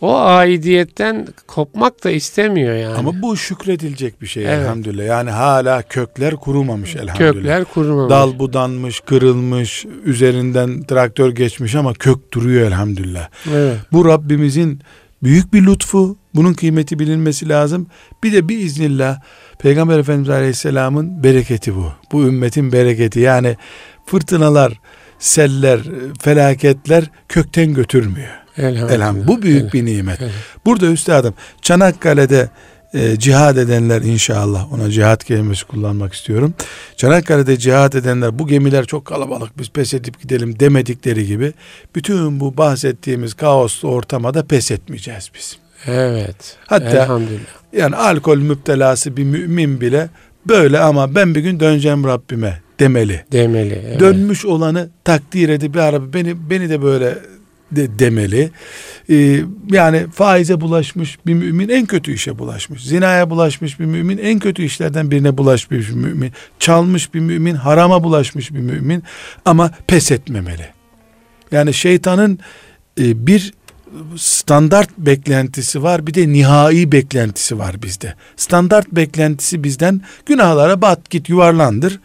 o 0.01 0.15
aidiyetten 0.15 1.27
kopmak 1.47 2.03
da 2.03 2.11
istemiyor 2.11 2.75
yani. 2.75 2.95
Ama 2.95 3.21
bu 3.21 3.37
şükredilecek 3.37 4.21
bir 4.21 4.27
şey 4.27 4.45
evet. 4.45 4.59
elhamdülillah. 4.59 5.05
Yani 5.05 5.29
hala 5.29 5.81
kökler 5.81 6.35
kurumamış 6.35 6.95
elhamdülillah. 6.95 7.33
Kökler 7.33 7.65
kurumamış. 7.65 8.09
Dal 8.11 8.39
budanmış, 8.39 8.99
kırılmış, 8.99 9.85
üzerinden 10.05 10.83
traktör 10.83 11.31
geçmiş 11.31 11.75
ama 11.75 11.93
kök 11.93 12.33
duruyor 12.33 12.67
elhamdülillah. 12.67 13.29
Evet. 13.53 13.77
Bu 13.91 14.05
Rabbimizin 14.05 14.81
büyük 15.23 15.53
bir 15.53 15.65
lütfu. 15.65 16.17
Bunun 16.35 16.53
kıymeti 16.53 16.99
bilinmesi 16.99 17.49
lazım. 17.49 17.87
Bir 18.23 18.33
de 18.33 18.49
bir 18.49 18.57
iznillah 18.57 19.19
Peygamber 19.59 19.99
Efendimiz 19.99 20.29
Aleyhisselam'ın 20.29 21.23
bereketi 21.23 21.75
bu. 21.75 21.85
Bu 22.11 22.23
ümmetin 22.23 22.71
bereketi. 22.71 23.19
Yani 23.19 23.57
fırtınalar, 24.05 24.79
seller, 25.19 25.79
felaketler 26.21 27.09
kökten 27.29 27.73
götürmüyor. 27.73 28.40
Elhamdülillah. 28.57 28.91
Elhamdülillah. 28.91 29.27
Bu 29.27 29.41
büyük 29.41 29.73
bir 29.73 29.85
nimet. 29.85 30.19
Burada 30.65 30.85
üstadım 30.85 31.33
Çanakkale'de 31.61 32.49
e, 32.93 33.19
cihad 33.19 33.57
edenler 33.57 34.01
inşallah 34.01 34.73
ona 34.73 34.89
cihad 34.91 35.23
kelimesi 35.23 35.67
kullanmak 35.67 36.13
istiyorum. 36.13 36.53
Çanakkale'de 36.95 37.57
cihad 37.57 37.93
edenler 37.93 38.39
bu 38.39 38.47
gemiler 38.47 38.85
çok 38.85 39.05
kalabalık 39.05 39.59
biz 39.59 39.69
pes 39.69 39.93
edip 39.93 40.21
gidelim 40.21 40.59
demedikleri 40.59 41.27
gibi 41.27 41.53
bütün 41.95 42.39
bu 42.39 42.57
bahsettiğimiz 42.57 43.33
kaoslu 43.33 43.89
ortama 43.89 44.33
da 44.33 44.45
pes 44.45 44.71
etmeyeceğiz 44.71 45.31
biz. 45.35 45.57
Evet. 45.87 46.57
Hatta 46.67 46.89
Elhamdülillah. 46.89 47.51
yani 47.73 47.95
alkol 47.95 48.37
müptelası 48.37 49.17
bir 49.17 49.23
mümin 49.23 49.81
bile 49.81 50.09
böyle 50.47 50.79
ama 50.79 51.15
ben 51.15 51.35
bir 51.35 51.41
gün 51.41 51.59
döneceğim 51.59 52.03
Rabbime 52.03 52.61
demeli. 52.79 53.25
Demeli. 53.31 53.81
Evet. 53.87 53.99
Dönmüş 53.99 54.45
olanı 54.45 54.89
takdir 55.03 55.49
edip 55.49 55.73
bir 55.73 55.79
araba 55.79 56.13
beni 56.13 56.49
beni 56.49 56.69
de 56.69 56.81
böyle 56.81 57.17
de 57.71 57.99
demeli. 57.99 58.51
Ee, 59.09 59.41
yani 59.71 60.07
faize 60.13 60.61
bulaşmış 60.61 61.19
bir 61.25 61.33
mümin 61.33 61.69
en 61.69 61.85
kötü 61.85 62.13
işe 62.13 62.39
bulaşmış. 62.39 62.83
Zinaya 62.83 63.29
bulaşmış 63.29 63.79
bir 63.79 63.85
mümin 63.85 64.17
en 64.17 64.39
kötü 64.39 64.63
işlerden 64.63 65.11
birine 65.11 65.37
bulaşmış 65.37 65.89
bir 65.89 65.95
mümin. 65.95 66.31
Çalmış 66.59 67.13
bir 67.13 67.19
mümin, 67.19 67.55
harama 67.55 68.03
bulaşmış 68.03 68.53
bir 68.53 68.59
mümin 68.59 69.03
ama 69.45 69.71
pes 69.87 70.11
etmemeli. 70.11 70.65
Yani 71.51 71.73
şeytanın 71.73 72.39
e, 72.99 73.27
bir 73.27 73.53
standart 74.17 74.89
beklentisi 74.97 75.83
var 75.83 76.07
bir 76.07 76.13
de 76.13 76.29
nihai 76.29 76.91
beklentisi 76.91 77.59
var 77.59 77.83
bizde. 77.83 78.15
Standart 78.35 78.91
beklentisi 78.91 79.63
bizden 79.63 80.01
günahlara 80.25 80.81
bat 80.81 81.09
git 81.09 81.29
yuvarlandır. 81.29 81.99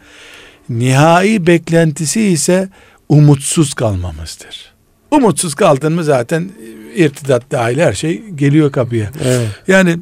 Nihai 0.69 1.47
beklentisi 1.47 2.21
ise 2.21 2.69
umutsuz 3.09 3.73
kalmamızdır. 3.73 4.76
Umutsuz 5.11 5.55
kaldın 5.55 5.93
mı 5.93 6.03
zaten 6.03 6.49
irtidat 6.95 7.51
dahil 7.51 7.79
her 7.79 7.93
şey 7.93 8.23
geliyor 8.35 8.71
kapıya. 8.71 9.11
Evet. 9.25 9.47
Yani 9.67 9.97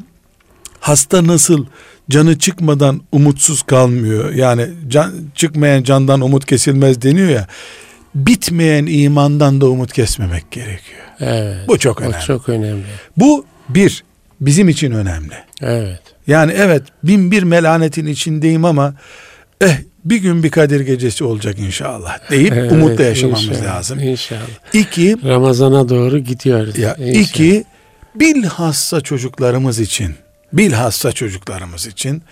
hasta 0.80 1.28
nasıl 1.28 1.66
canı 2.10 2.40
çıkmadan 2.40 3.02
umutsuz 3.12 3.64
kalmıyor. 3.64 4.34
Yani 4.34 4.68
can, 4.88 5.14
çıkmayan 5.36 5.84
candan 5.84 6.22
umut 6.22 6.46
kesilmez 6.46 7.02
deniyor 7.02 7.30
ya. 7.30 7.48
Bitmeyen 8.16 8.86
imandan 8.86 9.62
da 9.62 9.66
umut 9.66 9.94
kesmemek 9.94 10.52
gerekiyor. 10.52 11.02
Evet. 11.20 11.68
Bu 11.68 11.80
çok 11.80 12.02
önemli. 12.02 12.16
Bu 12.22 12.26
çok 12.26 12.50
önemli. 12.50 12.84
Bu 13.18 13.46
bir 13.70 14.04
bizim 14.42 14.70
için 14.70 14.92
önemli. 14.92 15.36
Evet. 15.62 16.02
Yani 16.28 16.54
evet 16.56 16.84
bin 17.04 17.32
bir 17.32 17.44
melanetin 17.44 18.06
içindeyim 18.06 18.66
ama 18.66 18.94
eh 19.62 19.78
bir 20.06 20.18
gün 20.18 20.44
bir 20.44 20.50
Kadir 20.50 20.80
gecesi 20.80 21.24
olacak 21.24 21.60
inşallah 21.60 22.32
deyip 22.32 22.54
evet, 22.54 22.72
umutla 22.72 23.04
yaşamamız 23.04 23.48
inşallah, 23.48 23.76
lazım. 23.76 24.00
İnşallah. 24.00 24.74
İki, 24.74 25.18
Ramazana 25.24 25.90
doğru 25.90 26.20
gidiyoruz. 26.20 26.78
Ya, 26.78 26.96
inşallah. 26.96 27.22
iki, 27.22 27.66
bilhassa 28.16 29.02
çocuklarımız 29.02 29.80
için, 29.80 30.16
bilhassa 30.54 31.12
çocuklarımız 31.12 31.88
için, 31.88 32.24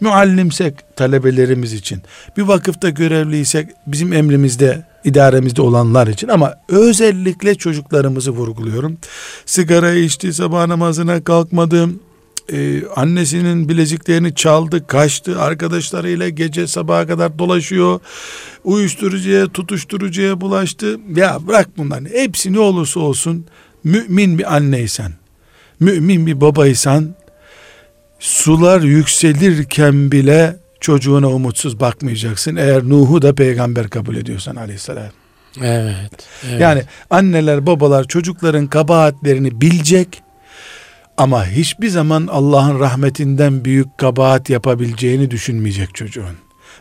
muallimsek 0.00 0.96
talebelerimiz 0.96 1.72
için, 1.72 2.02
bir 2.36 2.42
vakıfta 2.42 2.90
görevliysek 2.90 3.68
bizim 3.86 4.12
emrimizde, 4.12 4.84
idaremizde 5.04 5.62
olanlar 5.62 6.06
için 6.06 6.28
ama 6.28 6.54
özellikle 6.68 7.54
çocuklarımızı 7.54 8.30
vurguluyorum. 8.30 8.98
Sigara 9.46 9.94
içti, 9.94 10.32
sabah 10.32 10.66
namazına 10.66 11.24
kalkmadım, 11.24 12.02
e, 12.52 12.82
annesinin 12.96 13.68
bileziklerini 13.68 14.34
çaldı, 14.34 14.86
kaçtı, 14.86 15.40
arkadaşlarıyla 15.40 16.28
gece 16.28 16.66
sabaha 16.66 17.06
kadar 17.06 17.38
dolaşıyor. 17.38 18.00
Uyuşturucuya, 18.64 19.48
tutuşturucuya 19.48 20.40
bulaştı. 20.40 21.00
Ya 21.16 21.38
bırak 21.46 21.78
bunları. 21.78 22.04
Hepsi 22.04 22.52
ne 22.52 22.58
olursa 22.58 23.00
olsun 23.00 23.46
mümin 23.84 24.38
bir 24.38 24.56
anneysen, 24.56 25.12
mümin 25.80 26.26
bir 26.26 26.40
babaysan 26.40 27.14
sular 28.18 28.80
yükselirken 28.80 30.12
bile 30.12 30.56
çocuğuna 30.80 31.28
umutsuz 31.28 31.80
bakmayacaksın. 31.80 32.56
Eğer 32.56 32.84
Nuh'u 32.84 33.22
da 33.22 33.34
peygamber 33.34 33.88
kabul 33.88 34.16
ediyorsan 34.16 34.56
aleyhisselam. 34.56 35.10
Evet, 35.62 36.26
evet. 36.48 36.60
Yani 36.60 36.82
anneler 37.10 37.66
babalar 37.66 38.04
çocukların 38.04 38.66
kabahatlerini 38.66 39.60
bilecek 39.60 40.22
ama 41.20 41.46
hiçbir 41.46 41.88
zaman 41.88 42.26
Allah'ın 42.26 42.80
rahmetinden 42.80 43.64
büyük 43.64 43.98
kabahat 43.98 44.50
yapabileceğini 44.50 45.30
düşünmeyecek 45.30 45.94
çocuğun. 45.94 46.36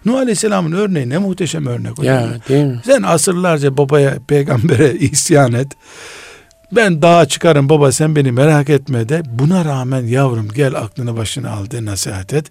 Nuh 0.06 0.18
Aleyhisselam'ın 0.18 0.72
örneği 0.72 1.10
ne 1.10 1.18
muhteşem 1.18 1.66
örnek. 1.68 1.98
hocam. 1.98 2.16
ya 2.16 2.38
değil 2.50 2.66
mi? 2.66 2.82
Sen 2.86 3.02
asırlarca 3.02 3.78
babaya, 3.78 4.18
peygambere 4.28 4.94
isyan 5.00 5.54
et. 5.54 5.68
Ben 6.72 7.02
dağa 7.02 7.26
çıkarım 7.26 7.70
baba 7.70 7.92
sen 7.92 8.16
beni 8.16 8.32
merak 8.32 8.70
etme 8.70 9.10
de 9.10 9.22
buna 9.26 9.66
rağmen 9.66 10.06
yavrum 10.06 10.48
gel 10.56 10.76
aklını 10.76 11.18
başına 11.18 11.52
al 11.52 11.72
de 11.72 11.86
nasihat 11.86 12.34
et. 12.34 12.46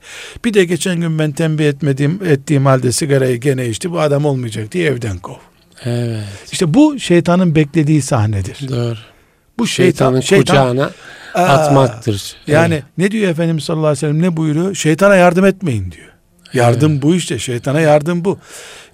Bir 0.45 0.55
de 0.55 0.65
geçen 0.65 1.01
gün 1.01 1.19
ben 1.19 1.33
tembih 1.33 1.69
etmediğim 1.69 2.21
ettiğim 2.25 2.67
halde 2.67 2.93
sigarayı 2.93 3.37
gene 3.41 3.69
içti 3.69 3.91
bu 3.93 4.01
adam 4.01 4.25
olmayacak 4.25 4.73
diye 4.73 4.87
evden 4.89 5.19
kov. 5.19 5.35
Evet. 5.85 6.25
İşte 6.53 6.75
bu 6.75 6.99
şeytanın 6.99 7.55
beklediği 7.55 8.03
sahnedir. 8.03 8.69
Doğru. 8.69 8.97
Bu 9.59 9.67
şeytan, 9.67 9.91
Şeytanın 9.91 10.21
şeytan 10.21 10.45
kucağına 10.45 10.91
Aa, 11.35 11.43
atmaktır. 11.43 12.37
Yani 12.47 12.75
Evet. 12.75 12.85
ne 12.99 13.11
diyor 13.11 13.31
Efendimiz 13.31 13.65
sallallahu 13.65 13.87
aleyhi 13.87 13.97
ve 14.07 14.09
sellem 14.09 14.23
ne 14.23 14.37
buyuruyor? 14.37 14.75
Şeytana 14.75 15.17
yardım 15.17 15.45
etmeyin 15.45 15.93
diyor. 15.93 16.09
Yardım 16.53 17.03
bu 17.03 17.15
işte 17.15 17.39
şeytana 17.39 17.81
yardım 17.81 18.25
bu. 18.25 18.39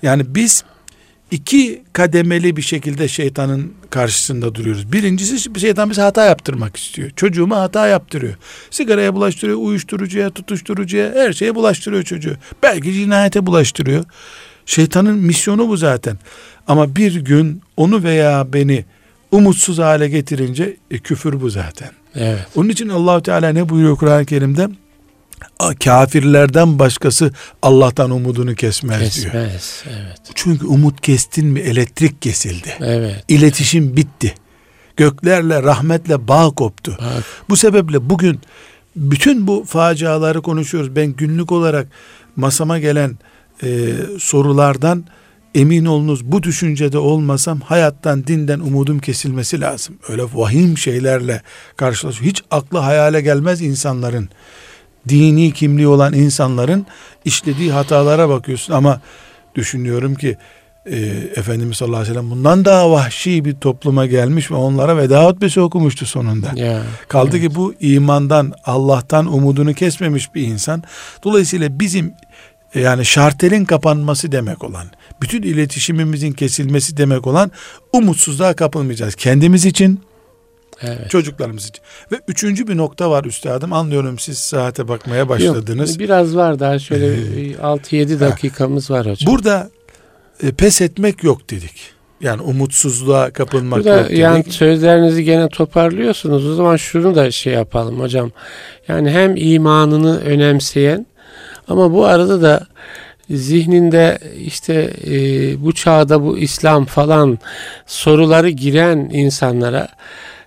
Yani 0.03 0.35
biz 0.35 0.65
iki 1.31 1.83
kademeli 1.93 2.57
bir 2.57 2.63
şekilde 2.63 3.09
şeytanın 3.09 3.73
karşısında 3.91 4.55
duruyoruz. 4.55 4.93
Birincisi 4.93 5.61
şeytan 5.61 5.91
bize 5.91 6.03
hata 6.03 6.25
yaptırmak 6.25 6.77
istiyor. 6.77 7.11
Çocuğuma 7.17 7.61
hata 7.61 7.87
yaptırıyor. 7.87 8.35
Sigaraya 8.71 9.15
bulaştırıyor, 9.15 9.59
uyuşturucuya, 9.59 10.31
tutuşturucuya, 10.31 11.13
her 11.15 11.33
şeye 11.33 11.55
bulaştırıyor 11.55 12.03
çocuğu. 12.03 12.37
Belki 12.63 12.93
cinayete 12.93 13.47
bulaştırıyor. 13.47 14.05
Şeytanın 14.67 15.17
misyonu 15.17 15.69
bu 15.69 15.77
zaten. 15.77 16.19
Ama 16.67 16.97
bir 16.97 17.15
gün 17.15 17.63
onu 17.77 18.03
veya 18.03 18.53
beni 18.53 18.85
umutsuz 19.35 19.79
hale 19.79 20.09
getirince 20.09 20.77
e, 20.91 20.99
küfür 20.99 21.41
bu 21.41 21.51
zaten. 21.51 21.91
Evet. 22.15 22.47
Onun 22.57 22.69
için 22.69 22.89
Allahu 22.89 23.23
Teala 23.23 23.49
ne 23.49 23.69
buyuruyor 23.69 23.97
Kur'an-ı 23.97 24.25
Kerim'de? 24.27 24.69
Kafirlerden 25.85 26.79
başkası 26.79 27.33
Allah'tan 27.63 28.11
umudunu 28.11 28.55
kesmez 28.55 29.23
diyor. 29.23 29.33
Kesmez. 29.33 29.85
Evet. 29.87 30.21
Çünkü 30.35 30.67
umut 30.67 31.01
kestin 31.01 31.47
mi 31.47 31.61
elektrik 31.61 32.23
kesildi. 32.23 32.77
Evet. 32.81 33.25
İletişim 33.29 33.97
bitti. 33.97 34.35
Göklerle 34.97 35.63
rahmetle 35.63 36.29
bağ 36.29 36.51
koptu. 36.51 36.99
Bak, 37.01 37.25
Bu 37.49 37.57
sebeple 37.57 38.11
bugün 38.11 38.41
bütün 38.97 39.47
bu 39.47 39.65
faciaları 39.67 40.43
konuşuyoruz. 40.43 40.97
Ben 40.97 41.07
günlük 41.07 41.53
olarak 41.53 41.87
masama 42.37 42.79
gelen 42.79 43.19
e, 43.63 43.93
sorulardan 44.19 45.05
emin 45.55 45.85
olunuz 45.85 46.25
bu 46.25 46.43
düşüncede 46.43 46.99
olmasam 46.99 47.61
hayattan 47.61 48.27
dinden 48.27 48.61
umudum 48.61 48.99
kesilmesi 48.99 49.61
lazım. 49.61 49.99
Öyle 50.09 50.23
vahim 50.35 50.79
şeylerle 50.79 51.43
karşılaşıyor. 51.77 52.31
Hiç 52.31 52.43
aklı 52.51 52.79
hayale 52.79 53.21
gelmez 53.21 53.63
insanların 53.63 54.29
dini 55.09 55.53
kimliği 55.53 55.87
olan 55.87 56.13
insanların 56.13 56.87
işlediği 57.25 57.73
hatalara 57.73 58.29
bakıyorsun 58.29 58.73
ama 58.75 59.01
düşünüyorum 59.55 60.15
ki 60.15 60.37
e, 60.87 60.97
Efendimiz 61.37 61.77
sallallahu 61.77 62.01
aleyhi 62.01 62.11
ve 62.11 62.21
sellem 62.21 62.31
bundan 62.31 62.65
daha 62.65 62.91
vahşi 62.91 63.45
bir 63.45 63.55
topluma 63.55 64.07
gelmiş 64.07 64.51
ve 64.51 64.55
onlara 64.55 64.97
veda 64.97 65.27
hutbesi 65.27 65.61
okumuştu 65.61 66.07
sonunda. 66.07 66.51
ya. 66.55 66.83
Kaldı 67.09 67.41
ki 67.41 67.55
bu 67.55 67.75
imandan, 67.81 68.53
Allah'tan 68.65 69.33
umudunu 69.35 69.75
kesmemiş 69.75 70.35
bir 70.35 70.43
insan. 70.43 70.83
Dolayısıyla 71.25 71.81
bizim 71.81 72.13
yani 72.75 73.05
şartelin 73.05 73.65
kapanması 73.65 74.33
demek 74.33 74.65
olan, 74.65 74.87
bütün 75.23 75.43
iletişimimizin 75.43 76.33
kesilmesi 76.33 76.97
demek 76.97 77.27
olan 77.27 77.51
umutsuzluğa 77.93 78.55
kapılmayacağız. 78.55 79.15
Kendimiz 79.15 79.65
için, 79.67 80.01
Evet. 80.83 81.11
çocuklarımız 81.11 81.69
için. 81.69 81.85
Ve 82.13 82.21
üçüncü 82.29 82.69
bir 82.69 82.77
nokta 82.77 83.11
var 83.11 83.25
üstadım. 83.25 83.73
Anlıyorum 83.73 84.19
siz 84.19 84.39
saate 84.39 84.89
bakmaya 84.89 85.29
başladınız. 85.29 85.91
Yok, 85.91 85.99
biraz 86.01 86.37
var 86.37 86.59
daha 86.61 86.79
şöyle 86.79 87.07
6-7 87.53 88.21
dakikamız 88.21 88.91
var 88.91 89.07
hocam. 89.07 89.35
Burada 89.35 89.71
e, 90.43 90.51
pes 90.53 90.81
etmek 90.81 91.25
yok 91.25 91.51
dedik. 91.51 91.95
Yani 92.21 92.43
umutsuzluğa 92.43 93.31
kapılmak 93.31 93.79
Burada 93.79 93.97
yok 93.97 94.07
dedik. 94.09 94.19
yani 94.19 94.45
sözlerinizi 94.45 95.25
gene 95.25 95.49
toparlıyorsunuz. 95.49 96.47
O 96.47 96.55
zaman 96.55 96.77
şunu 96.77 97.15
da 97.15 97.31
şey 97.31 97.53
yapalım 97.53 98.01
hocam. 98.01 98.31
Yani 98.89 99.11
hem 99.11 99.37
imanını 99.37 100.21
önemseyen 100.21 101.07
ama 101.69 101.93
bu 101.93 102.05
arada 102.07 102.43
da 102.43 102.67
zihninde 103.31 104.19
işte 104.41 104.95
e, 105.07 105.15
bu 105.65 105.73
çağda 105.73 106.23
bu 106.23 106.39
İslam 106.39 106.85
falan 106.85 107.39
soruları 107.87 108.51
giren 108.51 109.11
insanlara 109.13 109.89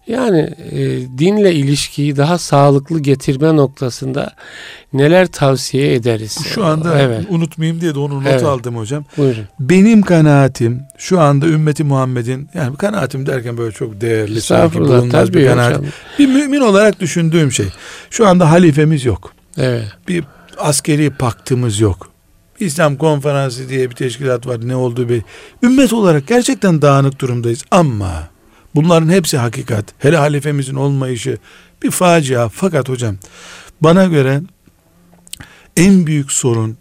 yani 0.08 0.50
e, 0.72 0.80
dinle 1.18 1.54
ilişkiyi 1.54 2.18
daha 2.18 2.38
sağlıklı 2.38 3.00
getirme 3.00 3.56
noktasında 3.56 4.34
neler 4.94 5.28
tavsiye 5.28 5.94
ederiz? 5.94 6.38
Şu 6.54 6.66
anda 6.66 7.00
evet, 7.00 7.26
unutmayayım 7.30 7.82
diye 7.82 7.96
de 7.96 8.00
onu 8.00 8.16
not 8.16 8.28
Evet. 8.28 8.44
aldım 8.44 8.78
hocam. 8.78 9.06
buyurun. 9.18 9.46
Benim 9.60 10.02
kanaatim 10.02 10.82
şu 10.98 11.20
anda 11.20 11.48
ümmeti 11.48 11.84
Muhammed'in 11.84 12.50
yani 12.54 12.78
kanaatim 12.78 13.26
derken 13.26 13.58
böyle 13.58 13.72
çok 13.72 14.02
değerli 14.02 14.42
sanki 14.42 14.80
bulunmaz 14.80 15.34
bir 15.34 15.48
kanaat. 15.48 15.70
hocam. 15.72 15.86
Bir 16.20 16.28
mümin 16.28 16.62
olarak 16.62 17.00
düşündüğüm 17.00 17.52
şey. 17.52 17.68
Şu 18.10 18.28
anda 18.28 18.52
halifemiz 18.52 19.06
yok. 19.06 19.34
Evet. 19.58 19.86
Bir 20.08 20.24
askeri 20.60 21.10
paktımız 21.10 21.80
yok. 21.80 22.10
İslam 22.60 22.96
konferansı 22.96 23.70
diye 23.70 23.90
bir 23.90 23.96
teşkilat 23.96 24.48
var. 24.48 24.68
Ne 24.68 24.76
olduğu 24.76 25.10
bir 25.10 25.24
ümmet 25.64 25.94
olarak 25.94 26.28
gerçekten 26.28 26.82
dağınık 26.82 27.22
durumdayız 27.22 27.64
ama 27.72 28.28
bunların 28.76 29.10
hepsi 29.10 29.38
hakikat. 29.38 29.86
Hele 30.00 30.18
halifemizin 30.18 30.76
olmayışı 30.76 31.38
bir 31.84 31.92
facia. 31.92 32.50
Fakat 32.50 32.90
hocam 32.90 33.16
bana 33.82 34.06
göre 34.06 34.42
en 35.78 36.08
büyük 36.08 36.32
sorun 36.32 36.78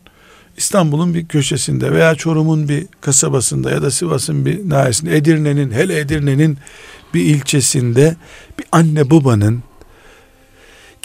İstanbul'un 0.57 1.15
bir 1.15 1.27
köşesinde 1.27 1.93
veya 1.93 2.15
Çorum'un 2.15 2.69
bir 2.69 2.87
kasabasında 3.01 3.71
ya 3.71 3.83
da 3.83 3.91
Sivas'ın 3.91 4.47
bir 4.47 4.71
nahiyesinde, 4.71 5.17
Edirne'nin, 5.17 5.73
hele 5.73 5.99
Edirne'nin 5.99 6.59
bir 7.15 7.21
ilçesinde 7.21 8.17
bir 8.59 8.67
anne 8.73 9.11
babanın 9.11 9.63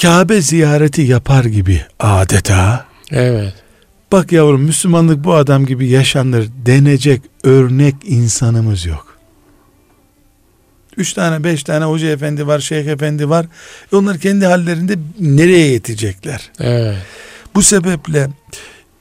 Kabe 0.01 0.41
ziyareti 0.41 1.01
yapar 1.01 1.45
gibi 1.45 1.81
adeta 1.99 2.85
Evet. 3.11 3.53
bak 4.11 4.31
yavrum 4.31 4.61
Müslümanlık 4.61 5.23
bu 5.23 5.33
adam 5.33 5.65
gibi 5.65 5.87
yaşanır 5.89 6.47
denecek 6.65 7.21
örnek 7.43 7.95
insanımız 8.05 8.85
yok. 8.85 9.07
Üç 10.97 11.13
tane 11.13 11.43
beş 11.43 11.63
tane 11.63 11.85
hoca 11.85 12.07
efendi 12.07 12.47
var, 12.47 12.59
şeyh 12.59 12.85
efendi 12.85 13.29
var. 13.29 13.45
E 13.93 13.95
onlar 13.95 14.17
kendi 14.17 14.45
hallerinde 14.45 14.95
nereye 15.19 15.67
yetecekler? 15.67 16.51
Evet. 16.59 16.97
Bu 17.55 17.61
sebeple 17.63 18.29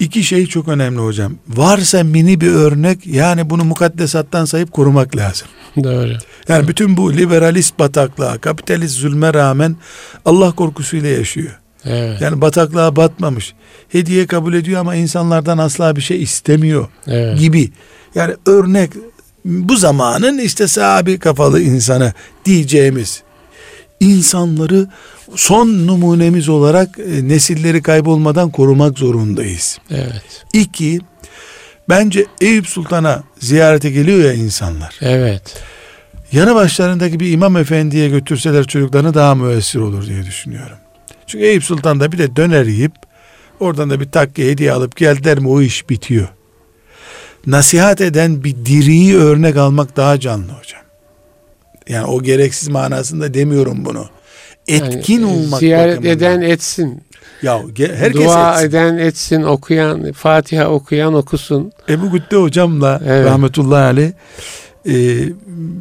iki 0.00 0.22
şey 0.24 0.46
çok 0.46 0.68
önemli 0.68 0.98
hocam. 1.00 1.32
Varsa 1.48 2.04
mini 2.04 2.40
bir 2.40 2.50
örnek 2.50 3.06
yani 3.06 3.50
bunu 3.50 3.64
mukaddesattan 3.64 4.44
sayıp 4.44 4.72
korumak 4.72 5.16
lazım. 5.16 5.48
Doğru. 5.84 6.12
Yani 6.48 6.68
bütün 6.68 6.96
bu 6.96 7.12
liberalist 7.14 7.78
bataklığa, 7.78 8.38
kapitalist 8.38 8.96
zulme 8.96 9.34
rağmen 9.34 9.76
Allah 10.24 10.52
korkusuyla 10.52 11.08
yaşıyor. 11.08 11.60
Evet. 11.84 12.20
Yani 12.20 12.40
bataklığa 12.40 12.96
batmamış. 12.96 13.54
Hediye 13.88 14.26
kabul 14.26 14.54
ediyor 14.54 14.80
ama 14.80 14.94
insanlardan 14.94 15.58
asla 15.58 15.96
bir 15.96 16.00
şey 16.00 16.22
istemiyor 16.22 16.88
Evet. 17.06 17.38
gibi. 17.38 17.70
Yani 18.14 18.34
örnek 18.46 18.90
bu 19.44 19.76
zamanın 19.76 20.38
işte 20.38 20.66
sahabi 20.66 21.18
kafalı 21.18 21.60
insanı 21.60 22.12
diyeceğimiz 22.44 23.22
insanları 24.00 24.88
son 25.36 25.86
numunemiz 25.86 26.48
olarak 26.48 26.98
e, 26.98 27.28
nesilleri 27.28 27.82
kaybolmadan 27.82 28.50
korumak 28.50 28.98
zorundayız. 28.98 29.78
Evet. 29.90 30.44
İki, 30.52 31.00
bence 31.88 32.26
Eyüp 32.40 32.66
Sultan'a 32.66 33.22
ziyarete 33.38 33.90
geliyor 33.90 34.18
ya 34.18 34.32
insanlar. 34.32 34.98
Evet. 35.00 35.62
Yanı 36.32 36.54
başlarındaki 36.54 37.20
bir 37.20 37.32
imam 37.32 37.56
efendiye 37.56 38.08
götürseler 38.08 38.64
çocuklarını 38.66 39.14
daha 39.14 39.34
müessir 39.34 39.78
olur 39.78 40.06
diye 40.06 40.26
düşünüyorum. 40.26 40.76
Çünkü 41.26 41.44
Eyüp 41.44 41.64
Sultan'da 41.64 42.12
bir 42.12 42.18
de 42.18 42.36
döner 42.36 42.66
yiyip 42.66 42.92
oradan 43.60 43.90
da 43.90 44.00
bir 44.00 44.10
takke 44.10 44.50
hediye 44.50 44.72
alıp 44.72 44.96
geldiler 44.96 45.38
mi 45.38 45.48
o 45.48 45.60
iş 45.60 45.90
bitiyor. 45.90 46.28
Nasihat 47.46 48.00
eden 48.00 48.44
bir 48.44 48.56
diriyi 48.64 49.16
örnek 49.16 49.56
almak 49.56 49.96
daha 49.96 50.20
canlı 50.20 50.52
hocam. 50.52 50.80
Yani 51.88 52.06
o 52.06 52.22
gereksiz 52.22 52.68
manasında 52.68 53.34
demiyorum 53.34 53.84
bunu. 53.84 54.08
Etkin 54.74 55.20
Yani, 55.20 55.32
e, 55.32 55.34
olmak 55.44 55.60
Ziyaret 55.60 55.96
bakımından. 55.98 56.16
eden 56.18 56.40
etsin. 56.40 57.02
Ya 57.42 57.62
herkes 57.78 58.24
Dua 58.26 58.54
etsin. 58.54 58.68
eden 58.68 58.98
etsin. 58.98 59.42
Okuyan, 59.42 60.12
Fatiha 60.12 60.68
okuyan 60.68 61.14
okusun. 61.14 61.72
Ebu 61.88 62.10
Gütte 62.10 62.36
hocamla 62.36 63.00
Evet. 63.06 63.26
rahmetullahi 63.26 63.82
aleyh 63.84 64.12
e, 64.86 65.24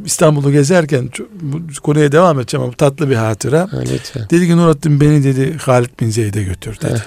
İstanbul'u 0.05 0.51
gezerken 0.51 1.09
bu 1.41 1.81
konuya 1.83 2.11
devam 2.11 2.39
edeceğim 2.39 2.63
ama 2.63 2.71
bu 2.73 2.77
tatlı 2.77 3.09
bir 3.09 3.15
hatıra. 3.15 3.61
Ha, 3.71 3.79
lütfen. 3.93 4.27
Dedi 4.29 4.47
ki 4.47 4.57
Nurattin 4.57 5.01
beni 5.01 5.23
dedi 5.23 5.57
Halid 5.57 5.89
bin 5.99 6.09
Zeyd'e 6.09 6.43
götür 6.43 6.77
dedi. 6.81 7.03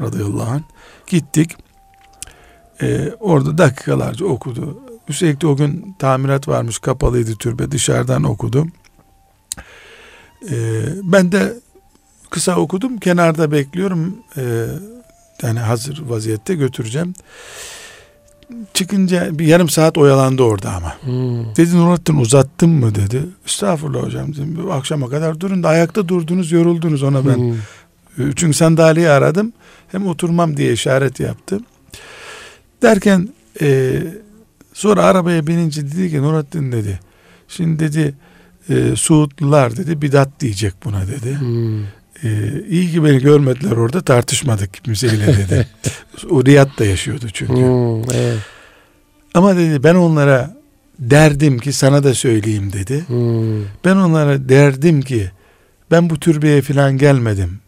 radıyallahu 0.00 0.50
anh. 0.50 0.62
Gittik. 1.06 1.50
Ee, 2.82 3.10
orada 3.20 3.58
dakikalarca 3.58 4.26
okudu. 4.26 4.78
Üstelik 5.08 5.42
de 5.42 5.46
o 5.46 5.56
gün 5.56 5.94
tamirat 5.98 6.48
varmış 6.48 6.78
kapalıydı 6.78 7.34
türbe 7.36 7.70
dışarıdan 7.70 8.24
okudum. 8.24 8.72
Ee, 10.50 10.82
ben 11.02 11.32
de 11.32 11.54
kısa 12.30 12.56
okudum 12.56 12.98
kenarda 12.98 13.52
bekliyorum. 13.52 14.16
Ee, 14.36 14.66
yani 15.42 15.58
hazır 15.60 16.02
vaziyette 16.06 16.54
götüreceğim. 16.54 17.14
Çıkınca 18.74 19.38
bir 19.38 19.46
yarım 19.46 19.68
saat 19.68 19.98
oyalandı 19.98 20.42
orada 20.42 20.72
ama. 20.72 21.02
Hmm. 21.02 21.56
Dedi 21.56 21.76
Nurattin 21.76 22.16
uzattın 22.16 22.70
mı 22.70 22.94
dedi. 22.94 23.22
Estağfurullah 23.46 24.02
hocam 24.02 24.32
dedim. 24.32 24.70
Akşama 24.70 25.08
kadar 25.08 25.40
durun 25.40 25.62
da 25.62 25.68
ayakta 25.68 26.08
durdunuz 26.08 26.52
yoruldunuz 26.52 27.02
ona 27.02 27.26
ben. 27.26 27.36
Hmm. 27.36 28.32
Çünkü 28.36 28.54
sandalyeyi 28.54 29.08
aradım. 29.08 29.52
Hem 29.92 30.06
oturmam 30.06 30.56
diye 30.56 30.72
işaret 30.72 31.20
yaptım. 31.20 31.64
Derken 32.82 33.28
e, 33.60 34.02
sonra 34.72 35.04
arabaya 35.04 35.46
binince 35.46 35.86
dedi 35.86 36.10
ki 36.10 36.22
Nurattin 36.22 36.72
dedi. 36.72 37.00
Şimdi 37.48 37.78
dedi 37.78 38.14
e, 38.68 38.96
Suudlular 38.96 39.76
dedi 39.76 40.02
bidat 40.02 40.40
diyecek 40.40 40.74
buna 40.84 41.06
dedi. 41.06 41.38
Hmm. 41.40 41.82
E, 42.24 42.28
iyi 42.68 42.90
ki 42.90 43.04
beni 43.04 43.18
görmediler 43.18 43.76
orada 43.76 44.00
tartışmadık 44.00 44.84
kimseyle 44.84 45.26
dedi. 45.26 45.66
o 46.30 46.44
Riyad'da 46.44 46.84
yaşıyordu 46.84 47.26
çünkü. 47.32 47.54
Hmm, 47.54 48.02
evet. 48.02 48.38
Ama 49.34 49.56
dedi 49.56 49.84
ben 49.84 49.94
onlara 49.94 50.56
derdim 50.98 51.58
ki 51.58 51.72
sana 51.72 52.04
da 52.04 52.14
söyleyeyim 52.14 52.72
dedi. 52.72 53.04
Hmm. 53.06 53.64
Ben 53.84 53.96
onlara 53.96 54.48
derdim 54.48 55.02
ki 55.02 55.30
ben 55.90 56.10
bu 56.10 56.20
türbeye 56.20 56.62
falan 56.62 56.98
gelmedim. 56.98 57.58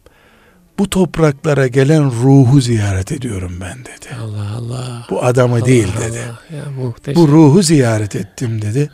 Bu 0.79 0.89
topraklara 0.89 1.67
gelen 1.67 2.03
ruhu 2.05 2.61
ziyaret 2.61 3.11
ediyorum 3.11 3.57
ben 3.61 3.79
dedi. 3.79 4.15
Allah 4.21 4.55
Allah. 4.57 5.07
Bu 5.09 5.23
adamı 5.23 5.55
Allah 5.55 5.65
değil 5.65 5.87
Allah. 5.97 6.07
dedi. 6.07 6.17
Ya, 6.55 7.15
bu 7.15 7.27
ruhu 7.27 7.61
ziyaret 7.61 8.15
ettim 8.15 8.61
dedi. 8.61 8.89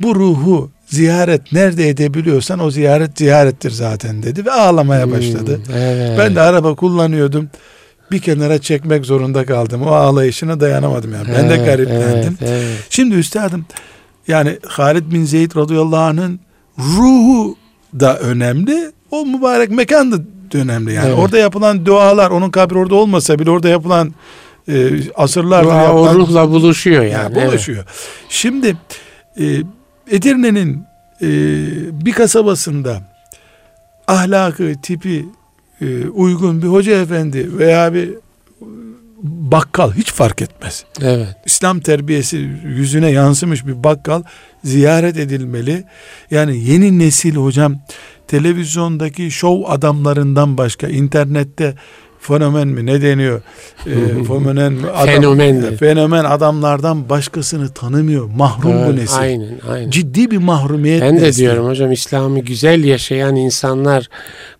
Bu 0.00 0.14
ruhu 0.14 0.70
ziyaret 0.94 1.52
nerede 1.52 1.88
edebiliyorsan 1.88 2.58
o 2.58 2.70
ziyaret 2.70 3.18
ziyarettir 3.18 3.70
zaten 3.70 4.22
dedi 4.22 4.46
ve 4.46 4.52
ağlamaya 4.52 5.10
başladı. 5.10 5.60
Hmm, 5.66 5.74
evet. 5.76 6.18
Ben 6.18 6.36
de 6.36 6.40
araba 6.40 6.74
kullanıyordum. 6.74 7.50
Bir 8.10 8.18
kenara 8.18 8.58
çekmek 8.60 9.06
zorunda 9.06 9.46
kaldım. 9.46 9.82
O 9.82 9.90
ağlayışına 9.90 10.60
dayanamadım 10.60 11.12
yani. 11.12 11.28
Ben 11.38 11.50
de 11.50 11.56
gariplendim. 11.56 12.38
Evet, 12.40 12.50
evet. 12.50 12.78
Şimdi 12.90 13.14
üstadım 13.14 13.66
yani 14.28 14.58
Halid 14.66 15.12
bin 15.12 15.24
Zeyd 15.24 15.56
radıyallahu 15.56 16.00
anh'ın 16.00 16.40
ruhu 16.78 17.56
da 18.00 18.18
önemli. 18.18 18.92
O 19.10 19.26
mübarek 19.26 19.70
mekan 19.70 20.12
da 20.12 20.16
önemli 20.58 20.92
yani. 20.92 21.08
Evet. 21.08 21.18
Orada 21.18 21.38
yapılan 21.38 21.86
dualar 21.86 22.30
onun 22.30 22.50
kabri 22.50 22.78
orada 22.78 22.94
olmasa 22.94 23.38
bile 23.38 23.50
orada 23.50 23.68
yapılan 23.68 24.14
e, 24.68 24.90
asırlardır 25.14 25.70
Dua, 25.70 25.82
yapılan, 25.82 26.16
o 26.16 26.18
ruhla 26.18 26.50
buluşuyor 26.50 27.02
yani. 27.02 27.34
yani 27.36 27.48
buluşuyor. 27.48 27.84
Evet. 27.88 28.26
Şimdi 28.28 28.76
e, 29.40 29.44
Edirne'nin 30.10 30.84
e, 31.22 31.26
bir 32.06 32.12
kasabasında 32.12 33.02
ahlakı, 34.06 34.72
tipi 34.82 35.26
e, 35.80 36.06
uygun 36.06 36.62
bir 36.62 36.66
hoca 36.66 37.00
efendi 37.00 37.58
veya 37.58 37.94
bir 37.94 38.10
bakkal 39.24 39.92
hiç 39.92 40.12
fark 40.12 40.42
etmez. 40.42 40.84
Evet. 41.02 41.36
İslam 41.46 41.80
terbiyesi 41.80 42.36
yüzüne 42.64 43.10
yansımış 43.10 43.66
bir 43.66 43.84
bakkal 43.84 44.22
ziyaret 44.64 45.16
edilmeli. 45.16 45.84
Yani 46.30 46.64
yeni 46.64 46.98
nesil 46.98 47.36
hocam 47.36 47.78
televizyondaki 48.28 49.30
şov 49.30 49.62
adamlarından 49.66 50.58
başka 50.58 50.88
internette 50.88 51.74
fenomen 52.26 52.68
mi 52.68 52.86
ne 52.86 53.02
deniyor? 53.02 53.40
E, 53.86 54.24
fenomen 54.24 54.72
mi? 54.72 54.90
Adam, 54.90 55.06
Fenomen. 55.06 55.76
Fenomen 55.76 56.24
adamlardan 56.24 57.08
başkasını 57.08 57.68
tanımıyor. 57.68 58.30
Mahrum 58.36 58.72
evet, 58.72 58.88
bu 58.88 58.96
nesil. 58.96 59.18
Aynen, 59.18 59.60
aynen. 59.70 59.90
Ciddi 59.90 60.30
bir 60.30 60.36
mahrumiyet 60.36 61.02
Ben 61.02 61.20
de 61.20 61.32
diyorum 61.32 61.66
hocam 61.66 61.92
İslam'ı 61.92 62.40
güzel 62.40 62.84
yaşayan 62.84 63.36
insanlar 63.36 64.08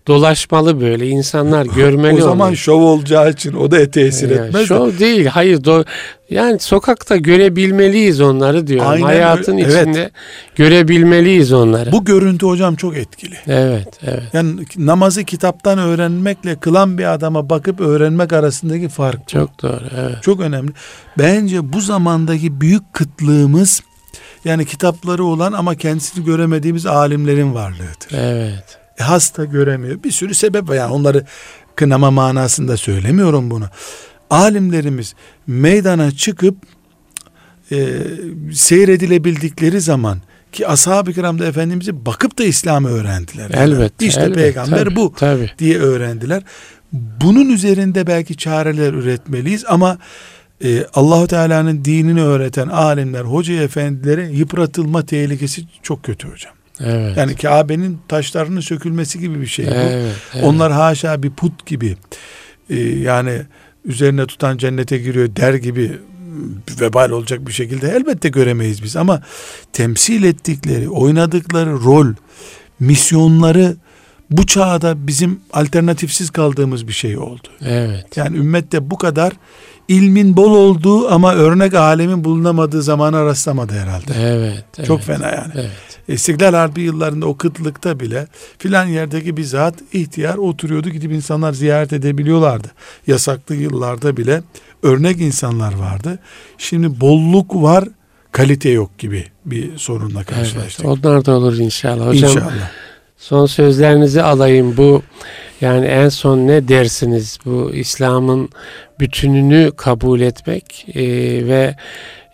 dolaşmalı 0.07 0.81
böyle 0.81 1.07
insanlar 1.07 1.65
görmeli 1.65 2.15
O 2.23 2.25
zaman 2.25 2.49
onu. 2.49 2.55
şov 2.55 2.81
olacağı 2.81 3.29
için 3.31 3.53
o 3.53 3.71
da 3.71 3.91
tesir 3.91 4.29
yani 4.29 4.47
etmez. 4.47 4.67
Şov 4.67 4.87
de. 4.87 4.99
değil 4.99 5.25
hayır 5.25 5.63
do 5.63 5.83
yani 6.29 6.59
sokakta 6.59 7.17
görebilmeliyiz 7.17 8.21
onları 8.21 8.67
diyorum. 8.67 8.91
Aynen, 8.91 9.05
Hayatın 9.05 9.57
evet. 9.57 9.81
içinde 9.81 10.11
görebilmeliyiz 10.55 11.53
onları. 11.53 11.91
Bu 11.91 12.05
görüntü 12.05 12.45
hocam 12.45 12.75
çok 12.75 12.97
etkili. 12.97 13.35
Evet, 13.47 13.87
evet. 14.03 14.23
Yani 14.33 14.65
namazı 14.77 15.23
kitaptan 15.23 15.79
öğrenmekle 15.79 16.55
kılan 16.55 16.97
bir 16.97 17.13
adama 17.13 17.49
bakıp 17.49 17.79
öğrenmek 17.79 18.33
arasındaki 18.33 18.89
fark. 18.89 19.27
Çok 19.27 19.49
bu. 19.49 19.67
doğru, 19.67 19.83
evet. 19.97 20.23
Çok 20.23 20.39
önemli. 20.39 20.71
Bence 21.17 21.73
bu 21.73 21.81
zamandaki 21.81 22.61
büyük 22.61 22.93
kıtlığımız 22.93 23.81
yani 24.45 24.65
kitapları 24.65 25.23
olan 25.23 25.53
ama 25.53 25.75
kendisini 25.75 26.25
göremediğimiz 26.25 26.85
alimlerin 26.85 27.53
varlığıdır. 27.53 28.17
Evet. 28.17 28.84
E, 28.99 29.03
hasta 29.03 29.45
göremiyor. 29.45 30.03
Bir 30.03 30.11
sürü 30.11 30.33
sebep 30.33 30.69
var. 30.69 30.75
Yani 30.75 30.93
onları 30.93 31.25
kınama 31.75 32.11
manasında 32.11 32.77
söylemiyorum 32.77 33.51
bunu. 33.51 33.65
Alimlerimiz 34.29 35.15
meydana 35.47 36.11
çıkıp 36.11 36.55
e, 37.71 37.97
seyredilebildikleri 38.53 39.81
zaman 39.81 40.21
ki 40.51 40.67
ashab-ı 40.67 41.13
kiramda 41.13 41.45
Efendimiz'i 41.45 42.05
bakıp 42.05 42.37
da 42.37 42.43
İslam'ı 42.43 42.89
öğrendiler. 42.89 43.51
Elbette. 43.51 44.05
İşte 44.05 44.21
elbet, 44.21 44.35
peygamber 44.35 44.83
tabii, 44.85 44.95
bu 44.95 45.13
tabii. 45.17 45.51
diye 45.59 45.79
öğrendiler. 45.79 46.43
Bunun 46.93 47.49
üzerinde 47.49 48.07
belki 48.07 48.37
çareler 48.37 48.93
üretmeliyiz 48.93 49.65
ama 49.67 49.97
e, 50.63 50.85
Allahu 50.93 51.27
Teala'nın 51.27 51.85
dinini 51.85 52.21
öğreten 52.21 52.67
alimler, 52.67 53.21
hoca 53.21 53.53
efendilerin 53.53 54.29
yıpratılma 54.29 55.05
tehlikesi 55.05 55.63
çok 55.83 56.03
kötü 56.03 56.27
hocam. 56.31 56.53
Evet. 56.79 57.17
Yani 57.17 57.35
Kabe'nin 57.35 57.99
taşlarının 58.07 58.59
sökülmesi 58.59 59.19
gibi 59.19 59.41
bir 59.41 59.47
şey 59.47 59.67
bu. 59.67 59.69
Evet, 59.69 60.15
Onlar 60.43 60.71
haşa 60.71 61.23
bir 61.23 61.31
put 61.31 61.65
gibi 61.65 61.97
e, 62.69 62.79
yani 62.79 63.41
üzerine 63.85 64.25
tutan 64.25 64.57
cennete 64.57 64.97
giriyor 64.97 65.35
der 65.35 65.53
gibi 65.53 65.91
vebal 66.81 67.09
olacak 67.09 67.47
bir 67.47 67.53
şekilde 67.53 67.89
elbette 67.89 68.29
göremeyiz 68.29 68.83
biz 68.83 68.95
ama 68.95 69.21
temsil 69.73 70.23
ettikleri, 70.23 70.89
oynadıkları 70.89 71.71
rol, 71.71 72.07
misyonları 72.79 73.75
bu 74.29 74.47
çağda 74.47 75.07
bizim 75.07 75.39
alternatifsiz 75.53 76.29
kaldığımız 76.29 76.87
bir 76.87 76.93
şey 76.93 77.17
oldu. 77.17 77.47
Evet. 77.61 78.17
Yani 78.17 78.37
ümmette 78.37 78.89
bu 78.91 78.97
kadar 78.97 79.33
ilmin 79.87 80.37
bol 80.37 80.51
olduğu 80.55 81.11
ama 81.11 81.35
örnek 81.35 81.73
alemin 81.73 82.23
bulunamadığı 82.23 82.81
zamana 82.81 83.25
rastlamadı 83.25 83.73
herhalde. 83.73 84.13
Evet. 84.19 84.87
Çok 84.87 84.97
evet, 84.97 85.07
fena 85.07 85.29
yani. 85.29 85.51
Evet. 85.55 85.71
İstiklal 86.07 86.53
Harbi 86.53 86.81
yıllarında 86.81 87.25
o 87.25 87.37
kıtlıkta 87.37 87.99
bile 87.99 88.27
filan 88.57 88.85
yerdeki 88.85 89.37
bir 89.37 89.43
zat 89.43 89.75
ihtiyar 89.93 90.35
oturuyordu 90.35 90.89
gidip 90.89 91.11
insanlar 91.11 91.53
ziyaret 91.53 91.93
edebiliyorlardı. 91.93 92.67
Yasaklı 93.07 93.55
yıllarda 93.55 94.17
bile 94.17 94.43
örnek 94.83 95.21
insanlar 95.21 95.73
vardı. 95.73 96.19
Şimdi 96.57 97.01
bolluk 97.01 97.55
var 97.55 97.85
kalite 98.31 98.69
yok 98.69 98.97
gibi 98.97 99.25
bir 99.45 99.77
sorunla 99.77 100.23
karşılaştık. 100.23 100.85
Evet, 100.85 100.97
onlar 101.05 101.25
da 101.25 101.31
olur 101.31 101.57
inşallah. 101.57 102.07
Hocam, 102.07 102.29
inşallah. 102.29 102.69
Son 103.17 103.45
sözlerinizi 103.45 104.23
alayım. 104.23 104.77
Bu 104.77 105.03
yani 105.61 105.85
en 105.85 106.09
son 106.09 106.37
ne 106.37 106.67
dersiniz? 106.67 107.37
Bu 107.45 107.71
İslam'ın 107.73 108.49
bütününü 108.99 109.71
kabul 109.77 110.21
etmek 110.21 110.85
e, 110.95 111.03
ve 111.47 111.75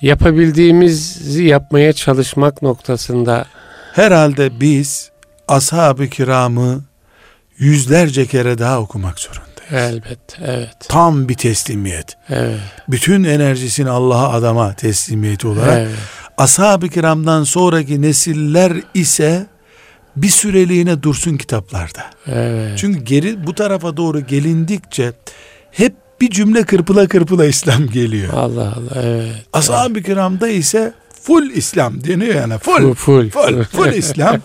yapabildiğimizi 0.01 1.43
yapmaya 1.43 1.93
çalışmak 1.93 2.61
noktasında. 2.61 3.45
Herhalde 3.93 4.59
biz 4.59 5.11
ashab-ı 5.47 6.07
kiramı 6.07 6.81
yüzlerce 7.57 8.25
kere 8.25 8.57
daha 8.57 8.79
okumak 8.79 9.19
zorundayız. 9.19 9.51
Elbette, 9.71 10.35
evet. 10.45 10.75
Tam 10.87 11.29
bir 11.29 11.33
teslimiyet. 11.33 12.17
Evet. 12.29 12.59
Bütün 12.89 13.23
enerjisini 13.23 13.89
Allah'a 13.89 14.33
adama 14.33 14.73
teslimiyeti 14.73 15.47
olarak. 15.47 15.77
Evet. 15.77 15.97
Ashab-ı 16.37 16.89
kiramdan 16.89 17.43
sonraki 17.43 18.01
nesiller 18.01 18.73
ise 18.93 19.45
bir 20.15 20.29
süreliğine 20.29 21.03
dursun 21.03 21.37
kitaplarda. 21.37 22.01
Evet. 22.27 22.77
Çünkü 22.77 22.99
geri 22.99 23.47
bu 23.47 23.55
tarafa 23.55 23.97
doğru 23.97 24.19
gelindikçe 24.19 25.13
hep 25.71 25.93
bir 26.21 26.29
cümle 26.29 26.63
kırpıla 26.63 27.07
kırpıla 27.07 27.45
İslam 27.45 27.87
geliyor. 27.87 28.33
Allah 28.33 28.73
Allah 28.77 29.01
evet. 29.03 29.33
Ashab-ı 29.53 30.01
kiramda 30.01 30.47
ise 30.47 30.93
full 31.21 31.49
İslam 31.49 32.03
deniyor 32.03 32.35
yani. 32.35 32.57
Full, 32.57 32.93
full, 32.93 33.29
full, 33.29 33.63
full 33.63 33.93
İslam. 33.93 34.37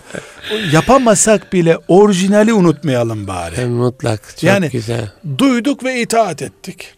Yapamasak 0.71 1.53
bile 1.53 1.77
orijinali 1.87 2.53
unutmayalım 2.53 3.27
bari. 3.27 3.55
En 3.55 3.69
mutlak. 3.69 4.29
Çok 4.29 4.43
yani, 4.43 4.69
güzel. 4.69 5.11
Duyduk 5.37 5.83
ve 5.83 6.01
itaat 6.01 6.41
ettik. 6.41 6.93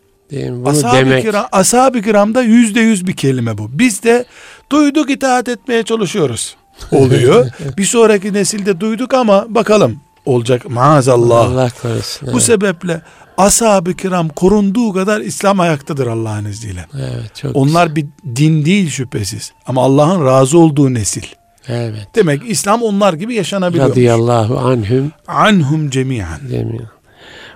Ashab-ı 0.65 0.97
demek. 0.97 1.23
Kiram, 1.23 1.47
ashab 1.51 2.03
kiramda 2.03 2.41
yüzde 2.41 2.79
yüz 2.79 3.07
bir 3.07 3.15
kelime 3.15 3.57
bu. 3.57 3.79
Biz 3.79 4.03
de 4.03 4.25
duyduk 4.71 5.09
itaat 5.09 5.49
etmeye 5.49 5.83
çalışıyoruz 5.83 6.55
oluyor. 6.91 7.47
bir 7.77 7.85
sonraki 7.85 8.33
nesilde 8.33 8.79
duyduk 8.79 9.13
ama 9.13 9.45
bakalım 9.49 9.99
olacak 10.25 10.69
maazallah. 10.69 11.51
Allah 11.51 11.69
korusun. 11.81 12.27
Bu 12.27 12.31
evet. 12.31 12.41
sebeple 12.43 13.01
ashab-ı 13.37 13.93
kiram 13.93 14.29
korunduğu 14.29 14.93
kadar 14.93 15.21
İslam 15.21 15.59
ayaktadır 15.59 16.07
Allah'ın 16.07 16.45
izniyle. 16.45 16.85
Evet, 16.95 17.35
çok 17.35 17.55
Onlar 17.55 17.95
bir 17.95 18.05
din 18.35 18.65
değil 18.65 18.89
şüphesiz 18.89 19.51
ama 19.65 19.83
Allah'ın 19.83 20.25
razı 20.25 20.59
olduğu 20.59 20.93
nesil. 20.93 21.21
güzel. 21.21 21.35
Evet. 21.69 22.07
Demek 22.15 22.41
İslam 22.49 22.83
onlar 22.83 23.13
gibi 23.13 23.35
yaşanabiliyor. 23.35 23.89
Radıyallahu 23.89 24.57
anhum 24.57 25.11
Anhum 25.27 25.89
cemiyen. 25.89 26.39
demiyor. 26.51 26.87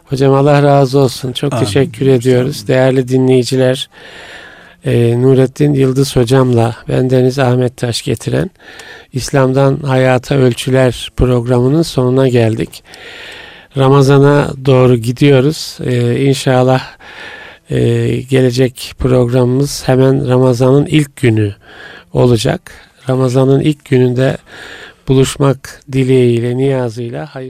Hocam 0.06 0.34
Allah 0.34 0.64
razı 0.64 1.00
olsun. 1.00 1.32
Çok 1.32 1.54
Amin. 1.54 1.66
teşekkür 1.66 2.08
ediyoruz. 2.08 2.68
Değerli 2.68 3.08
dinleyiciler, 3.08 3.90
e, 4.86 5.22
Nurettin 5.22 5.74
Yıldız 5.74 6.16
hocamla 6.16 6.76
bendeniz 6.90 7.40
Ahmet 7.40 7.78
Taş 7.78 8.02
getiren 8.02 8.50
İslam'dan 9.14 9.78
Hayata 9.78 10.36
Ölçüler 10.36 11.12
programının 11.16 11.82
sonuna 11.82 12.28
geldik. 12.28 12.84
Ramazana 13.78 14.52
doğru 14.66 14.98
gidiyoruz. 14.98 15.78
E, 15.86 16.26
inşallah 16.26 16.84
e, 17.70 17.78
gelecek 18.22 18.94
programımız 18.98 19.88
hemen 19.88 20.30
Ramazan'ın 20.30 20.86
ilk 20.86 21.16
günü 21.16 21.56
olacak. 22.14 22.72
Ramazan'ın 23.10 23.60
ilk 23.60 23.86
gününde 23.86 24.38
buluşmak 25.08 25.82
dileğiyle, 25.92 26.58
niyazıyla 26.58 27.26
hayır 27.26 27.42